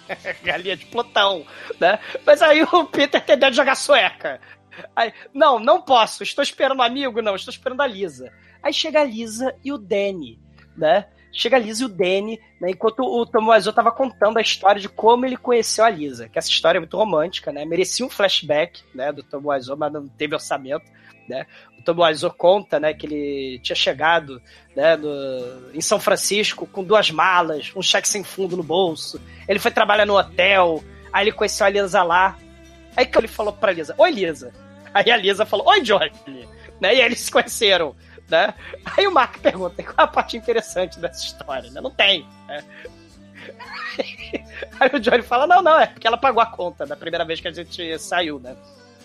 [0.44, 1.46] galinha de Plutão,
[1.80, 2.00] né?
[2.26, 4.40] Mas aí o Peter tem ideia de jogar sueca.
[4.96, 6.24] Aí, não, não posso.
[6.24, 7.36] Estou esperando um amigo, não.
[7.36, 8.32] Estou esperando a Lisa.
[8.62, 10.40] Aí chega a Lisa e o Danny,
[10.76, 11.08] né?
[11.32, 12.72] Chega a Lisa e o Danny, né?
[12.72, 16.28] Enquanto o Tomoazo tava contando a história de como ele conheceu a Lisa.
[16.28, 17.66] Que essa história é muito romântica, né?
[17.66, 19.12] Merecia um flashback, né?
[19.12, 20.86] Do Tomoazo, mas não teve orçamento,
[21.28, 21.46] né?
[21.78, 22.94] O Tomoazo conta, né?
[22.94, 24.42] Que ele tinha chegado,
[24.76, 24.96] né?
[24.96, 29.22] No, em São Francisco com duas malas, um cheque sem fundo no bolso.
[29.48, 30.84] Ele foi trabalhar no hotel.
[31.14, 32.38] Aí ele conheceu a Lisa lá.
[32.96, 34.52] Aí que ele falou pra Lisa, oi Lisa.
[34.94, 36.12] Aí a Lisa falou, oi Johnny.
[36.80, 36.96] Né?
[36.96, 37.96] E aí eles se conheceram.
[38.30, 38.54] Né?
[38.86, 41.70] Aí o Mark pergunta, qual é a parte interessante dessa história?
[41.72, 41.80] Né?
[41.80, 42.28] Não tem.
[42.48, 42.64] Né?
[44.80, 47.40] Aí o Johnny fala, não, não, é porque ela pagou a conta da primeira vez
[47.40, 48.56] que a gente saiu, né?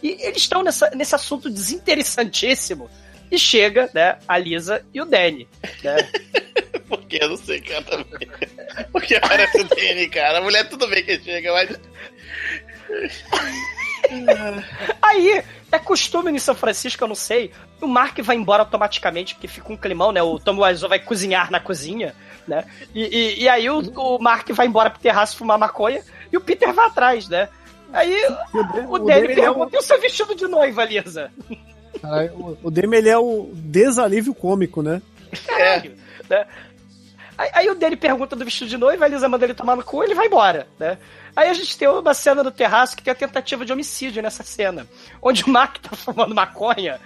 [0.03, 2.91] E eles estão nessa, nesse assunto desinteressantíssimo.
[3.31, 5.49] E chega, né, a Lisa e o Danny,
[5.83, 5.97] né?
[6.87, 8.29] Porque eu não sei, também.
[8.93, 10.37] Porque parece o Danny, cara.
[10.37, 11.81] A mulher tudo bem que chega, mas.
[15.01, 17.51] Aí, é costume em São Francisco, eu não sei.
[17.81, 20.23] O Mark vai embora automaticamente, porque fica um climão, né?
[20.23, 22.15] O Tom Wiseau vai cozinhar na cozinha,
[22.47, 22.65] né?
[22.95, 26.03] E, e, e aí o, o Mark vai embora pro terraço fumar maconha
[26.33, 27.49] e o Peter vai atrás, né?
[27.93, 28.17] Aí
[28.85, 31.31] o, o Danny Danny é o- pergunta: e o seu vestido de noiva, Lisa?
[32.03, 35.01] Aí, o, o Demi, ele é o desalívio cômico, né?
[35.47, 35.95] Caralho,
[36.29, 36.47] né?
[37.39, 39.85] Aí, aí o Danny pergunta do vestido de noiva, a Lisa manda ele tomar no
[39.85, 40.99] cu e ele vai embora, né?
[41.35, 44.43] Aí a gente tem uma cena no terraço que tem a tentativa de homicídio nessa
[44.43, 44.87] cena.
[45.21, 47.01] Onde o Mark tá fumando maconha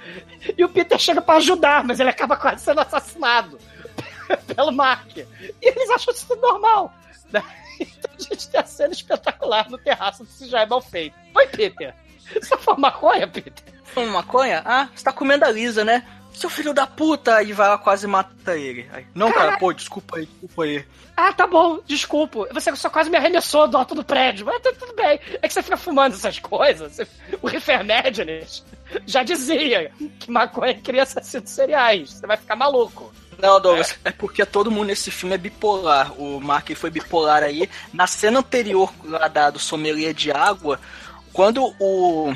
[0.56, 3.58] e o Peter chega pra ajudar, mas ele acaba quase sendo assassinado
[4.54, 5.16] pelo Mark.
[5.16, 5.26] E
[5.60, 6.92] eles acham isso tudo normal.
[7.32, 7.42] né?
[7.78, 11.14] Então a gente tem a cena espetacular no terraço desse já é mal feito.
[11.34, 11.94] Oi, Peter.
[12.32, 13.62] Você fuma maconha, Peter?
[13.84, 14.62] Fuma maconha?
[14.64, 16.02] Ah, você tá comendo a Lisa, né?
[16.36, 17.42] Seu filho da puta!
[17.42, 18.86] E vai lá quase mata ele.
[18.92, 20.84] Aí, não, cara, pô, desculpa aí, desculpa aí.
[21.16, 22.46] Ah, tá bom, desculpa.
[22.52, 24.44] Você só quase me arremessou do alto do prédio.
[24.44, 25.18] Mas tá tudo bem.
[25.40, 27.00] É que você fica fumando essas coisas.
[27.40, 28.62] O Rifermédines
[29.06, 32.10] já dizia que maconha cria assassinos seriais.
[32.10, 33.10] Você vai ficar maluco.
[33.38, 34.10] Não, Douglas, é.
[34.10, 36.12] porque todo mundo nesse filme é bipolar.
[36.20, 37.66] O Mark foi bipolar aí.
[37.94, 40.78] Na cena anterior lá da, do sommelier de água,
[41.32, 42.34] quando o.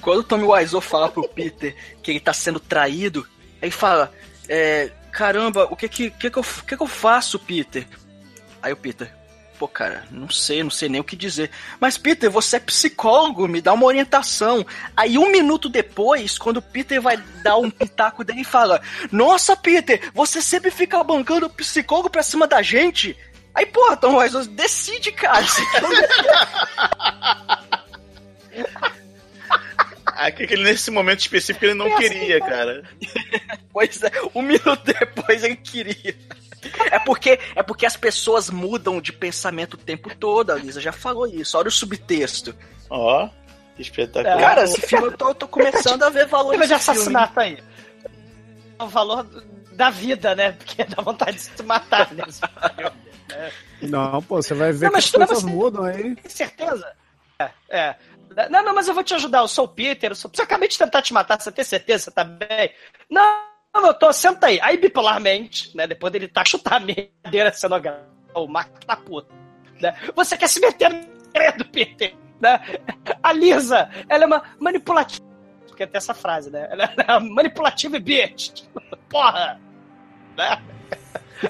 [0.00, 3.26] Quando o Tommy Wiseau fala pro Peter que ele tá sendo traído,
[3.60, 4.12] ele fala:
[4.48, 7.86] é, Caramba, o que que, que, que, eu, que que eu faço, Peter?
[8.62, 9.12] Aí o Peter,
[9.58, 11.50] pô, cara, não sei, não sei nem o que dizer.
[11.78, 14.64] Mas, Peter, você é psicólogo, me dá uma orientação.
[14.96, 18.80] Aí, um minuto depois, quando o Peter vai dar um pitaco dele, ele fala:
[19.10, 23.16] Nossa, Peter, você sempre fica bancando o psicólogo pra cima da gente.
[23.54, 25.44] Aí, porra, Tom Wiseau, decide, cara.
[30.16, 32.82] Aqui, que ele, nesse momento específico ele não É assim, queria, cara.
[32.82, 32.84] cara.
[33.72, 36.14] Pois é, um minuto depois ele queria.
[36.90, 40.92] É porque, é porque as pessoas mudam de pensamento o tempo todo, a Lisa já
[40.92, 41.56] falou isso.
[41.58, 42.54] Olha o subtexto.
[42.90, 43.28] Ó,
[43.74, 44.38] que espetacular.
[44.38, 46.74] Cara, esse filme eu tô, eu tô começando a ver valor de filme.
[46.74, 47.58] assassinato aí.
[48.78, 49.24] É o valor
[49.72, 50.52] da vida, né?
[50.52, 52.92] Porque dá vontade de se matar nesse filme.
[53.90, 56.14] Não, pô, você vai ver Não, que as coisas você- mudam aí.
[56.16, 56.92] Tem certeza?
[57.38, 57.94] É, é.
[58.50, 59.40] Não, não, mas eu vou te ajudar.
[59.40, 60.10] Eu sou o Peter.
[60.10, 60.30] Eu, sou...
[60.36, 61.40] eu acabei de tentar te matar.
[61.40, 62.04] Você tem certeza?
[62.04, 62.72] Você tá bem?
[63.10, 63.42] Não,
[63.74, 64.12] não, eu tô.
[64.12, 64.60] Senta aí.
[64.62, 65.86] Aí, bipolarmente, né?
[65.86, 66.80] Depois dele tá chutar a
[67.24, 68.06] madeira cenográfica.
[68.34, 69.32] O Marco tá puto.
[69.80, 69.94] Né?
[70.14, 72.14] Você quer se meter no segredo, Peter?
[72.40, 72.60] Né?
[73.22, 75.24] A Lisa, ela é uma manipulativa.
[75.66, 76.68] Porque tem essa frase, né?
[76.70, 78.64] Ela é manipulativa e bitch.
[79.08, 79.60] Porra!
[80.36, 80.62] Né?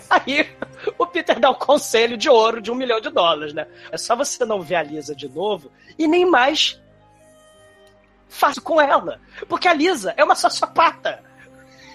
[0.09, 0.56] Aí
[0.98, 3.66] o Peter dá o conselho de ouro de um milhão de dólares, né?
[3.90, 6.80] É só você não ver a Lisa de novo e nem mais
[8.28, 9.20] faça com ela.
[9.48, 11.22] Porque a Lisa é uma sociopata.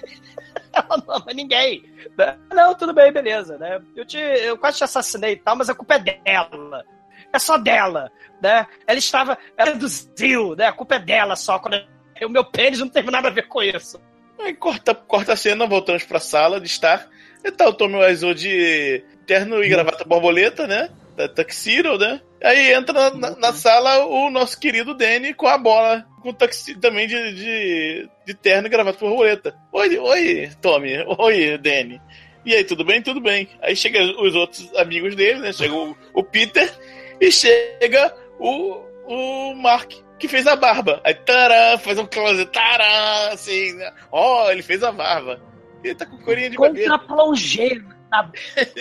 [0.71, 1.83] Ela não ama ninguém.
[2.17, 2.37] Né?
[2.53, 3.81] Não, tudo bem, beleza, né?
[3.95, 6.85] Eu, te, eu quase te assassinei e tal, mas a culpa é dela.
[7.33, 8.11] É só dela,
[8.41, 8.65] né?
[8.85, 9.37] Ela estava.
[9.57, 10.67] Ela reduziu, né?
[10.67, 11.59] A culpa é dela só.
[11.59, 11.77] Quando
[12.23, 13.99] o meu pênis não teve nada a ver com isso.
[14.39, 17.09] Aí corta, corta a cena, voltamos pra sala de estar.
[17.43, 20.89] E tá o Tommy Wiseau de terno e gravata borboleta, né?
[21.15, 22.21] Da Tuxedo, né?
[22.43, 27.07] Aí entra na, na, sala o nosso querido Danny com a bola, com tuxedo também
[27.07, 29.55] de, de, de terno e gravata borboleta.
[29.71, 31.03] Oi, oi, Tommy.
[31.17, 31.99] Oi, Danny.
[32.45, 33.01] E aí, tudo bem?
[33.01, 33.49] Tudo bem.
[33.61, 35.51] Aí chega os outros amigos dele, né?
[35.51, 36.71] Chega o, o Peter
[37.19, 41.01] e chega o, o Mark, que fez a barba.
[41.03, 43.91] Aí, tará, faz um close, tará, assim, né?
[44.11, 45.41] Ó, oh, ele fez a barba.
[45.83, 48.31] Ele tá com corinha de Contra a plongê na,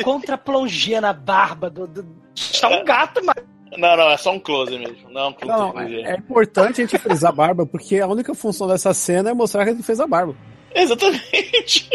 [0.02, 2.06] contra a plongê na barba do, do...
[2.34, 3.36] Está um gato, mas
[3.76, 5.10] não, não, é só um close mesmo.
[5.10, 8.34] Não, um close não, é, é importante a gente frisar a barba, porque a única
[8.34, 10.34] função dessa cena é mostrar que ele fez a barba.
[10.74, 11.88] Exatamente.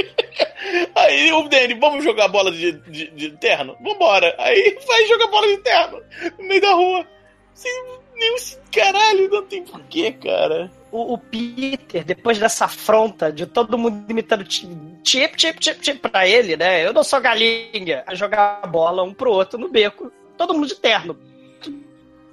[0.95, 3.75] Aí o Danny, vamos jogar bola de, de, de terno?
[3.81, 4.35] Vambora.
[4.37, 6.01] Aí vai jogar bola de terno
[6.39, 7.07] no meio da rua.
[7.53, 7.69] Assim,
[8.15, 8.35] nem
[8.71, 10.71] caralho, não tem porquê, cara.
[10.91, 16.27] O, o, Peter, depois dessa afronta de todo mundo imitando chip, chip, chip, chip pra
[16.27, 16.85] ele, né?
[16.85, 18.03] Eu não sou galinha.
[18.05, 20.11] A jogar bola um pro outro no beco.
[20.37, 21.17] Todo mundo de terno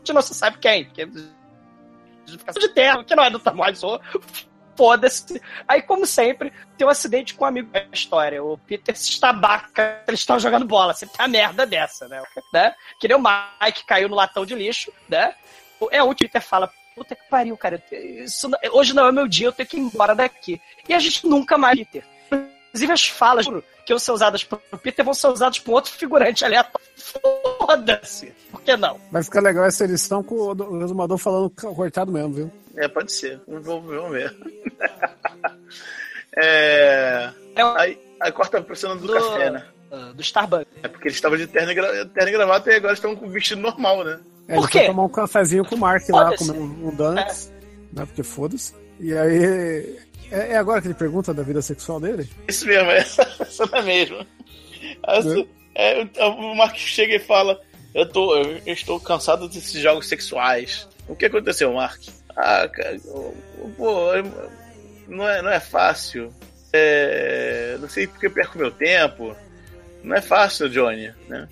[0.08, 0.84] de não sabe quem.
[0.86, 4.00] Que, de terra, que não é do Tamoizo.
[4.76, 5.40] Foda-se.
[5.66, 8.42] Aí, como sempre, tem um acidente com um amigo da história.
[8.42, 10.94] O Peter se estabaca, eles estão jogando bola.
[10.94, 12.22] Sempre tem a merda dessa, né?
[12.52, 12.74] né?
[13.00, 15.34] Que nem o Mike caiu no latão de lixo, né?
[15.90, 17.82] É o Peter fala, puta que pariu, cara.
[17.92, 20.60] Isso, hoje não é meu dia, eu tenho que ir embora daqui.
[20.88, 22.04] E a gente nunca mais, Peter.
[22.68, 26.44] Inclusive as falas que vão ser usadas pro Peter vão ser usadas por outro figurante
[26.44, 26.86] aleatório.
[26.96, 28.32] Foda-se.
[28.50, 29.00] Por que não?
[29.10, 32.52] Vai ficar legal essa edição com o resumador falando cortado mesmo, viu?
[32.76, 33.40] É, pode ser.
[33.46, 34.36] Vamos, ver.
[36.36, 37.30] é...
[37.76, 39.66] Aí, aí corta a cena do, do café, né?
[39.90, 40.66] Uh, do Starbucks.
[40.82, 42.06] É porque eles estavam de terno e, gra...
[42.06, 44.20] terno e gravata e agora estão com vestido normal, né?
[44.46, 44.86] É, Por quê?
[44.86, 47.50] tomar um cafezinho com o Mark lá, comer um, um donuts.
[47.50, 48.00] É.
[48.00, 48.06] Né?
[48.06, 48.74] Porque foda-se.
[49.00, 49.98] E aí
[50.30, 52.28] é, é, agora que ele pergunta da vida sexual dele?
[52.46, 54.26] Isso mesmo, essa, essa não é mesmo.
[55.06, 57.60] Essa, é, o Mark chega e fala:
[57.94, 60.88] eu, tô, eu, estou cansado desses jogos sexuais.
[61.08, 62.00] O que aconteceu, Mark?
[62.36, 62.98] Ah, cara,
[63.76, 64.12] pô,
[65.08, 66.32] não é, não é fácil.
[66.72, 69.34] É, não sei porque eu perco meu tempo.
[70.08, 71.46] Não é fácil, Johnny, né?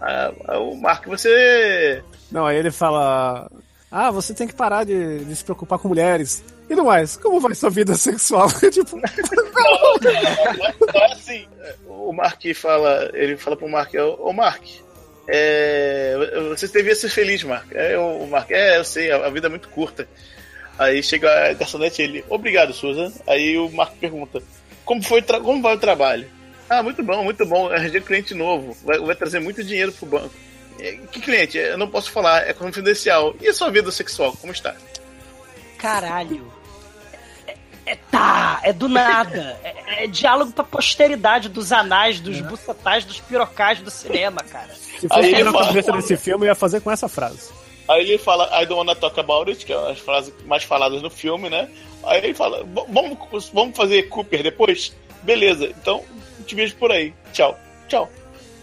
[0.00, 2.02] Ah, ah o Mark, você.
[2.32, 3.50] Não, aí ele fala:
[3.92, 6.42] Ah, você tem que parar de, de se preocupar com mulheres.
[6.70, 8.48] E não mais, como vai sua vida sexual?
[8.72, 8.96] tipo.
[8.96, 9.02] Não,
[10.00, 11.46] não, é assim.
[11.86, 14.62] O Mark fala, ele fala pro Mark, ô Mark,
[15.28, 16.16] é,
[16.48, 17.66] você devia ser feliz, Mark.
[17.72, 20.08] É, o Mark, é, eu sei, a, a vida é muito curta.
[20.78, 23.12] Aí chega a garçonete ele, obrigado, Susan.
[23.26, 24.42] Aí o Mark pergunta,
[24.86, 26.39] como, foi como vai o trabalho?
[26.70, 27.68] Ah, muito bom, muito bom.
[27.68, 28.76] Arranjei um cliente novo.
[28.84, 30.30] Vai, vai trazer muito dinheiro pro banco.
[30.78, 31.58] É, que cliente?
[31.58, 33.34] Eu não posso falar, é confidencial.
[33.40, 34.76] E a sua vida sexual, como está?
[35.76, 36.50] Caralho.
[37.84, 39.58] É, tá, é do nada.
[39.64, 42.42] É, é diálogo pra posteridade dos anais, dos é.
[42.42, 44.72] bucetais, dos pirocais do cinema, cara.
[44.72, 47.50] Se fosse na cabeça desse filme, eu ia fazer com essa frase.
[47.88, 51.02] Aí ele fala, I don't wanna talk about it, que é as frases mais faladas
[51.02, 51.68] no filme, né?
[52.04, 54.94] Aí ele fala, vamos, vamos fazer Cooper depois?
[55.24, 56.04] Beleza, então
[56.50, 57.14] te vejo por aí.
[57.32, 57.58] Tchau.
[57.88, 58.10] Tchau.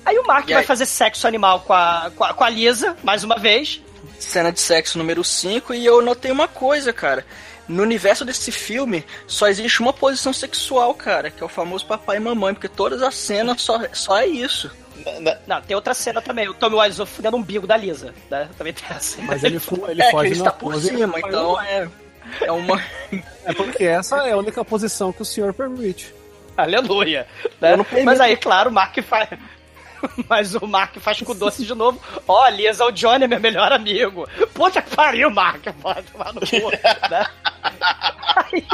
[0.05, 3.23] Aí o Mark vai fazer sexo animal com a, com a, com a Lisa, mais
[3.23, 3.81] uma vez.
[4.19, 7.25] Cena de sexo número 5, e eu notei uma coisa, cara
[7.67, 12.15] no universo desse filme só existe uma posição sexual, cara, que é o famoso papai
[12.15, 14.71] e mamãe, porque todas as cenas só, só é isso.
[15.45, 18.47] Não, tem outra cena também, o Tommy Wiseau fudendo o umbigo da Lisa, né?
[18.57, 19.21] Também tem essa.
[19.21, 19.59] Mas ele,
[19.89, 21.89] ele é, foge ele está por pose, cima, então é,
[22.41, 22.81] é uma...
[23.43, 26.13] É porque essa é a única posição que o senhor permite.
[26.57, 27.27] Aleluia.
[27.61, 27.77] Né?
[28.03, 29.29] Mas aí, claro, o Mark faz...
[30.29, 32.01] Mas o Mark faz com doce de novo.
[32.27, 34.27] Ó, oh, Lisa, o Johnny é meu melhor amigo.
[34.53, 35.63] Puta que pariu, Mark.
[35.81, 36.71] Pode tomar no cu,
[37.09, 37.25] né?
[38.35, 38.65] Aí...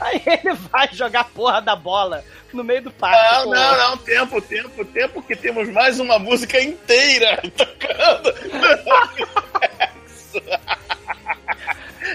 [0.00, 3.34] Aí ele vai jogar a porra da bola no meio do parque.
[3.34, 3.50] Não, pô.
[3.50, 8.34] não, não, tempo, tempo, tempo que temos mais uma música inteira tocando.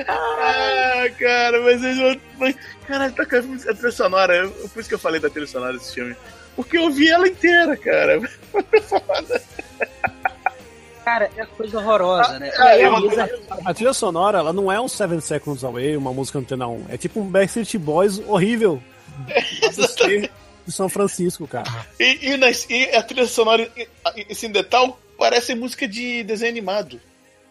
[0.07, 2.53] ah, cara, mas eles vão.
[2.88, 3.41] Caralho, tá com a
[3.74, 4.49] trilha sonora.
[4.74, 6.15] Por isso que eu falei da trilha sonora desse filme.
[6.56, 8.20] Porque eu vi ela inteira, cara.
[8.88, 9.41] Foda.
[11.03, 12.49] Cara, é coisa horrorosa, né?
[12.57, 16.40] Ah, é, a, a trilha sonora, ela não é um Seven Seconds Away, uma música
[16.40, 16.86] antena 1.
[16.88, 18.82] É tipo um Backstreet Boys horrível.
[20.65, 21.70] de São Francisco, cara.
[21.99, 26.52] E, e, nas- e a trilha sonora, e- e- esse detalhe, parece música de desenho
[26.52, 27.02] animado.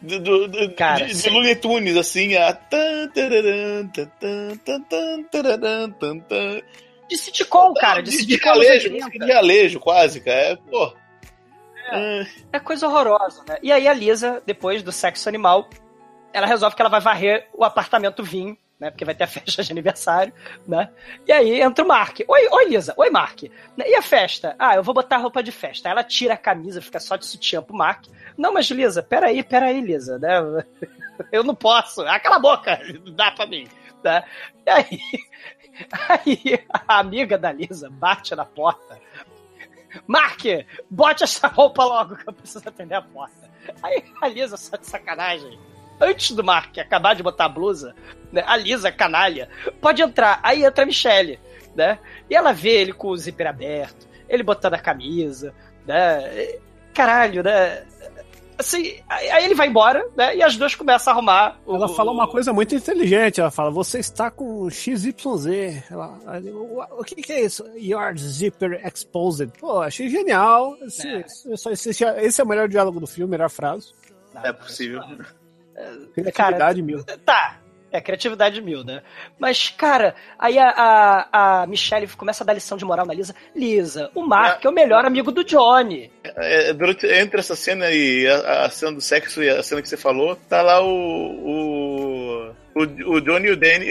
[0.03, 1.31] Do, do, do- Cara, de, de.
[1.31, 2.59] Looney Tunes, assim, a.
[7.09, 9.05] De sitcom, cara, de, de, de sitcom anos alejo, 80.
[9.07, 10.37] música de alejo, quase, cara.
[10.41, 10.95] É, pô.
[11.91, 13.59] Ah, É coisa horrorosa, né?
[13.63, 15.69] E aí a Lisa, depois do sexo animal,
[16.33, 18.91] ela resolve que ela vai varrer o apartamento Vim, né?
[18.91, 20.33] Porque vai ter a festa de aniversário,
[20.67, 20.91] né?
[21.27, 22.19] E aí entra o Mark.
[22.27, 22.93] Oi, oi, Lisa.
[22.97, 23.45] Oi, Mark.
[23.45, 24.57] E a festa?
[24.59, 25.89] Ah, eu vou botar roupa de festa.
[25.89, 28.07] Ela tira a camisa, fica só de sutiã pro Mark.
[28.37, 30.41] Não, mas Lisa, peraí, peraí, Lisa, né?
[31.31, 32.03] Eu não posso.
[32.03, 32.81] Ah, cala a boca.
[33.15, 33.69] Dá pra mim.
[34.03, 34.25] Né?
[34.67, 35.01] E aí,
[36.09, 39.01] aí a amiga da Lisa bate na porta.
[40.09, 40.43] Mark,
[40.91, 43.49] bote essa roupa logo que eu preciso atender a porta.
[43.81, 45.57] Aí a Lisa, só de sacanagem,
[46.03, 47.95] antes do Mark acabar de botar a blusa,
[48.33, 49.49] né, a Lisa, canalha,
[49.81, 50.41] pode entrar.
[50.43, 51.39] Aí entra a Michelle,
[51.77, 51.99] né?
[52.29, 55.55] E ela vê ele com o zíper aberto, ele botando a camisa,
[55.87, 56.49] né?
[56.93, 57.85] Caralho, né?
[58.59, 60.37] Assim, aí ele vai embora, né?
[60.37, 61.59] E as duas começam a arrumar.
[61.67, 63.41] o- Ela fala uma coisa muito inteligente.
[63.41, 65.83] Ela fala: Você está com XYZ.
[65.91, 66.19] Ela,
[66.53, 67.65] o, o que, que é isso?
[67.77, 69.51] Your zipper exposed.
[69.59, 70.77] Pô, achei genial.
[70.83, 71.21] Esse, É.
[71.21, 73.93] esse, esse- esse é o melhor diálogo do filme, melhor frase.
[74.45, 75.01] é possível.
[76.15, 77.05] Criatividade mil.
[77.25, 77.59] Tá.
[77.91, 79.03] É, criatividade mil, né?
[79.39, 83.35] Mas, cara, aí a, a, a Michelle começa a dar lição de moral na Lisa.
[83.55, 86.11] Lisa, o Mark é, o melhor amigo do Johnny.
[86.25, 89.89] É, durante, entre essa cena e a, a cena do sexo e a cena que
[89.91, 90.87] você falou, tá lá o.
[90.89, 92.83] o, o,
[93.17, 93.87] o Johnny e o Danny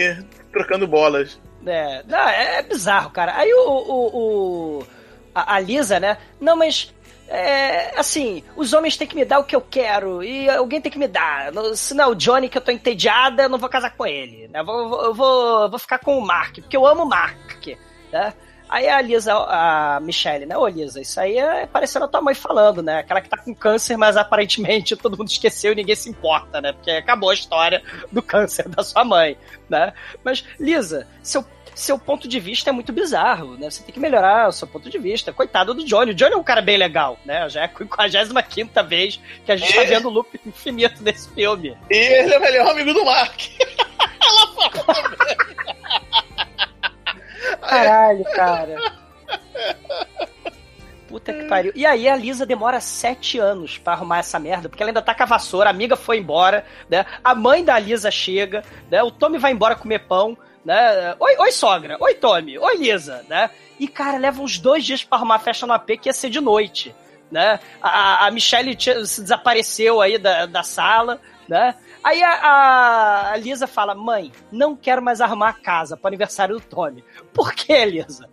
[0.50, 1.40] trocando bolas.
[1.64, 3.36] É, não, é, é bizarro, cara.
[3.36, 4.86] Aí o, o, o-
[5.32, 6.18] a, a Lisa, né?
[6.40, 6.92] Não, mas
[7.32, 10.92] é, assim, os homens têm que me dar o que eu quero e alguém tem
[10.92, 11.50] que me dar.
[11.74, 14.48] Se não é o Johnny que eu tô entediada, eu não vou casar com ele.
[14.48, 14.60] Né?
[14.60, 17.66] Eu vou, vou- eu vou, vou ficar com o Mark, porque eu amo o Mark.
[18.12, 18.34] Né?
[18.68, 20.56] Aí a Lisa, a Michelle, né?
[20.56, 23.00] Ô Lisa, isso aí é parecendo a tua mãe falando, né?
[23.00, 26.72] Aquela que tá com câncer, mas aparentemente todo mundo esqueceu e ninguém se importa, né?
[26.72, 29.36] Porque acabou a história do câncer da sua mãe,
[29.68, 29.92] né?
[30.24, 33.70] Mas, Lisa, seu, seu ponto de vista é muito bizarro, né?
[33.70, 35.32] Você tem que melhorar o seu ponto de vista.
[35.32, 36.12] Coitado do Johnny.
[36.12, 37.48] O Johnny é um cara bem legal, né?
[37.48, 37.68] Já é a
[38.08, 39.86] 55 vez que a gente tá É.
[39.86, 41.76] vendo o loop infinito desse filme.
[41.90, 43.40] E ele é o melhor amigo do Mark.
[47.60, 48.76] Caralho, cara.
[51.08, 51.72] Puta que pariu.
[51.74, 55.14] E aí a Lisa demora sete anos pra arrumar essa merda, porque ela ainda tá
[55.14, 57.04] com a vassoura, a amiga foi embora, né?
[57.22, 59.02] A mãe da Lisa chega, né?
[59.02, 61.14] O Tommy vai embora comer pão, né?
[61.18, 63.50] Oi, oi sogra, oi Tommy, oi Lisa, né?
[63.78, 66.30] E cara, leva uns dois dias pra arrumar a festa no AP que ia ser
[66.30, 66.94] de noite,
[67.30, 67.58] né?
[67.80, 68.76] A, a Michelle
[69.06, 71.74] se desapareceu aí da, da sala, né?
[72.04, 76.60] Aí a, a- Lisa fala: Mãe, não quero mais arrumar a casa pro aniversário do
[76.60, 77.04] Tommy.
[77.32, 78.28] Por que, Lisa?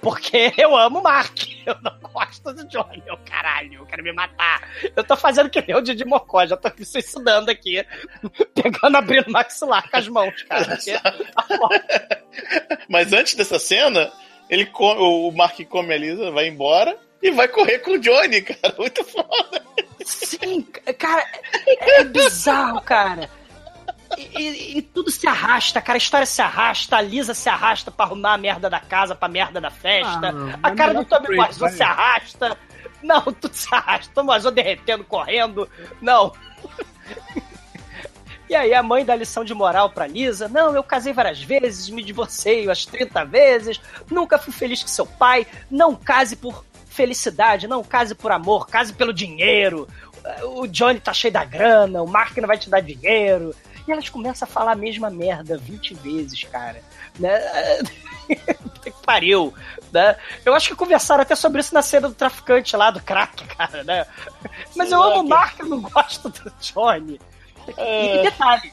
[0.00, 1.38] Porque eu amo o Mark.
[1.66, 3.02] Eu não gosto do Johnny.
[3.06, 4.68] Eu, caralho, eu quero me matar.
[4.94, 7.84] Eu tô fazendo que nem o Didi Mocó, já tô me suicidando aqui.
[8.54, 10.64] Pegando, abrindo maxilar com as mãos, cara.
[10.76, 10.92] Porque-
[12.88, 14.12] Mas antes dessa cena,
[14.50, 18.42] ele come- o Mark come a Lisa, vai embora e vai correr com o Johnny,
[18.42, 18.74] cara.
[18.78, 19.62] Muito foda.
[20.04, 20.62] Sim,
[20.98, 21.24] cara,
[21.66, 23.30] é, é bizarro, cara.
[24.18, 25.96] E, e- e tudo se arrasta, cara.
[25.96, 29.28] A história se arrasta, a Lisa se arrasta pra arrumar a merda da casa, pra
[29.28, 30.28] merda da festa.
[30.28, 32.58] Ah, a mas cara do Tommy Wiseau se arrasta.
[33.02, 34.12] Não, tudo se arrasta.
[34.14, 35.68] Tommy Wiseau derretendo, correndo.
[36.00, 36.32] Não.
[38.48, 40.48] E aí a mãe dá lição de moral pra Lisa.
[40.48, 45.06] Não, eu casei várias vezes, me divorciei umas 30 vezes, nunca fui feliz com seu
[45.06, 45.46] pai.
[45.70, 49.88] Não case por felicidade, não case por amor, case pelo dinheiro.
[50.56, 53.54] O Johnny tá cheio da grana, o Mark não vai te dar dinheiro.
[53.86, 56.82] E elas começam a falar a mesma merda 20 vezes, cara.
[57.18, 57.38] Né?
[58.82, 59.52] Que pariu.
[59.92, 60.16] Né?
[60.44, 63.84] Eu acho que conversaram até sobre isso na cena do traficante lá, do crack, cara,
[63.84, 64.06] né?
[64.74, 67.20] Mas eu amo o Mark, eu não gosto do Johnny.
[67.68, 68.72] E detalhe,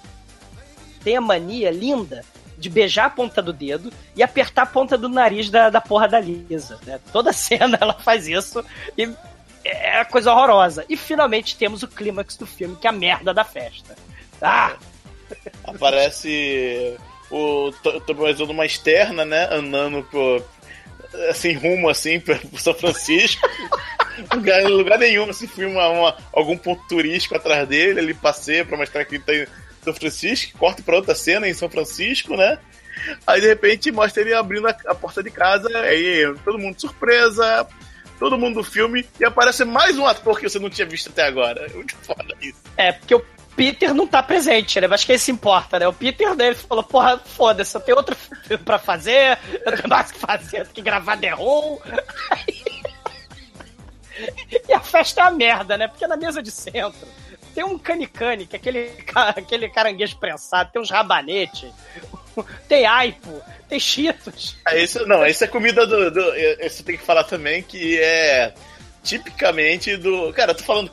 [1.03, 2.23] tem a mania linda
[2.57, 6.07] de beijar a ponta do dedo e apertar a ponta do nariz da, da porra
[6.07, 6.79] da Lisa.
[6.85, 6.99] Né?
[7.11, 8.63] Toda cena ela faz isso
[8.97, 9.09] e
[9.63, 10.85] é coisa horrorosa.
[10.87, 13.95] E finalmente temos o clímax do filme, que é a merda da festa.
[14.41, 14.75] Ah!
[15.63, 16.97] Aparece
[17.29, 17.71] o
[18.17, 19.47] Wiseau numa externa, né?
[19.51, 20.43] Andando pro,
[21.29, 23.47] assim, rumo assim pro São Francisco.
[24.33, 29.05] lugar, lugar nenhum, assim, filma uma, algum ponto turístico atrás dele, ele passeia pra mostrar
[29.05, 29.47] que ele tá em
[29.83, 32.59] São Francisco, corta pra outra cena em São Francisco, né?
[33.25, 37.65] Aí de repente mostra ele abrindo a, a porta de casa, aí todo mundo surpresa,
[38.19, 41.23] todo mundo do filme, e aparece mais um ator que você não tinha visto até
[41.23, 41.65] agora.
[41.65, 42.59] É muito foda isso.
[42.77, 43.19] É, porque
[43.55, 44.87] Peter não tá presente, né?
[44.87, 45.87] Mas quem se importa, né?
[45.87, 50.11] O Peter dele falou, porra, foda-se, eu tenho outro filme pra fazer, eu tenho mais
[50.11, 51.31] que fazer, tenho que gravar The.
[54.69, 55.87] E a festa é uma merda, né?
[55.87, 57.07] Porque na mesa de centro
[57.53, 61.69] tem um cane-cane, que é aquele, aquele caranguejo prensado, tem uns rabanetes,
[62.67, 64.57] tem aipo, tem cheetos.
[64.65, 66.35] Ah, isso, não, isso é comida do, do.
[66.61, 68.53] Isso tem que falar também que é
[69.03, 70.31] tipicamente do.
[70.33, 70.91] Cara, eu tô falando.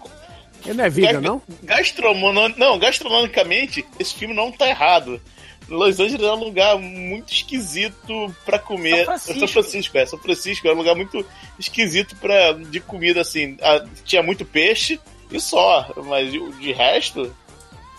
[0.64, 1.42] Ele não é vegan, não?
[1.62, 2.48] Gastromono...
[2.56, 5.20] Não, gastronomicamente, esse filme não tá errado.
[5.68, 9.04] Los Angeles é um lugar muito esquisito pra comer.
[9.04, 9.38] São Francisco.
[9.38, 10.06] São Francisco, é.
[10.06, 11.24] São Francisco é um lugar muito
[11.58, 13.56] esquisito pra, de comida, assim.
[13.60, 14.98] Ah, tinha muito peixe
[15.30, 15.92] e só.
[16.06, 17.34] Mas de, de resto,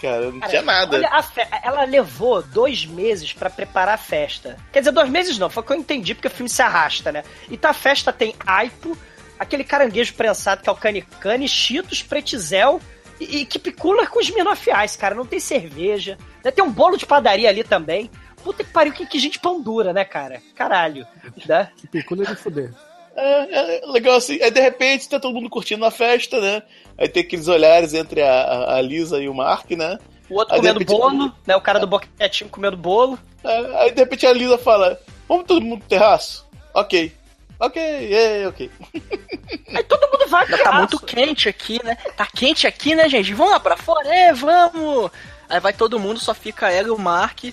[0.01, 0.97] cara, não Cara, tinha nada.
[0.97, 4.57] olha, a fe- ela levou dois meses pra preparar a festa.
[4.73, 7.11] Quer dizer, dois meses não, foi o que eu entendi, porque o filme se arrasta,
[7.11, 7.23] né?
[7.51, 8.97] Então a festa tem aipo,
[9.39, 12.79] aquele caranguejo prensado que é o canicane, cheetos, pretzel
[13.19, 15.15] e, e que cooler com os minofiais, cara.
[15.15, 16.17] Não tem cerveja.
[16.43, 16.51] né?
[16.51, 18.11] Tem um bolo de padaria ali também.
[18.43, 20.41] Puta que pariu, que, que gente pão dura, né, cara?
[20.55, 21.05] Caralho.
[21.47, 21.69] Né?
[21.77, 22.71] Que picula de fuder.
[23.15, 24.41] É, é legal assim.
[24.41, 26.61] Aí de repente tá todo mundo curtindo a festa, né?
[26.97, 29.97] Aí tem aqueles olhares entre a, a- a Lisa e o Mark, né?
[30.29, 31.55] O outro Aí, comendo repente- bolo, né?
[31.55, 33.19] O cara do boquetinho comendo bolo.
[33.43, 34.97] É, aí de repente a Lisa fala:
[35.27, 36.47] Vamos todo mundo pro terraço?
[36.73, 37.11] Ok.
[37.59, 37.81] Ok,
[38.13, 38.71] é, ok.
[39.75, 41.95] Aí todo mundo vai Tá muito quente aqui, né?
[42.15, 43.33] Tá quente aqui, né, gente?
[43.33, 44.07] Vamos lá pra fora?
[44.07, 45.11] É, vamos!
[45.49, 47.45] Aí vai todo mundo, só fica ela e o Mark.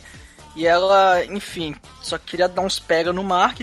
[0.55, 3.61] E ela, enfim, só queria dar uns pega no Mark.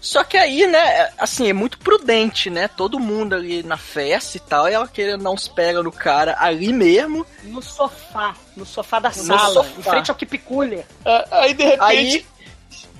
[0.00, 2.66] Só que aí, né, assim, é muito prudente, né?
[2.66, 6.34] Todo mundo ali na festa e tal, e ela querendo dar uns pega no cara
[6.40, 7.24] ali mesmo.
[7.44, 8.34] No sofá.
[8.56, 9.52] No sofá da sala.
[9.52, 9.78] sofá.
[9.78, 10.84] Em frente ao Keep Cooler.
[11.04, 12.26] Ah, Aí de repente Aí-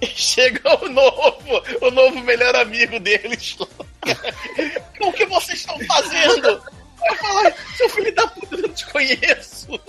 [0.17, 3.57] chega o novo, o novo melhor amigo deles.
[5.01, 6.63] o que vocês estão fazendo?
[6.99, 9.81] Vai falar, seu filho da puta, eu não te conheço.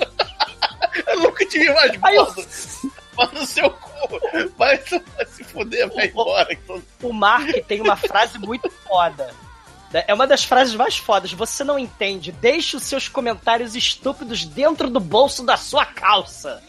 [1.08, 2.48] Eu nunca te vi mais gordo.
[3.16, 3.92] Vai no seu cu.
[4.58, 6.52] Vai, vai se fuder, vai embora.
[6.52, 9.34] Então, O Mark tem uma frase muito foda.
[9.94, 11.32] É uma das frases mais fodas.
[11.34, 12.32] Você não entende.
[12.32, 16.64] Deixe os seus comentários estúpidos dentro do bolso da sua calça.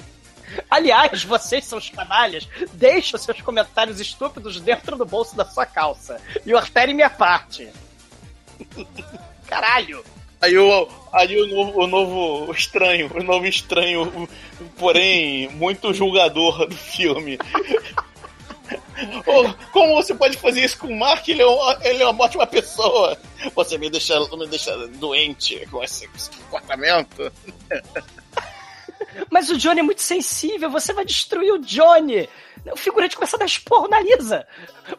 [0.70, 2.48] Aliás, vocês são os canalhas.
[2.72, 6.20] Deixe os seus comentários estúpidos dentro do bolso da sua calça.
[6.44, 7.68] E ortere minha parte.
[9.46, 10.04] Caralho.
[10.40, 14.28] Aí o, aí o novo, o novo estranho, o novo estranho,
[14.76, 17.38] porém muito julgador do filme.
[19.26, 21.26] Ô, Como você pode fazer isso com o Mark?
[21.28, 23.16] Ele é, um- ele é uma ótima pessoa.
[23.54, 27.32] Você me deixa, me deixa doente com esse, esse comportamento.
[29.30, 30.70] Mas o Johnny é muito sensível.
[30.70, 32.28] Você vai destruir o Johnny.
[32.72, 34.46] O figurante começa a dar esporro na Lisa.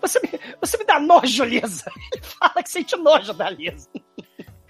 [0.02, 1.92] Você me, você me dá nojo, Lisa.
[2.14, 3.90] Ele fala que sente nojo da Lisa.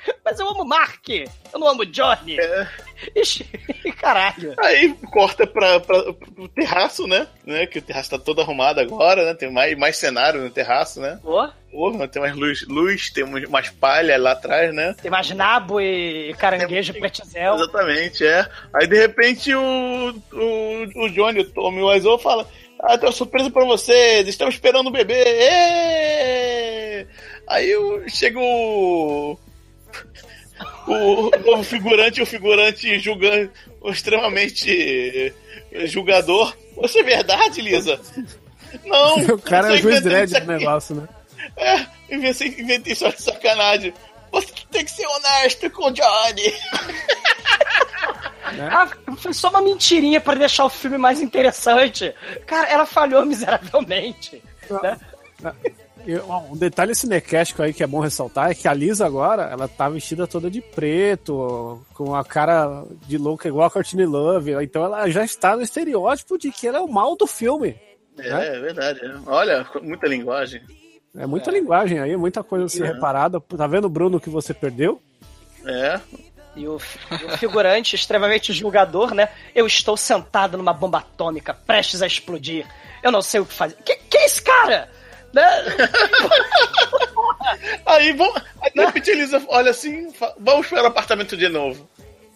[0.24, 1.08] Mas eu amo o Mark.
[1.10, 2.38] Eu não amo o Johnny.
[3.16, 3.44] Ixi,
[4.00, 4.54] caralho.
[4.58, 7.28] Aí corta pra, pra, pro terraço, né?
[7.46, 7.66] né?
[7.68, 9.34] Que o terraço tá todo arrumado agora, né?
[9.34, 11.20] Tem mais, mais cenário no terraço, né?
[11.24, 14.96] Ó, Porra, tem mais luz, luz tem umas- palhas lá atrás, né?
[15.02, 17.56] tem mais nabo e caranguejo e pretzel.
[17.56, 18.48] Exatamente, é.
[18.74, 22.48] Aí de repente o, o, o Johnny, o Tommy Wiseau fala:
[22.80, 25.22] Ah, tem uma surpresa pra vocês, estamos esperando o bebê.
[25.22, 27.08] Ê!
[27.48, 29.38] Aí o- chega o.
[30.88, 33.52] O novo figurante, o figurante julgando,
[33.86, 35.34] extremamente
[35.86, 36.56] julgador.
[36.84, 38.00] Isso é verdade, Lisa?
[38.86, 39.16] Não!
[39.36, 41.08] O cara eu é juiz dread do negócio, né?
[41.58, 43.94] É, inventei, inventei só de sacanagem.
[44.32, 46.54] Você tem que ser honesto com o Johnny.
[48.70, 52.14] Ah, foi só uma mentirinha pra deixar o filme mais interessante.
[52.46, 54.42] Cara, ela falhou miseravelmente.
[54.84, 55.00] né?
[55.64, 55.72] E,
[56.52, 59.90] Um detalhe cinequéstico aí que é bom ressaltar é que a Lisa agora, ela tá
[59.90, 65.10] vestida toda de preto, com a cara de louca igual a Courtney Love, então ela
[65.10, 67.76] já está no estereótipo de que ela é o mal do filme.
[68.18, 69.00] É, é verdade.
[69.04, 69.14] é.
[69.26, 70.62] Olha, muita linguagem.
[71.18, 72.94] É muita linguagem aí, muita coisa a ser Uhum.
[72.94, 73.40] reparada.
[73.42, 75.02] Tá vendo, Bruno, que você perdeu?
[75.66, 76.00] É.
[76.56, 76.78] E o,
[77.12, 79.30] e o figurante extremamente julgador, né?
[79.54, 82.66] Eu estou sentado numa bomba atômica, prestes a explodir.
[83.04, 83.76] Eu não sei o que fazer.
[83.84, 84.90] Que, que é esse cara?
[85.36, 85.44] Né?
[87.86, 91.88] Aí, vamos, aí de repente Elisa olha assim, vamos para o apartamento de novo.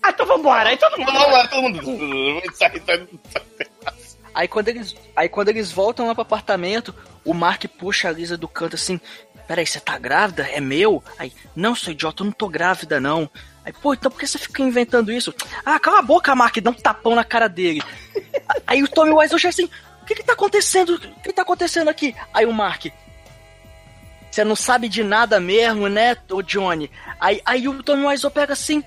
[0.03, 0.69] Ah, então vambora.
[0.69, 1.11] Aí todo mundo.
[1.11, 2.41] Vamos lá, todo mundo.
[2.53, 3.67] Sai, sai, sai.
[4.33, 6.93] Aí quando eles, aí quando eles voltam lá pro apartamento,
[7.25, 9.01] o Mark puxa a Lisa do canto assim:
[9.47, 10.43] Peraí, você tá grávida?
[10.43, 11.03] É meu?
[11.17, 13.29] Aí, não, sou idiota, eu não tô grávida, não.
[13.65, 15.33] Aí, pô, então por que você fica inventando isso?
[15.65, 17.81] Ah, cala a boca, Mark, dá um tapão na cara dele.
[18.67, 19.69] aí o Tommy Wiseau já assim:
[20.09, 20.95] que que tá acontecendo?
[20.95, 22.15] O que tá acontecendo aqui?
[22.33, 22.87] Aí o Mark.
[24.31, 26.91] Você não sabe de nada mesmo, né, ô Johnny?
[27.19, 28.83] Aí, aí o Tommy Wiseau pega assim.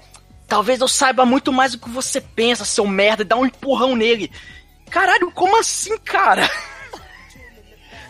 [0.46, 3.96] talvez eu saiba muito mais do que você pensa, seu merda, e dá um empurrão
[3.96, 4.30] nele.
[4.90, 6.48] Caralho, como assim, cara?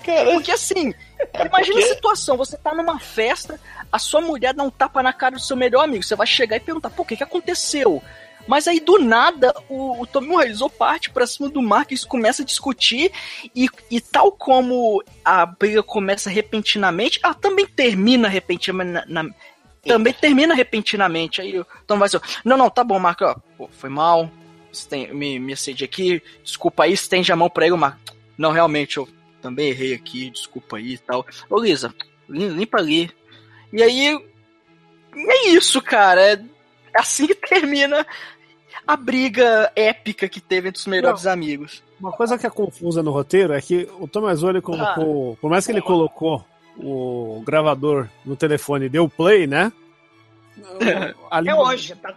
[0.05, 0.93] Cara, Porque assim,
[1.47, 3.61] imagina a situação, você tá numa festa,
[3.91, 6.57] a sua mulher dá um tapa na cara do seu melhor amigo, você vai chegar
[6.57, 8.03] e perguntar, pô, o que que aconteceu?
[8.47, 12.43] Mas aí, do nada, o, o Tommy Wiseau parte pra cima do Mark, eles começam
[12.43, 13.13] a discutir,
[13.55, 19.35] e, e tal como a briga começa repentinamente, ela também termina repentinamente, na- na-
[19.85, 21.41] também termina repentinamente.
[21.41, 24.31] Aí o Tom Wiseau, não, não, tá bom, Mark, ó, pô, foi mal,
[25.13, 27.99] me, me acende aqui, desculpa aí, estende a mão pra ele, o Mark,
[28.39, 29.09] não, realmente, eu
[29.41, 31.27] também errei aqui, desculpa aí e tal.
[31.51, 31.95] Ô, Lisa,
[32.29, 33.11] lim- limpa ali.
[33.73, 34.19] E aí,
[35.15, 36.21] é isso, cara.
[36.33, 36.41] É
[36.95, 38.07] assim que termina
[38.87, 41.83] a briga épica que teve entre os melhores amigos.
[42.01, 45.65] Uma coisa que é confusa no roteiro é que o Thomas ele colocou, por mais
[45.65, 46.45] que ele colocou
[46.77, 49.71] o gravador no telefone e deu play, né?
[51.31, 52.13] A Até língua- hoje, tá,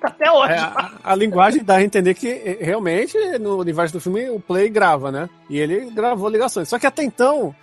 [0.00, 0.52] tá até hoje.
[0.52, 4.38] É, a, a linguagem dá a entender que eh, realmente no universo do filme o
[4.40, 5.28] play grava, né?
[5.48, 6.68] E ele gravou ligações.
[6.68, 7.54] Só que até então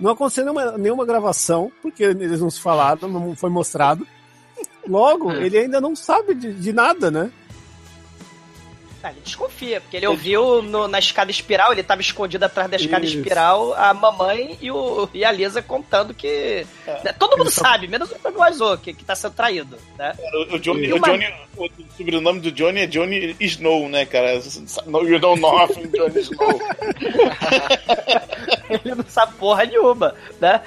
[0.00, 4.06] não aconteceu nenhuma, nenhuma gravação, porque eles não se falaram, não foi mostrado.
[4.88, 7.30] Logo, ele ainda não sabe de, de nada, né?
[9.04, 12.76] Ah, ele desconfia, porque ele ouviu no- na escada espiral, ele tava escondido atrás da
[12.76, 13.16] escada Isso.
[13.18, 16.64] espiral, a mamãe e, o, e a Lisa contando que.
[17.02, 19.76] né, todo mundo Ele só- sabe, menos o Wiseau, que, que tá sendo traído.
[19.98, 20.14] Né?
[20.52, 21.26] o, o Johnny, E o, uma- Johnny,
[21.56, 24.40] o sobrenome do Johnny é Johnny Snow, né, cara?
[24.86, 26.60] No, you don't know nothing, Johnny Snow.
[28.70, 30.60] ele não sabe porra nenhuma, né?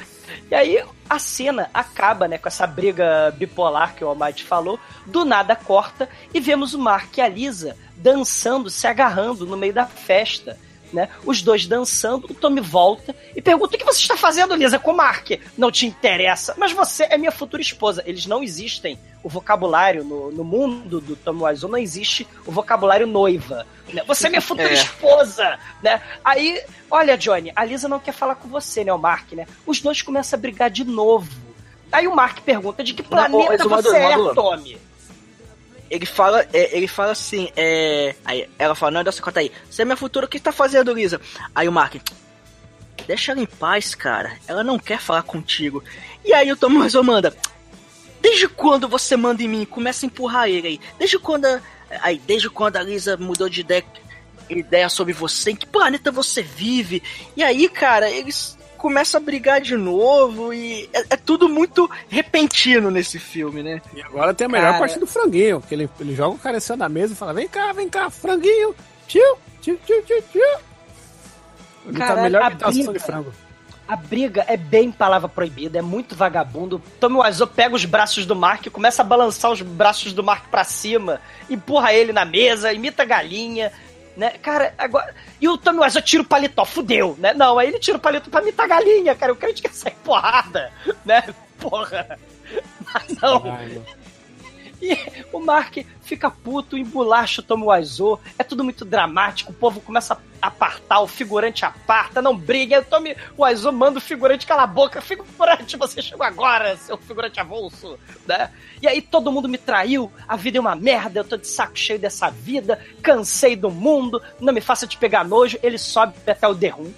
[0.50, 5.26] E aí a cena acaba, né, com essa briga bipolar que o Almighty falou, do
[5.26, 9.86] nada corta e vemos o Mark e a Lisa dançando, se agarrando no meio da
[9.86, 10.58] festa.
[10.96, 11.10] Né?
[11.26, 14.92] Os dois dançando, o Tommy volta e pergunta: O que você está fazendo, Lisa, com
[14.92, 15.32] o Mark?
[15.58, 18.02] Não te interessa, mas você é minha futura esposa.
[18.06, 18.98] Eles não existem.
[19.22, 23.68] O vocabulário no, no mundo do Tommy Wiseau não existe o vocabulário noiva.
[23.92, 24.04] né?
[24.08, 24.74] Você é minha futura É.
[24.74, 26.02] esposa, né?
[26.24, 29.46] Aí, olha, Johnny, a Lisa não quer falar com você, né, o Mark, né?
[29.66, 31.30] Os dois começam a brigar de novo.
[31.92, 34.34] Aí o Mark pergunta: De que Não, planeta mas o Maduro, você é.
[34.34, 34.78] Tommy?
[35.90, 38.16] Ele fala, é, ele fala assim, é.
[38.26, 39.52] Aí ela fala, não, dessa conta aí.
[39.70, 41.22] Você é minha futura, o que tá fazendo, Lisa?
[41.54, 41.96] Aí o Mark,
[43.08, 44.38] deixa ela em paz, cara.
[44.48, 45.84] Ela não quer falar contigo.
[46.24, 47.36] E aí o Thomas manda.
[48.22, 49.66] Desde quando você manda em mim?
[49.66, 50.80] Começa a empurrar ele aí.
[50.98, 51.46] Desde quando.
[51.46, 51.62] a-
[52.02, 53.86] Aí, desde quando a Lisa mudou de ideia,
[54.50, 57.02] ideia sobre você, em que planeta você vive?
[57.38, 62.92] E aí, cara, eles começam a brigar de novo e é, é tudo muito repentino
[62.92, 63.82] nesse filme, né?
[63.96, 64.78] E agora tem a melhor Cara.
[64.78, 67.34] parte do franguinho, que ele, ele joga o cara em cima da mesa e fala:
[67.34, 68.76] vem cá, vem cá, franguinho,
[69.08, 70.60] tio, tio, tio, tio, tio.
[71.88, 73.00] Ele tá melhor a imitação de briga.
[73.00, 73.34] frango.
[73.88, 76.80] A briga é bem palavra proibida, é muito vagabundo.
[77.00, 80.64] Tommy Wiseau pega os braços do Mark, começa a balançar os braços do Mark pra
[80.64, 83.72] cima, empurra ele na mesa, imita a galinha,
[84.16, 84.32] né?
[84.42, 85.14] Cara, agora...
[85.40, 87.34] E o Tommy Wiseau tira o paletó, fudeu, né?
[87.34, 89.34] Não, aí ele tira o paletó pra imitar a galinha, cara.
[89.34, 90.72] O crente quer sair porrada,
[91.04, 91.24] né?
[91.60, 92.18] Porra.
[92.94, 93.42] Mas não.
[93.42, 93.86] Caralho.
[94.82, 94.98] E
[95.32, 98.20] o Mark fica puto, embolacha o Tommy Wiseau.
[98.38, 99.52] É tudo muito dramático.
[99.52, 102.82] O povo começa a apartar, o figurante aparta, não briga.
[102.82, 105.02] O Tommy Wiseau manda o figurante calar a boca.
[105.02, 107.98] Figurante, você chegou agora, seu figurante avulso,
[108.28, 108.52] né?
[108.82, 110.12] E aí todo mundo me traiu.
[110.28, 112.80] A vida é uma merda, eu tô de saco cheio dessa vida.
[113.02, 115.58] Cansei do mundo, não me faça te pegar nojo.
[115.64, 116.92] Ele sobe até o Room.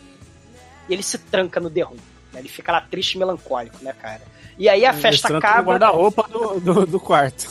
[0.90, 1.98] E ele se tranca no Room.
[2.38, 2.42] Né?
[2.42, 4.22] Ele fica lá triste e melancólico, né, cara?
[4.58, 5.72] E aí a Ele festa acaba.
[5.72, 7.48] guarda-roupa do, do, do quarto.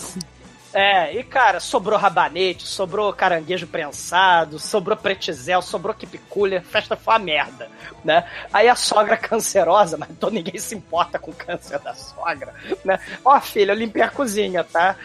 [0.73, 7.15] É, e cara, sobrou rabanete, sobrou caranguejo prensado, sobrou pretzel, sobrou quipiculha, a festa foi
[7.15, 7.71] uma merda,
[8.05, 8.29] né?
[8.53, 12.55] Aí a sogra cancerosa, mas então ninguém se importa com o câncer da sogra,
[12.85, 12.99] né?
[13.25, 14.97] Ó, filha, eu limpei a cozinha, tá?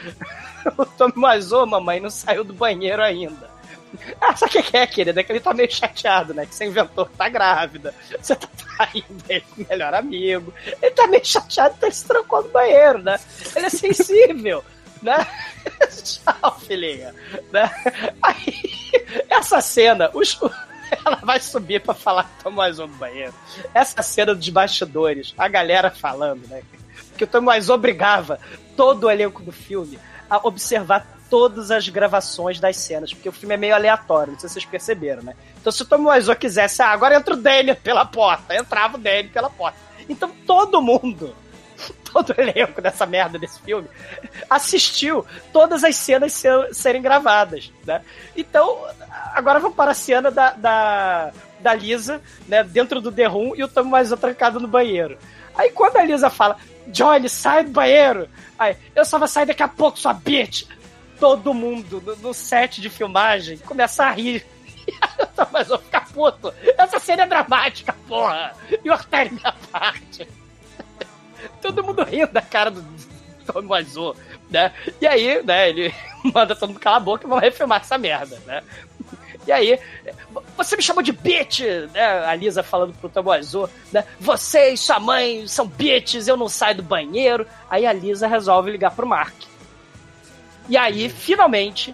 [0.78, 3.49] O Tommy Wiseau, mamãe, não saiu do banheiro ainda.
[4.22, 5.19] Ah, sabe o que é, querida?
[5.19, 6.45] É que ele tá meio chateado, né?
[6.45, 7.93] Que você inventou que tá grávida.
[8.19, 10.53] Você tá traindo ele com o melhor amigo.
[10.81, 13.19] Ele tá meio chateado ele se trancou no banheiro, né?
[13.55, 14.63] Ele é sensível,
[15.01, 15.27] né?
[16.03, 17.13] Tchau, filhinha.
[17.51, 17.69] Né?
[18.22, 18.63] Aí,
[19.30, 20.39] essa cena, os,
[21.05, 23.34] ela vai subir pra falar que Tom Wiseau no banheiro.
[23.73, 26.61] Essa cena dos bastidores, a galera falando, né?
[27.18, 28.39] Que o Tom Wiseau obrigava
[28.76, 29.99] todo o elenco do filme
[30.30, 34.49] a observar todas as gravações das cenas, porque o filme é meio aleatório, não sei
[34.49, 35.34] se vocês perceberam, né?
[35.62, 38.99] Então se o Tom Wiseau quisesse, ah, agora entra o Danny pela porta, entrava o
[38.99, 39.80] Danny pela porta.
[40.10, 41.34] Então todo mundo,
[42.12, 43.88] todo o elenco dessa merda desse filme,
[44.49, 48.02] assistiu todas as cenas ser- serem gravadas, né?
[48.36, 48.86] Então,
[49.34, 51.32] agora vamos para a cena da, da,
[51.62, 55.18] da Lisa, né, dentro do The Room e o Tom Wiseau trancado no banheiro.
[55.56, 58.28] Aí quando a Lisa fala, Johnny, sai do banheiro,
[58.60, 60.66] aí, eu só vou sair daqui a pouco, sua bitch.
[61.22, 64.43] Todo mundo no, no set de filmagem começa a rir.
[65.53, 66.52] Mas eu ficar puto.
[66.76, 68.53] Essa cena é dramática, porra.
[68.84, 70.27] E o Artério minha parte.
[71.61, 72.84] Todo mundo rindo da cara do
[73.45, 73.61] Tom
[74.49, 74.73] né?
[74.99, 75.93] E aí, né, ele
[76.34, 78.64] manda todo mundo calar a boca e vamos refilmar essa merda, né?
[79.48, 79.80] E aí,
[80.56, 81.61] você me chamou de bitch,
[81.91, 82.26] né?
[82.26, 83.23] A Lisa falando pro Tom
[83.91, 84.06] né?
[84.19, 87.48] Você e sua mãe são bitches, eu não saio do banheiro.
[87.69, 89.51] Aí a Lisa resolve ligar pro Mark.
[90.72, 91.93] E aí, finalmente,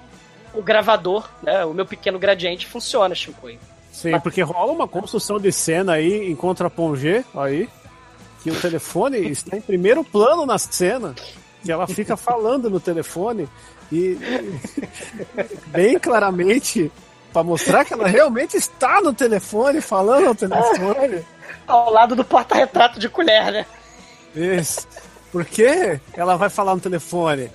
[0.54, 3.58] o gravador, né, o meu pequeno gradiente, funciona, Shinkoi.
[3.92, 7.68] Sim, porque rola uma construção de cena aí em Contra-Pongé, aí,
[8.44, 11.16] que o telefone está em primeiro plano na cena,
[11.66, 13.50] e ela fica falando no telefone,
[13.92, 14.16] e
[15.74, 16.92] bem claramente,
[17.34, 21.26] para mostrar que ela realmente está no telefone, falando no telefone.
[21.66, 23.66] Ao lado do porta-retrato de colher, né?
[24.36, 24.88] Isso.
[25.32, 27.50] Porque ela vai falar no telefone.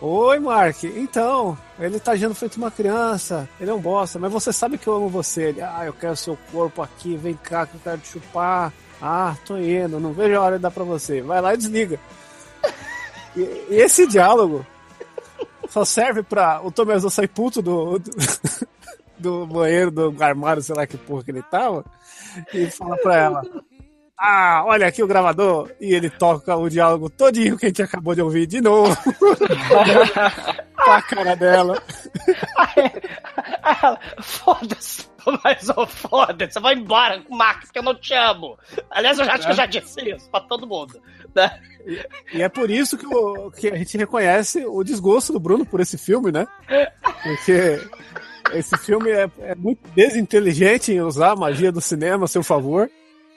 [0.00, 0.84] Oi, Mark.
[0.84, 3.48] Então, ele tá agindo feito uma criança.
[3.60, 5.44] Ele é um bosta, mas você sabe que eu amo você.
[5.48, 7.16] Ele, ah, eu quero seu corpo aqui.
[7.16, 8.72] Vem cá que eu quero te chupar.
[9.00, 10.00] Ah, tô indo.
[10.00, 11.22] Não vejo a hora de dar pra você.
[11.22, 11.98] Vai lá e desliga.
[13.36, 14.64] E, e esse diálogo
[15.68, 18.10] só serve pra o Tomezo sair puto do, do,
[19.18, 21.84] do banheiro, do armário, sei lá que porra que ele tava,
[22.52, 23.42] e fala pra ela:
[24.18, 25.72] Ah, olha aqui o gravador.
[25.80, 28.96] E ele toca o diálogo todinho que a gente acabou de ouvir de novo.
[30.76, 31.82] pra cara dela.
[34.20, 35.06] Foda-se,
[35.42, 38.56] mas oh, foda-se, vai embora com o Max, que eu não te amo.
[38.90, 41.00] Aliás, eu acho que eu já disse isso pra todo mundo.
[41.34, 41.60] Né?
[42.32, 45.80] E é por isso que, o, que a gente reconhece o desgosto do Bruno por
[45.80, 46.46] esse filme, né?
[47.22, 47.80] Porque
[48.52, 52.88] esse filme é, é muito desinteligente em usar a magia do cinema a seu favor.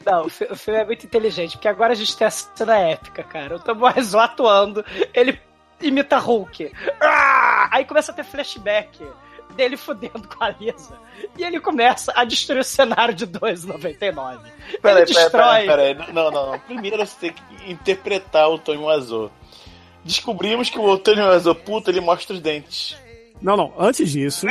[0.09, 2.77] Não, o fi- o filme é muito inteligente, porque agora a gente tem a cena
[2.77, 3.57] épica, cara.
[3.57, 3.75] O Tom
[4.17, 5.39] atuando, ele
[5.81, 6.71] imita Hulk.
[7.01, 7.67] Ah!
[7.71, 9.05] Aí começa a ter flashback
[9.55, 10.97] dele fudendo com a Lisa.
[11.37, 14.39] E ele começa a destruir o cenário de 2,99.
[14.81, 15.65] Peraí, destrói.
[15.65, 16.13] peraí, peraí.
[16.13, 16.59] Não, não, não.
[16.59, 19.29] Primeiro você tem que interpretar o Tony Azul.
[20.03, 22.95] Descobrimos que o Tony Azul puto, ele mostra os dentes.
[23.41, 24.47] Não, não, antes disso.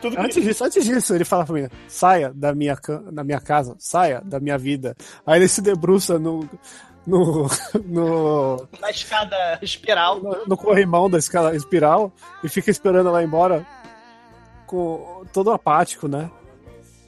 [0.00, 2.76] Tudo que Antes disso, antes disso, ele fala pra mim: saia da minha,
[3.10, 4.96] da minha casa, saia da minha vida.
[5.26, 6.48] Aí ele se debruça no.
[7.06, 7.46] No,
[7.86, 10.18] no, Na escada espiral.
[10.20, 12.12] no, no corrimão da escala espiral
[12.42, 13.64] e fica esperando ela ir embora
[14.66, 16.28] com todo apático, né?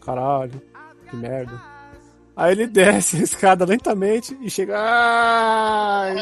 [0.04, 0.62] Caralho,
[1.10, 1.60] que merda.
[2.36, 4.76] Aí ele desce a escada lentamente e chega.
[4.78, 6.14] Ai,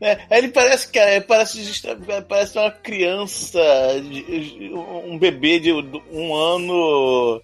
[0.00, 1.82] É, aí ele parece que é, parece,
[2.28, 3.60] parece uma criança,
[5.04, 7.42] um bebê de um ano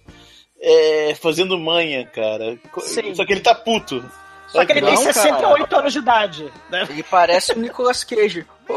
[0.61, 2.57] é, fazendo manha, cara.
[2.79, 3.13] Sim.
[3.15, 4.03] Só que ele tá puto.
[4.47, 5.13] Só que ele tem Não, cara.
[5.13, 6.53] 68 anos de idade.
[6.69, 6.85] Né?
[6.89, 8.45] Ele parece o Nicolas Cage.
[8.69, 8.75] não,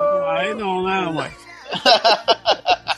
[0.00, 1.30] não, aí não, né, mãe?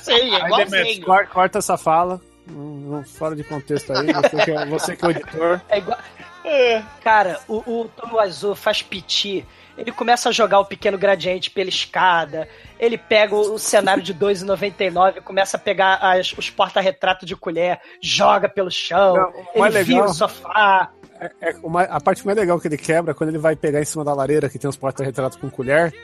[0.00, 1.04] Sim, é igualzinho.
[1.30, 2.20] corta, essa fala.
[2.48, 5.60] Hum, Fora de contexto aí, você que é, você que é o editor.
[5.68, 5.98] É igual...
[7.02, 9.46] Cara, o, o Tom Wiseau faz piti.
[9.78, 12.46] Ele começa a jogar o pequeno gradiente pela escada.
[12.78, 17.80] Ele pega o, cenário de 2,99 e começa a pegar as- os porta-retratos de colher,
[18.02, 19.14] joga pelo chão.
[19.14, 20.90] Não, o ele mais vira legal- o sofá.
[21.40, 23.80] É, o mais- a parte mais legal que ele quebra é quando ele vai pegar
[23.80, 25.94] em cima da lareira que tem os porta-retratos com colher.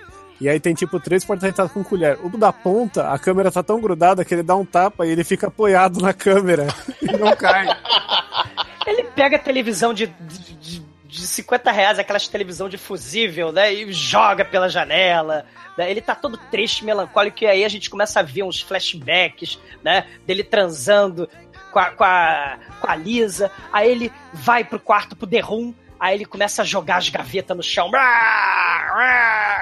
[0.40, 2.18] E aí tem tipo três porta-retratos com colher.
[2.22, 5.24] O da ponta, a câmera tá tão grudada que ele dá um tapa e ele
[5.24, 6.66] fica apoiado na câmera
[7.02, 7.66] e não cai.
[8.86, 13.72] Ele pega a televisão de, de, de- de 50 reais, aquelas televisão de fusível, né?
[13.72, 15.46] E joga pela janela.
[15.78, 19.58] né, Ele tá todo triste, melancólico, e aí a gente começa a ver uns flashbacks,
[19.82, 20.06] né?
[20.26, 21.28] Dele transando
[21.72, 23.50] com a, com a, com a Lisa.
[23.72, 25.72] Aí ele vai pro quarto pro The Room.
[25.98, 27.90] Aí ele começa a jogar as gavetas no chão.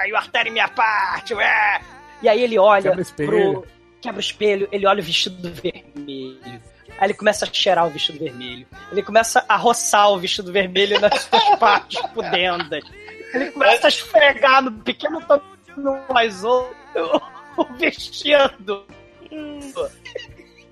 [0.05, 1.33] E o artério minha parte.
[2.21, 3.29] E aí ele olha Quebra espelho.
[3.29, 3.65] pro.
[4.01, 6.61] Quebra o espelho, ele olha o vestido vermelho.
[6.97, 8.65] Aí ele começa a cheirar o vestido vermelho.
[8.91, 12.83] Ele começa a roçar o vestido vermelho nas suas partes pudendas.
[13.33, 15.21] Ele começa a esfregar no pequeno
[15.75, 16.65] no mais o,
[17.57, 18.85] o vestido.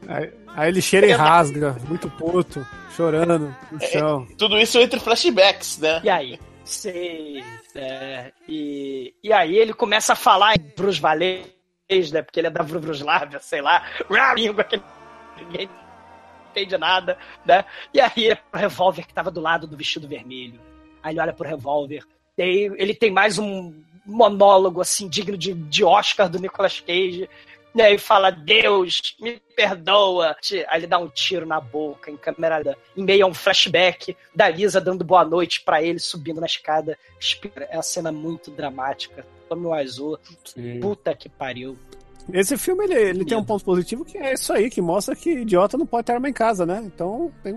[0.07, 4.27] Aí, aí ele cheira e rasga, muito puto, chorando no chão.
[4.37, 6.01] Tudo isso entre flashbacks, né?
[6.03, 6.39] E aí?
[6.63, 7.43] Sei.
[7.75, 11.45] é, e, e aí ele começa a falar em Bruce Valês,
[12.11, 12.21] né?
[12.21, 13.83] Porque ele é da Bruslávia, sei lá.
[14.35, 14.81] Língua que
[15.37, 15.69] ninguém
[16.53, 17.65] entende nada, né?
[17.93, 20.59] E aí ele o revólver que tava do lado do vestido vermelho.
[21.01, 22.03] Aí ele olha pro revólver.
[22.38, 23.73] E aí ele tem mais um
[24.05, 27.30] monólogo, assim, digno de, de Oscar do Nicolas Cage.
[27.75, 30.35] E aí fala, Deus, me perdoa.
[30.67, 34.47] Aí ele dá um tiro na boca, em câmera, em meio a um flashback da
[34.47, 36.97] Lisa dando boa noite para ele, subindo na escada.
[37.69, 39.25] É uma cena muito dramática.
[39.49, 40.19] Tome o azul.
[40.80, 41.77] Puta que pariu.
[42.31, 45.29] Esse filme ele, ele tem um ponto positivo que é isso aí, que mostra que
[45.39, 46.81] idiota não pode ter arma em casa, né?
[46.85, 47.53] Então tem,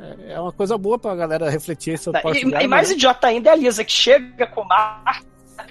[0.00, 2.94] é, é uma coisa boa pra galera refletir sobre tá, E, e mais né?
[2.94, 5.24] idiota ainda é a Lisa, que chega com o Mark,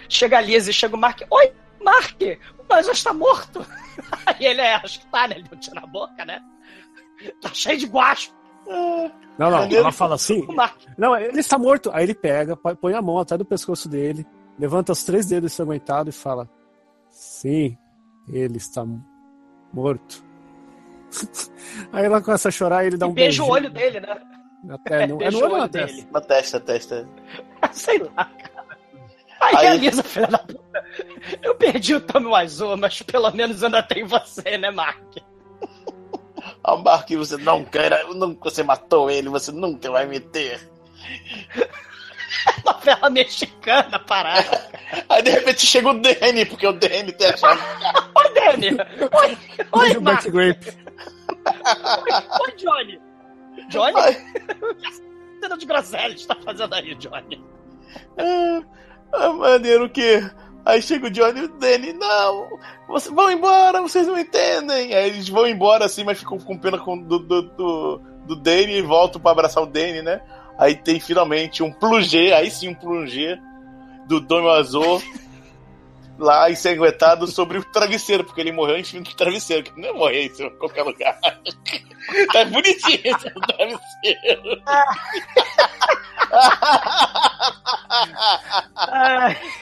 [0.07, 1.51] chega a Lisa e chega o Mark, oi,
[1.84, 2.22] Mark,
[2.69, 3.65] mas já está morto.
[4.26, 5.35] Aí ele é, acho que tá, né?
[5.38, 6.39] Ele botou na boca, né?
[7.41, 8.34] Tá cheio de guacho.
[8.67, 9.11] Não,
[9.51, 10.45] não, ela fala assim.
[10.97, 11.91] Não, ele está morto.
[11.93, 14.26] Aí ele pega, põe a mão atrás do pescoço dele,
[14.57, 16.49] levanta os três dedos ensanguentados e fala:
[17.11, 17.77] Sim,
[18.27, 18.85] ele está
[19.73, 20.23] morto.
[21.91, 23.41] Aí ela começa a chorar e ele dá um beijo.
[23.41, 24.22] Beija o olho dele, né?
[24.69, 26.07] Até, no, é no olho ou na testa?
[26.11, 27.10] Na testa, testa.
[27.72, 28.65] Sei lá, cara.
[29.39, 29.68] Aí, Aí...
[29.68, 30.84] a Lisa, filha da puta.
[31.41, 35.18] Eu perdi o Tommy Wiseau, mas pelo menos ainda tem você, né, Mark?
[36.64, 37.91] Ah, Mark, você não quer.
[38.41, 40.72] Você matou ele, você nunca vai me ter.
[42.65, 44.69] novela mexicana parada.
[45.10, 47.61] Aí de repente chega o Danny, porque o Danny tem a chave.
[48.15, 48.69] Oi, Danny!
[48.69, 49.38] Oi,
[49.72, 50.26] oi, Mark.
[50.34, 50.57] Oi,
[52.41, 52.99] oi, Johnny!
[53.69, 54.15] Johnny?
[54.81, 57.43] que cena de groselha está fazendo aí, Johnny?
[58.18, 58.61] Ah,
[59.14, 60.30] ah, maneiro que.
[60.65, 64.95] Aí chega o Johnny e o Danny, não, vocês vão embora, vocês não entendem.
[64.95, 68.77] Aí eles vão embora assim, mas ficam com pena com, do, do, do, do Danny
[68.77, 70.22] e voltam para abraçar o Danny, né?
[70.57, 73.38] Aí tem finalmente um plungê, aí sim um plungê
[74.07, 75.02] do Domo Azul
[76.18, 79.94] lá ensanguentado sobre o travesseiro, porque ele morreu em cima do travesseiro, que não é
[79.94, 81.19] morrer em qualquer lugar.
[82.36, 84.61] é bonitinho esse travesseiro.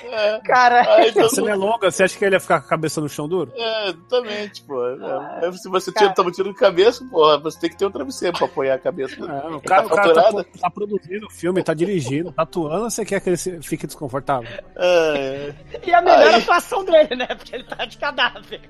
[0.03, 1.29] é, cara, Aí, todo...
[1.29, 3.51] você é longa, você acha que ele ia ficar com a cabeça no chão duro?
[3.55, 4.85] É, exatamente, pô.
[4.85, 8.37] É, se você tira, toma tiro de cabeça, pô, você tem que ter um travesseiro
[8.37, 9.15] pra apoiar a cabeça.
[9.15, 12.89] É, o cara, tá, o cara tá, tá, produzindo o filme, tá dirigindo, tá atuando,
[12.89, 14.49] você quer que ele fique desconfortável?
[14.75, 15.53] É.
[15.85, 16.41] E a melhor Aí...
[16.41, 17.27] atuação dele, né?
[17.27, 18.61] Porque ele tá de cadáver.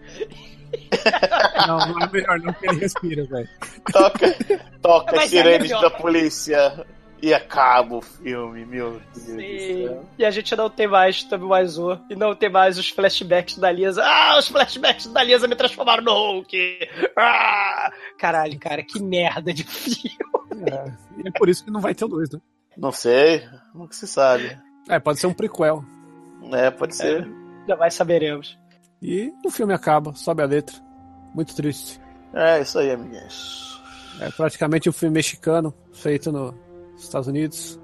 [1.67, 3.49] Não, não é melhor não que ele respira, velho.
[3.91, 4.35] Toca,
[4.81, 6.85] toca Mas sirenes é da polícia.
[7.23, 9.37] E acaba o filme, meu Deus Sim.
[9.37, 10.05] do céu.
[10.19, 11.97] E a gente não tem mais Tommy Wiseau.
[12.09, 14.03] E não tem mais os flashbacks da Lisa.
[14.03, 16.79] Ah, os flashbacks da Lisa me transformaram no Hulk.
[17.17, 17.89] Ah!
[18.19, 20.17] Caralho, cara, que merda de filme.
[20.69, 22.41] É, é por isso que não vai ter o 2, né?
[22.75, 23.47] Não sei.
[23.71, 24.59] Como que se sabe?
[24.89, 25.81] É, pode ser um prequel.
[26.51, 27.21] É, pode ser.
[27.21, 28.59] É, já vai saberemos.
[29.01, 30.75] E o filme acaba, sobe a letra.
[31.33, 32.01] Muito triste.
[32.33, 33.81] É, isso aí, amiguinhos.
[34.19, 36.72] É praticamente um filme mexicano, feito no
[37.03, 37.79] Estados Unidos,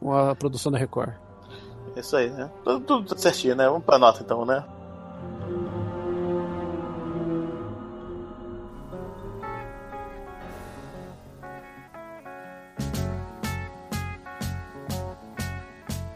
[0.00, 1.12] com a produção da Record.
[1.96, 2.50] Isso aí, né?
[2.64, 3.66] Tudo, tudo certinho, né?
[3.66, 4.64] Vamos pra nota então, né?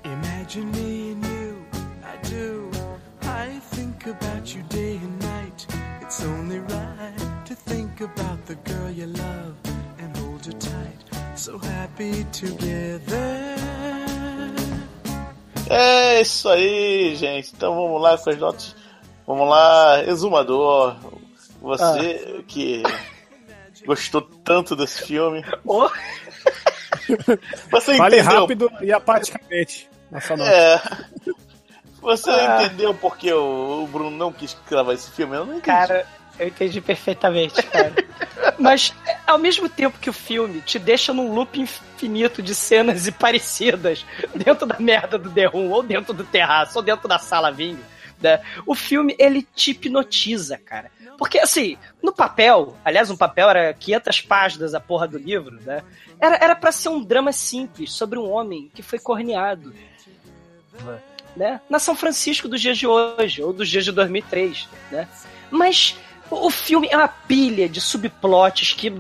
[0.05, 1.67] Imagine me and you,
[2.03, 2.71] I do.
[3.23, 5.67] I think about you day and night.
[6.01, 9.66] It's only right to think about the girl you love
[15.69, 17.53] É isso aí, gente.
[17.55, 18.77] Então vamos lá com as notas.
[19.27, 20.97] Vamos lá, exumador.
[21.61, 22.43] Você ah.
[22.47, 22.83] que
[23.85, 25.45] gostou tanto desse filme.
[25.65, 25.89] Oh.
[27.71, 28.41] Você Fale entendeu?
[28.41, 29.89] rápido e apaticamente.
[30.45, 30.81] É.
[32.01, 32.63] Você ah.
[32.65, 35.37] entendeu porque o, Bruno não quis gravar esse filme?
[35.37, 35.67] Eu não entendi.
[35.67, 36.07] Cara,
[36.39, 37.95] eu entendi perfeitamente, cara.
[38.59, 38.95] Mas,
[39.27, 44.05] ao mesmo tempo que o filme te deixa num loop infinito de cenas e parecidas
[44.35, 47.81] dentro da merda do The Room, ou dentro do terraço, ou dentro da sala vinho,
[48.21, 48.41] né?
[48.65, 50.91] o filme, ele te hipnotiza, cara.
[51.19, 55.83] Porque, assim, no papel, aliás, um papel era 500 páginas a porra do livro, né?
[56.21, 59.73] Era, era pra ser um drama simples sobre um homem que foi corneado.
[61.35, 61.61] Né?
[61.69, 65.09] Na São Francisco dos dias de hoje, ou dos dias de 2003, né?
[65.51, 65.97] Mas
[66.31, 68.91] o filme é uma pilha de subplots que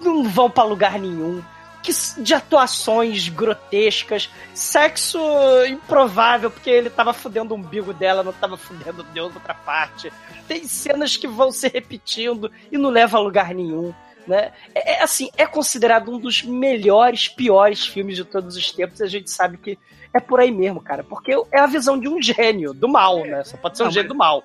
[0.00, 1.42] não vão para lugar nenhum.
[1.82, 5.20] Que, de atuações grotescas, sexo
[5.68, 10.12] improvável, porque ele tava fudendo o umbigo dela, não tava fudendo Deus outra parte.
[10.48, 13.94] Tem cenas que vão se repetindo e não leva a lugar nenhum.
[14.26, 14.50] Né?
[14.74, 19.04] É, é assim, é considerado um dos melhores, piores filmes de todos os tempos, e
[19.04, 19.78] a gente sabe que
[20.12, 21.04] é por aí mesmo, cara.
[21.04, 23.44] Porque é a visão de um gênio do mal, né?
[23.44, 24.42] Só pode ser um gênio do mal.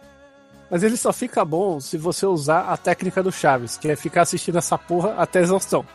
[0.72, 4.22] Mas ele só fica bom se você usar a técnica do Chaves, que é ficar
[4.22, 5.86] assistindo essa porra até exaustão.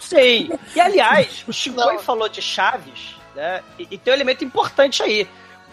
[0.00, 0.50] Sim.
[0.74, 3.62] E aliás, o Chico falou de Chaves, né?
[3.78, 5.28] E, e tem um elemento importante aí.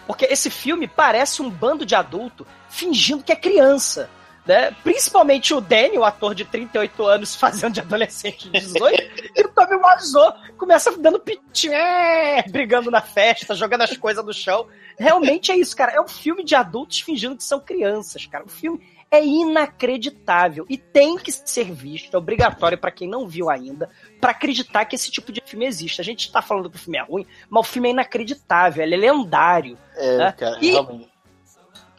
[0.06, 4.08] Porque esse filme parece um bando de adulto fingindo que é criança.
[4.46, 4.70] Né?
[4.82, 9.02] Principalmente o Danny, o ator de 38 anos fazendo de adolescente de 18,
[9.36, 14.32] e o Tommy Wiseau começa dando pitinho, é, brigando na festa, jogando as coisas no
[14.32, 14.66] chão.
[14.98, 15.92] Realmente é isso, cara.
[15.92, 18.44] É um filme de adultos fingindo que são crianças, cara.
[18.44, 23.50] O filme é inacreditável e tem que ser visto, é obrigatório para quem não viu
[23.50, 26.00] ainda, para acreditar que esse tipo de filme existe.
[26.00, 28.94] A gente tá falando que o filme é ruim, mas o filme é inacreditável, ele
[28.94, 29.76] é lendário.
[29.96, 30.32] É, né?
[30.32, 31.10] cara, e, realmente.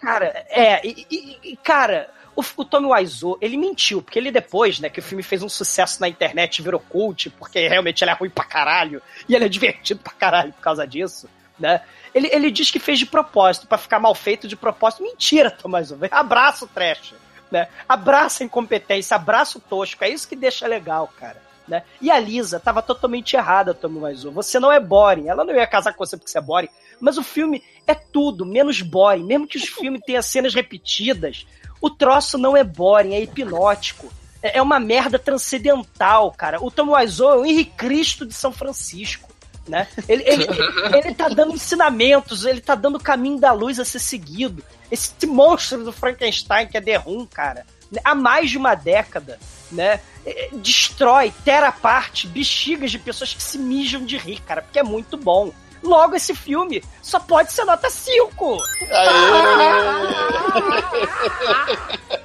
[0.01, 4.79] cara, é, e, e- e, cara, o, o Tommy Wiseau, ele mentiu, porque ele depois,
[4.79, 8.13] né, que o filme fez um sucesso na internet, virou cult, porque realmente ele é
[8.13, 11.29] ruim pra caralho, e ele é divertido pra caralho por causa disso,
[11.59, 11.81] né?
[12.13, 15.03] Ele, ele diz que fez de propósito, pra ficar mal feito de propósito.
[15.03, 15.97] Mentira, Tommy Wiseau.
[16.11, 17.15] Abraça o trash,
[17.51, 17.67] né?
[17.89, 20.03] Abraça a incompetência, abraça o tosco.
[20.03, 21.41] É isso que deixa legal, cara.
[21.67, 21.81] Né?
[22.01, 24.31] E a Lisa tava totalmente errada, Tommy Wiseau.
[24.33, 25.29] Você não é boring.
[25.29, 26.69] Ela não ia casar com você porque você é boring.
[26.99, 29.23] Mas o filme é tudo, menos boring.
[29.23, 31.47] Mesmo que os filmes tenham cenas repetidas,
[31.83, 34.07] o troço não é boring, é hipnótico.
[34.41, 36.63] É é uma merda transcendental, cara.
[36.63, 39.29] O Tom Wiseau é o Henrique Cristo de São Francisco.
[39.67, 39.87] Né?
[40.07, 40.47] Ele, ele,
[40.97, 44.63] ele tá dando ensinamentos, ele tá dando o caminho da luz a ser seguido.
[44.89, 47.99] Esse monstro do Frankenstein que é The Room, cara, né?
[48.03, 49.37] há mais de uma década,
[49.71, 49.99] né?
[50.25, 54.83] eh, Destrói, tera parte bexigas de pessoas que se mijam de rir, cara, porque é
[54.83, 55.51] muito bom.
[55.83, 58.57] Logo, esse filme só pode ser nota 5.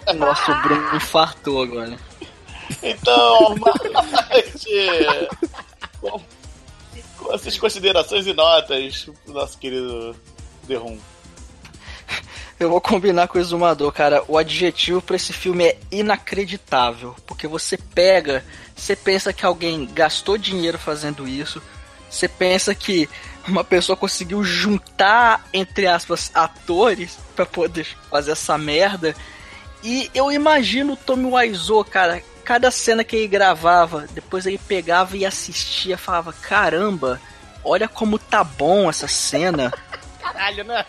[0.17, 1.99] Nossa, o Bruno infartou agora.
[2.83, 5.19] Então, Marte,
[6.01, 6.21] com,
[7.19, 10.15] com essas considerações e notas nosso querido
[10.67, 10.99] The Room.
[12.61, 14.25] Eu vou combinar com o exumador, cara.
[14.27, 17.15] O adjetivo pra esse filme é inacreditável.
[17.25, 18.45] Porque você pega,
[18.75, 21.63] você pensa que alguém gastou dinheiro fazendo isso,
[22.11, 23.09] você pensa que
[23.49, 29.15] uma pessoa conseguiu juntar, entre aspas, atores pra poder fazer essa merda.
[29.83, 35.17] E eu imagino o Tommy Wiseau, cara, cada cena que ele gravava, depois ele pegava
[35.17, 37.21] e assistia, falava: caramba,
[37.65, 39.73] olha como tá bom essa cena.
[40.21, 40.85] Caralho, né?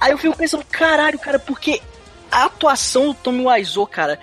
[0.00, 1.80] Aí eu fico pensando, caralho, cara, porque
[2.30, 4.20] a atuação do Tommy Wiseau, cara,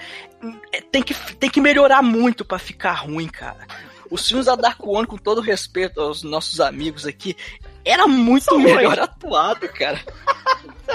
[0.92, 3.68] tem que, tem que melhorar muito pra ficar ruim, cara.
[4.10, 7.36] Os filmes da Dark One, com todo respeito aos nossos amigos aqui,
[7.86, 10.00] era muito São melhor atuado, cara.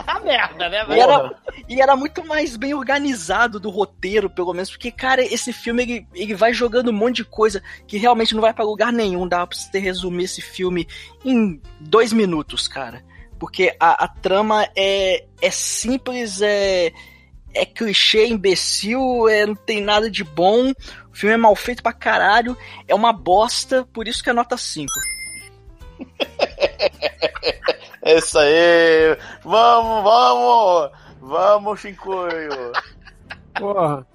[0.07, 1.01] a merda, né, E velho?
[1.01, 1.35] era,
[1.69, 6.09] e era muito mais bem organizado do roteiro, pelo menos, porque, cara, esse filme ele,
[6.15, 9.27] ele vai jogando um monte de coisa que realmente não vai pra lugar nenhum.
[9.29, 10.87] Dá pra você resumir esse filme
[11.25, 13.05] em dois minutos, cara.
[13.39, 16.93] Porque a, a trama é, é simples, é,
[17.55, 20.71] é clichê, imbecil, é, não tem nada de bom.
[20.71, 22.57] O filme é mal feito pra caralho,
[22.89, 24.91] é uma bosta, por isso que é nota 5.
[28.07, 29.17] É isso aí!
[29.43, 30.91] Vamos, vamos!
[31.23, 32.73] Vamos, Shinkoio!
[33.59, 34.07] Porra.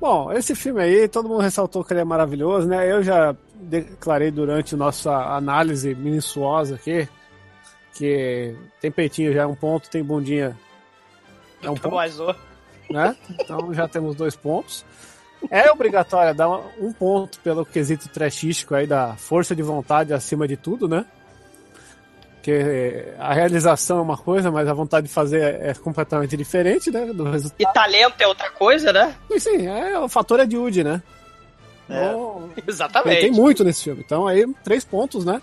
[0.00, 2.88] Bom, esse filme aí, todo mundo ressaltou que ele é maravilhoso, né?
[2.88, 7.08] Eu já declarei durante nossa análise minuciosa aqui
[7.92, 10.56] que tem peitinho já é um ponto, tem bundinha
[11.60, 12.36] é um Tommy ponto, Wiseau.
[12.90, 13.16] Né?
[13.30, 14.84] Então já temos dois pontos.
[15.50, 16.48] É obrigatório dar
[16.80, 21.04] um ponto pelo quesito trashístico aí da força de vontade acima de tudo, né?
[22.34, 27.06] Porque a realização é uma coisa, mas a vontade de fazer é completamente diferente, né?
[27.06, 27.60] Do resultado.
[27.60, 29.14] E talento é outra coisa, né?
[29.30, 31.02] E sim, é, o fator é de Woody, né?
[31.88, 32.12] É.
[32.12, 33.20] Bom, Exatamente.
[33.20, 34.02] tem muito nesse filme.
[34.04, 35.40] Então aí, três pontos, né?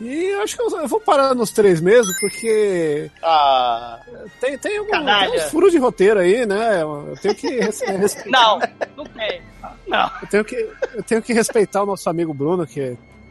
[0.00, 3.98] E eu acho que eu, eu vou parar nos três mesmo, porque Ah,
[4.40, 5.30] tem, tem, algum, Canalha.
[5.30, 6.82] tem uns furos de roteiro aí, né?
[6.82, 8.28] Eu tenho que res- respeitar.
[8.30, 8.58] Não,
[8.96, 9.40] não tem.
[9.86, 10.10] Não.
[10.20, 10.54] Eu tenho que,
[10.94, 12.78] eu tenho que respeitar o nosso amigo Bruno, que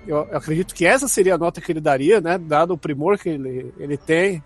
[0.07, 2.37] eu, eu acredito que essa seria a nota que ele daria, né?
[2.39, 4.43] Dado o primor que ele, ele tem.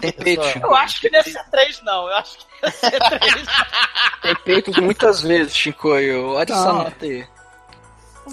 [0.00, 2.08] Tem peito, Eu acho que deve ser três, não.
[2.08, 3.46] Eu acho que deve ser três.
[4.22, 6.28] tem peito muitas vezes, Chicoio.
[6.30, 6.78] Olha essa Não.
[6.84, 7.26] nota aí.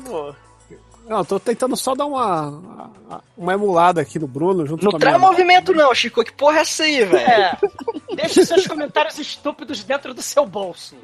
[0.06, 0.34] pô.
[1.08, 2.92] Não, eu tô tentando só dar uma,
[3.38, 5.30] uma emulada aqui no Bruno, junto Não com a traz minha...
[5.30, 6.24] movimento não, Chico.
[6.24, 7.18] Que porra é essa aí, velho?
[7.30, 7.58] É.
[8.16, 10.96] Deixe seus comentários estúpidos dentro do seu bolso.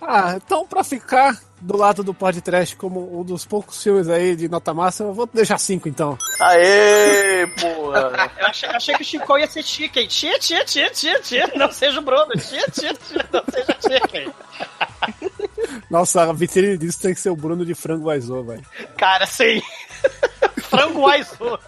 [0.00, 4.48] Ah, então pra ficar do lado do podcast como um dos poucos filmes aí de
[4.48, 6.18] nota máxima, eu vou deixar cinco então.
[6.40, 8.30] Aê, porra!
[8.40, 10.08] Eu achei, achei que o Chico ia ser chicken.
[10.08, 11.52] Tia, tia, tia, tia, tia.
[11.54, 12.32] Não seja o Bruno.
[12.32, 13.28] Tia, tia, tia.
[13.32, 14.32] Não seja chicken.
[15.90, 18.64] Nossa, a vitrine disso tem que ser o Bruno de Frango Aizô, velho.
[18.96, 19.62] Cara, sim.
[20.62, 21.58] Frango Aizu.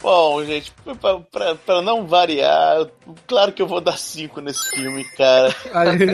[0.00, 2.86] Bom, gente, pra, pra, pra não variar,
[3.26, 5.54] claro que eu vou dar 5 nesse filme, cara.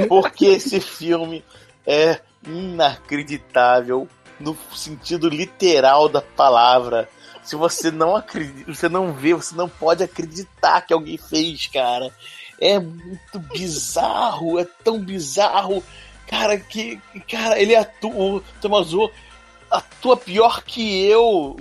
[0.09, 1.45] Porque esse filme
[1.85, 4.09] é inacreditável
[4.39, 7.09] no sentido literal da palavra.
[7.43, 12.13] se você não acredita, você não vê, você não pode acreditar que alguém fez, cara.
[12.61, 15.83] É muito bizarro, é tão bizarro,
[16.29, 17.01] cara, que,
[17.31, 19.11] cara, ele atua, o Tomazo
[19.71, 21.57] atua pior que eu,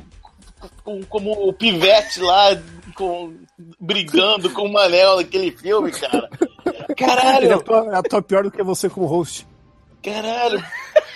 [0.83, 2.49] com- como o pivete lá,
[2.95, 3.33] com,
[3.79, 6.29] brigando com o Manel naquele filme, cara.
[6.65, 9.47] Ele Caralho, atua, atua pior do que você como host.
[10.03, 10.61] Caralho,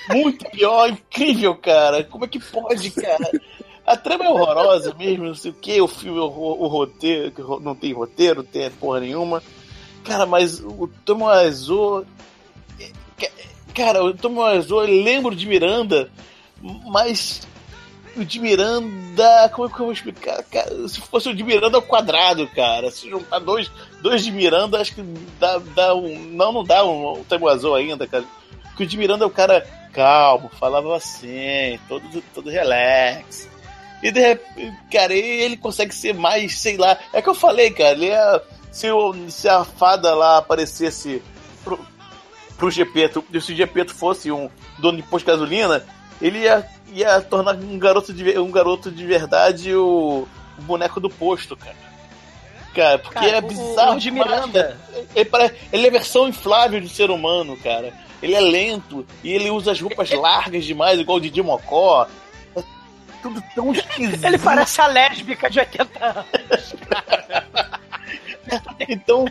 [0.10, 2.03] muito pior, incrível, cara.
[2.05, 3.30] Como é que pode, cara?
[3.85, 7.76] A trama é horrorosa mesmo, não sei o que, o filme, o, o roteiro, não
[7.76, 9.43] tem roteiro, não tem porra nenhuma.
[10.03, 12.05] Cara, mas o Tomo Azul.
[13.73, 16.09] Cara, o Tomo Azul, eu lembro de Miranda,
[16.61, 17.41] mas
[18.15, 19.49] o de Miranda.
[19.53, 20.43] Como é que eu vou explicar?
[20.43, 22.91] Cara, se fosse o de Miranda ao quadrado, cara.
[22.91, 23.71] Se juntar dois,
[24.01, 25.03] dois de Miranda, acho que
[25.39, 26.19] dá, dá um.
[26.19, 28.25] Não, não dá um, um ainda, cara.
[28.63, 33.47] Porque o de Miranda é o cara calmo, falava assim, todo, todo relax.
[34.01, 36.97] E de repente, cara, ele consegue ser mais, sei lá.
[37.13, 38.41] É que eu falei, cara, ele é.
[38.73, 41.21] Se, o, se a fada lá aparecesse
[41.63, 41.79] pro,
[42.57, 45.85] pro Gepeto, se o Gepeto fosse um dono de posto de gasolina,
[46.19, 50.27] ele ia, ia tornar um garoto de, um garoto de verdade o,
[50.57, 51.75] o boneco do posto, cara.
[52.73, 53.93] Cara, porque Cara, é o- bizarro.
[53.93, 54.79] o de demais, Miranda- cara.
[55.15, 55.29] Ele,
[55.71, 57.93] ele é a versão inflável do ser humano, cara.
[58.23, 62.07] Ele é lento e ele usa as roupas largas demais, igual o Didi Mocó.
[62.55, 62.63] É
[63.21, 64.25] tudo tão esquisito.
[64.25, 66.75] Ele parece a lésbica de 80 anos.
[68.87, 69.25] Então,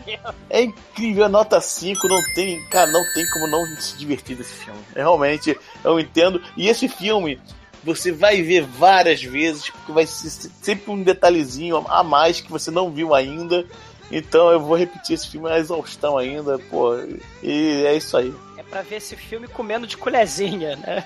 [0.49, 4.53] é incrível, a nota 5 não tem, cara, não tem como não se divertir desse
[4.53, 4.79] filme.
[4.95, 6.41] É, realmente, eu entendo.
[6.57, 7.39] E esse filme,
[7.83, 10.29] você vai ver várias vezes, porque vai ser
[10.61, 13.65] sempre um detalhezinho a mais que você não viu ainda.
[14.11, 16.95] Então eu vou repetir esse filme a exaustão ainda, pô.
[17.41, 18.33] E é isso aí.
[18.57, 21.05] É pra ver esse filme comendo de colherzinha, né?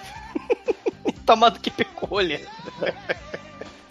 [1.26, 2.42] Tomando que picolha.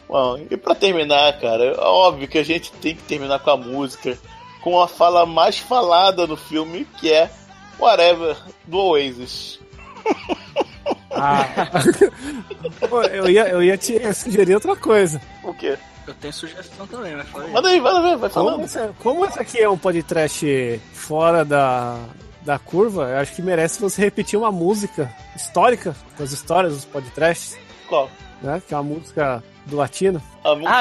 [0.08, 3.56] Bom, e pra terminar, cara, é óbvio que a gente tem que terminar com a
[3.56, 4.16] música,
[4.62, 7.30] com a fala mais falada no filme, que é
[7.78, 9.58] Whatever, do Oasis.
[11.18, 11.48] Ah.
[12.90, 15.18] Pô, eu, ia, eu ia te sugerir outra coisa.
[15.42, 15.78] O quê?
[16.06, 17.50] Eu tenho sugestão também, mas falei.
[17.50, 18.64] Manda aí, vai, vai, vai Como falando.
[18.64, 21.98] esse, como esse aqui é um podcast fora da,
[22.42, 27.56] da curva, eu acho que merece você repetir uma música histórica das histórias dos podcasts,
[27.88, 28.10] Qual?
[28.42, 28.60] Né?
[28.66, 30.20] Que é uma música do latino.
[30.44, 30.70] Amigo!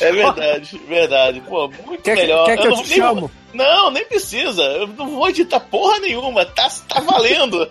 [0.00, 1.40] É verdade, verdade.
[1.48, 2.44] Pô, muito Quer que- melhor.
[2.46, 3.30] quer que eu não, te nem chamo?
[3.54, 4.62] Não, nem precisa.
[4.62, 6.44] Eu não vou editar porra nenhuma.
[6.44, 7.70] Tá, tá valendo.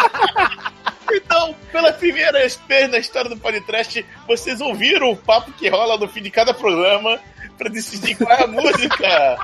[1.12, 6.08] então, pela primeira vez na história do podcast, vocês ouviram o papo que rola no
[6.08, 7.18] fim de cada programa
[7.58, 9.36] pra decidir qual é a música.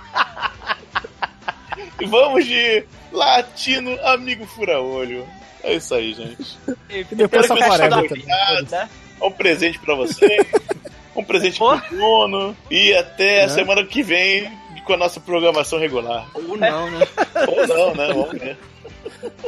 [2.01, 5.27] E vamos de Latino Amigo Fura-Olho.
[5.63, 6.59] É isso aí, gente.
[6.91, 8.09] E depois só tenham também.
[8.09, 8.91] gostado.
[9.21, 10.39] É um presente pra você.
[11.17, 12.57] um presente pro Bruno.
[12.71, 13.53] E até a Né?
[13.55, 14.51] semana que vem
[14.85, 16.29] com a nossa programação regular.
[16.35, 17.07] Ou não, né?
[17.49, 18.07] Ou não, né?
[18.13, 18.59] Vamos ver.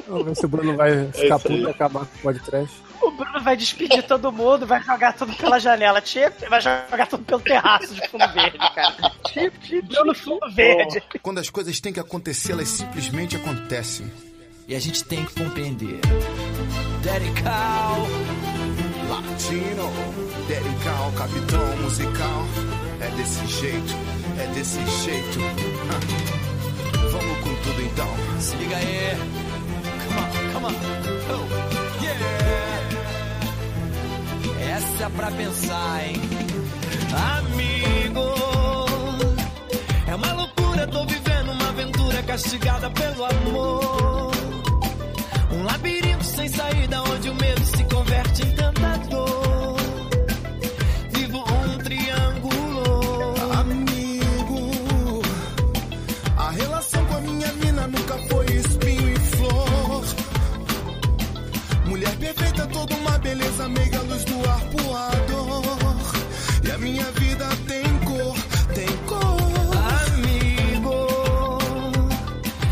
[0.09, 1.59] Vamos ver se o Bruno vai ficar isso aí.
[1.59, 2.75] puto e acabar com o podcast.
[3.17, 6.03] O Bruno vai despedir todo mundo, vai jogar tudo pela janela.
[6.03, 8.95] Tipo, vai jogar tudo pelo terraço de fundo verde, cara.
[9.33, 11.03] Tipo, tipo, Bruno fundo verde.
[11.23, 14.13] Quando as coisas têm que acontecer, elas simplesmente acontecem.
[14.69, 15.99] E a gente tem que compreender.
[17.03, 18.07] Dedical.
[19.09, 19.91] Latino,
[20.47, 22.43] dedical, capitão musical.
[23.01, 23.95] É desse jeito,
[24.39, 25.39] é desse jeito.
[27.13, 28.09] Vamos com tudo então.
[28.41, 29.17] Se liga aí.
[30.05, 30.75] Come on, come on.
[31.33, 31.66] Oh,
[34.77, 36.21] Essa é pra pensar, hein?
[37.39, 38.21] Amigo.
[40.07, 44.33] É uma loucura, tô vivendo uma aventura castigada pelo amor.
[45.51, 48.46] Um labirinto sem saída onde o medo se converte
[62.73, 65.63] Toda uma beleza, meiga luz do arpoador.
[66.65, 68.37] E a minha vida tem cor,
[68.75, 69.37] tem cor.
[70.07, 71.07] Amigo,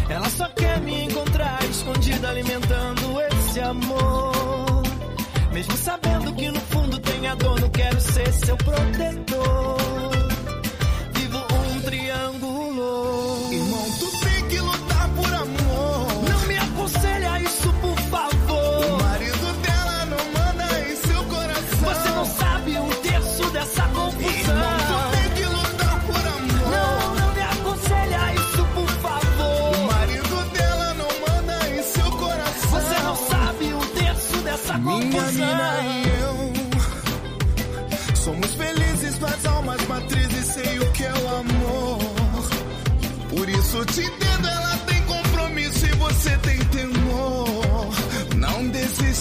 [0.09, 4.83] ela só quer me encontrar escondida, alimentando esse amor.
[5.53, 9.84] Mesmo sabendo que no fundo tem a dor, não quero ser seu protetor.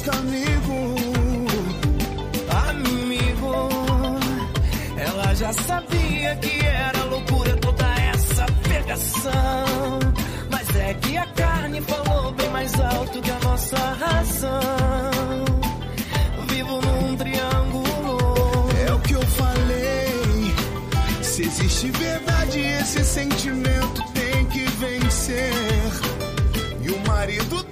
[0.10, 0.96] Amigo.
[2.70, 3.70] Amigo,
[4.98, 10.00] ela já sabia que era loucura toda essa pegação.
[10.50, 15.46] Mas é que a carne falou bem mais alto que a nossa razão.
[16.48, 18.70] Vivo num triângulo.
[18.88, 20.54] É o que eu falei.
[21.22, 25.54] Se existe verdade, esse sentimento tem que vencer.
[26.82, 27.64] E o marido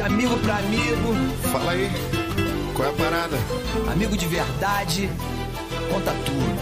[0.00, 1.14] De amigo pra amigo.
[1.52, 1.90] Fala aí,
[2.74, 3.36] qual é a parada?
[3.92, 5.10] Amigo de verdade,
[5.92, 6.56] conta tudo.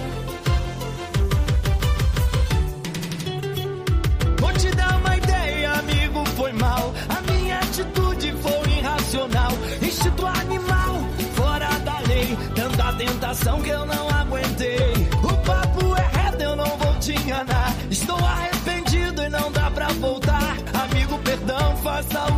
[4.40, 6.93] Vou te dar uma ideia, amigo, foi mal.
[7.09, 9.52] A minha atitude foi irracional.
[9.82, 10.97] Instinto animal,
[11.36, 12.36] fora da lei.
[12.56, 14.94] Tanta tentação que eu não aguentei.
[15.23, 17.73] O papo é reto, eu não vou te enganar.
[17.89, 20.56] Estou arrependido e não dá pra voltar.
[20.74, 22.38] Amigo, perdão, faça o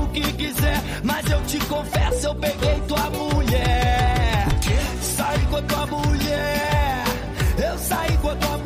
[1.51, 4.47] te confesso, eu peguei tua mulher.
[5.03, 7.05] Saí com a tua mulher.
[7.59, 8.60] Eu saí com a tua mulher.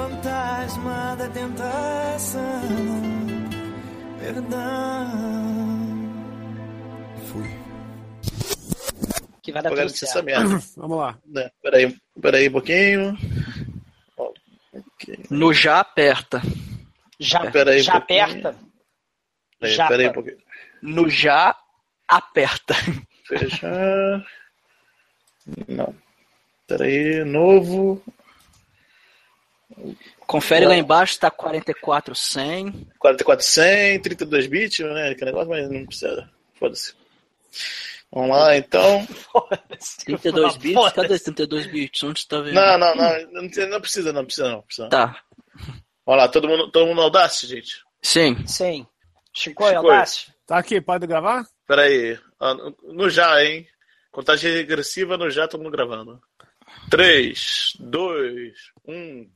[0.00, 2.40] Fantasma da tentação.
[4.18, 5.10] Perdão.
[7.26, 7.48] Fui.
[9.42, 10.24] Que vai dar Agora tudo essa certo.
[10.24, 10.58] merda.
[10.76, 11.18] Vamos lá.
[11.26, 13.18] Né, Peraí, peraí um pouquinho.
[14.16, 14.32] Ó,
[14.72, 15.18] ok.
[15.30, 16.40] No já aperta.
[17.18, 18.56] Já, Peraí um já aperta.
[19.58, 19.88] Peraí, Japa.
[19.90, 20.38] peraí um pouquinho.
[20.80, 21.54] No já
[22.08, 22.74] aperta.
[23.28, 24.24] Fechar.
[25.68, 25.94] Não.
[26.66, 28.02] Peraí, novo.
[30.26, 32.88] Confere lá embaixo, tá 44,100.
[32.98, 35.14] 4400, 32 bits, né?
[35.14, 36.30] Que negócio, mas não precisa.
[36.58, 36.94] Foda-se.
[38.12, 39.06] Vamos lá, então.
[40.04, 40.92] 32 bits?
[40.92, 42.02] Cadê 32 bits?
[42.02, 42.54] Onde você tá vendo?
[42.54, 43.30] Não, não, não.
[43.32, 44.88] Não, precisa- não precisa, não precisa, não.
[44.88, 45.20] Tá.
[46.06, 47.84] Vamos lá, todo mundo, todo mundo Audacity, gente?
[48.02, 48.46] Sim.
[48.46, 48.86] Sim.
[49.32, 49.76] Chico Chico.
[49.78, 50.32] Audácio?
[50.46, 51.44] Tá aqui, pode gravar?
[51.66, 52.18] Peraí.
[52.40, 53.66] No- No já, hein?
[54.10, 56.20] Contagem regressiva no já, todo mundo gravando.
[56.90, 58.52] 3, 2,
[58.86, 59.30] 1.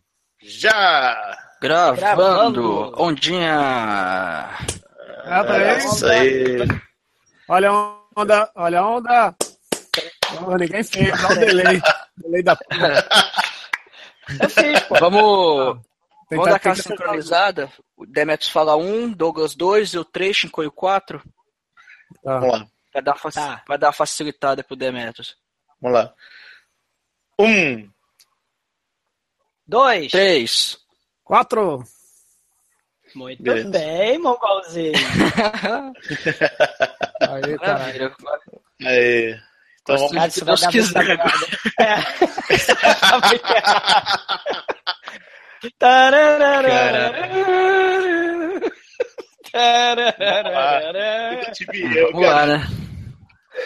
[0.49, 1.39] Já!
[1.61, 2.01] Gravando.
[2.01, 3.03] Gravando.
[3.03, 3.55] Ondinha.
[5.25, 5.79] Ah, tá aí.
[5.79, 6.59] Isso aí.
[7.49, 9.35] Olha a onda, olha a onda.
[10.47, 11.81] Oh, ninguém fez, dá o delay.
[12.19, 13.09] delay da porra.
[14.43, 14.95] Eu fiz, pô.
[14.99, 15.77] Vamos.
[16.29, 17.71] Tentar- Vamos dar aquela sincronizada.
[17.97, 21.23] O Demetrius fala 1, Douglas 2, eu 3, Chicoio 4.
[22.23, 22.39] Tá.
[22.39, 23.63] Vamos lá, Vai dar, faci- Tá.
[23.67, 25.37] vai dar uma facilitada pro Demetrius.
[25.81, 26.13] vamos lá.
[27.39, 27.91] Um,
[29.67, 30.11] Dois.
[30.13, 30.79] 3.
[31.23, 31.83] Quatro.
[33.15, 33.71] Muito Beleza.
[33.71, 34.93] bem, mongolzinho.
[37.21, 38.15] Aí, caralho.
[38.21, 38.61] Maravilha.
[38.85, 39.39] aí.
[39.83, 40.13] Então vamos.
[40.15, 40.29] Vai
[40.59, 41.25] dar muita merda.
[41.81, 41.97] É.
[49.53, 51.51] Tararara.
[51.53, 52.59] Tive eu, lá, cara.
[52.59, 52.67] né?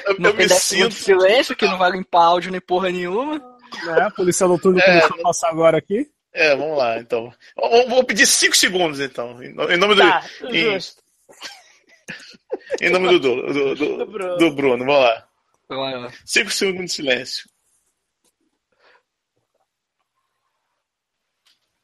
[0.07, 1.21] Eu, me 10 segundos de sinto.
[1.21, 3.41] silêncio, que não vai limpar áudio nem porra nenhuma.
[3.89, 6.11] É, a polícia noturna É, começou a passar agora aqui.
[6.33, 7.33] É, vamos lá, então.
[7.57, 9.43] Vou vou pedir 5 segundos, então.
[9.43, 10.01] Em em nome do.
[10.01, 11.03] Tá, em, justo.
[12.81, 14.37] em nome do, do, do, do, Do Bruno.
[14.37, 14.85] do Bruno.
[14.85, 15.29] Vamos lá.
[15.69, 16.13] Vai lá.
[16.25, 17.45] 5 segundos de silêncio.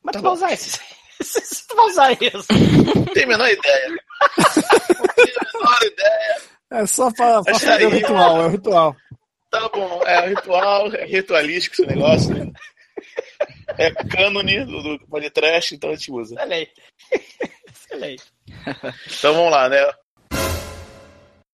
[0.02, 0.78] Mas Tá tu vai usar isso.
[1.68, 2.46] Tu vai usar isso.
[2.94, 3.88] Não tenho a menor ideia.
[3.88, 6.36] Não tenho a menor ideia.
[6.72, 8.96] É só pra, pra fazer o ritual, é o ritual.
[9.54, 12.52] Tá bom, é um ritual, é ritualístico esse negócio, né?
[13.78, 16.34] É cânone do, do podcast, então a gente usa.
[16.34, 16.72] Excelente.
[17.72, 18.24] Excelente.
[19.16, 19.78] Então vamos lá, né?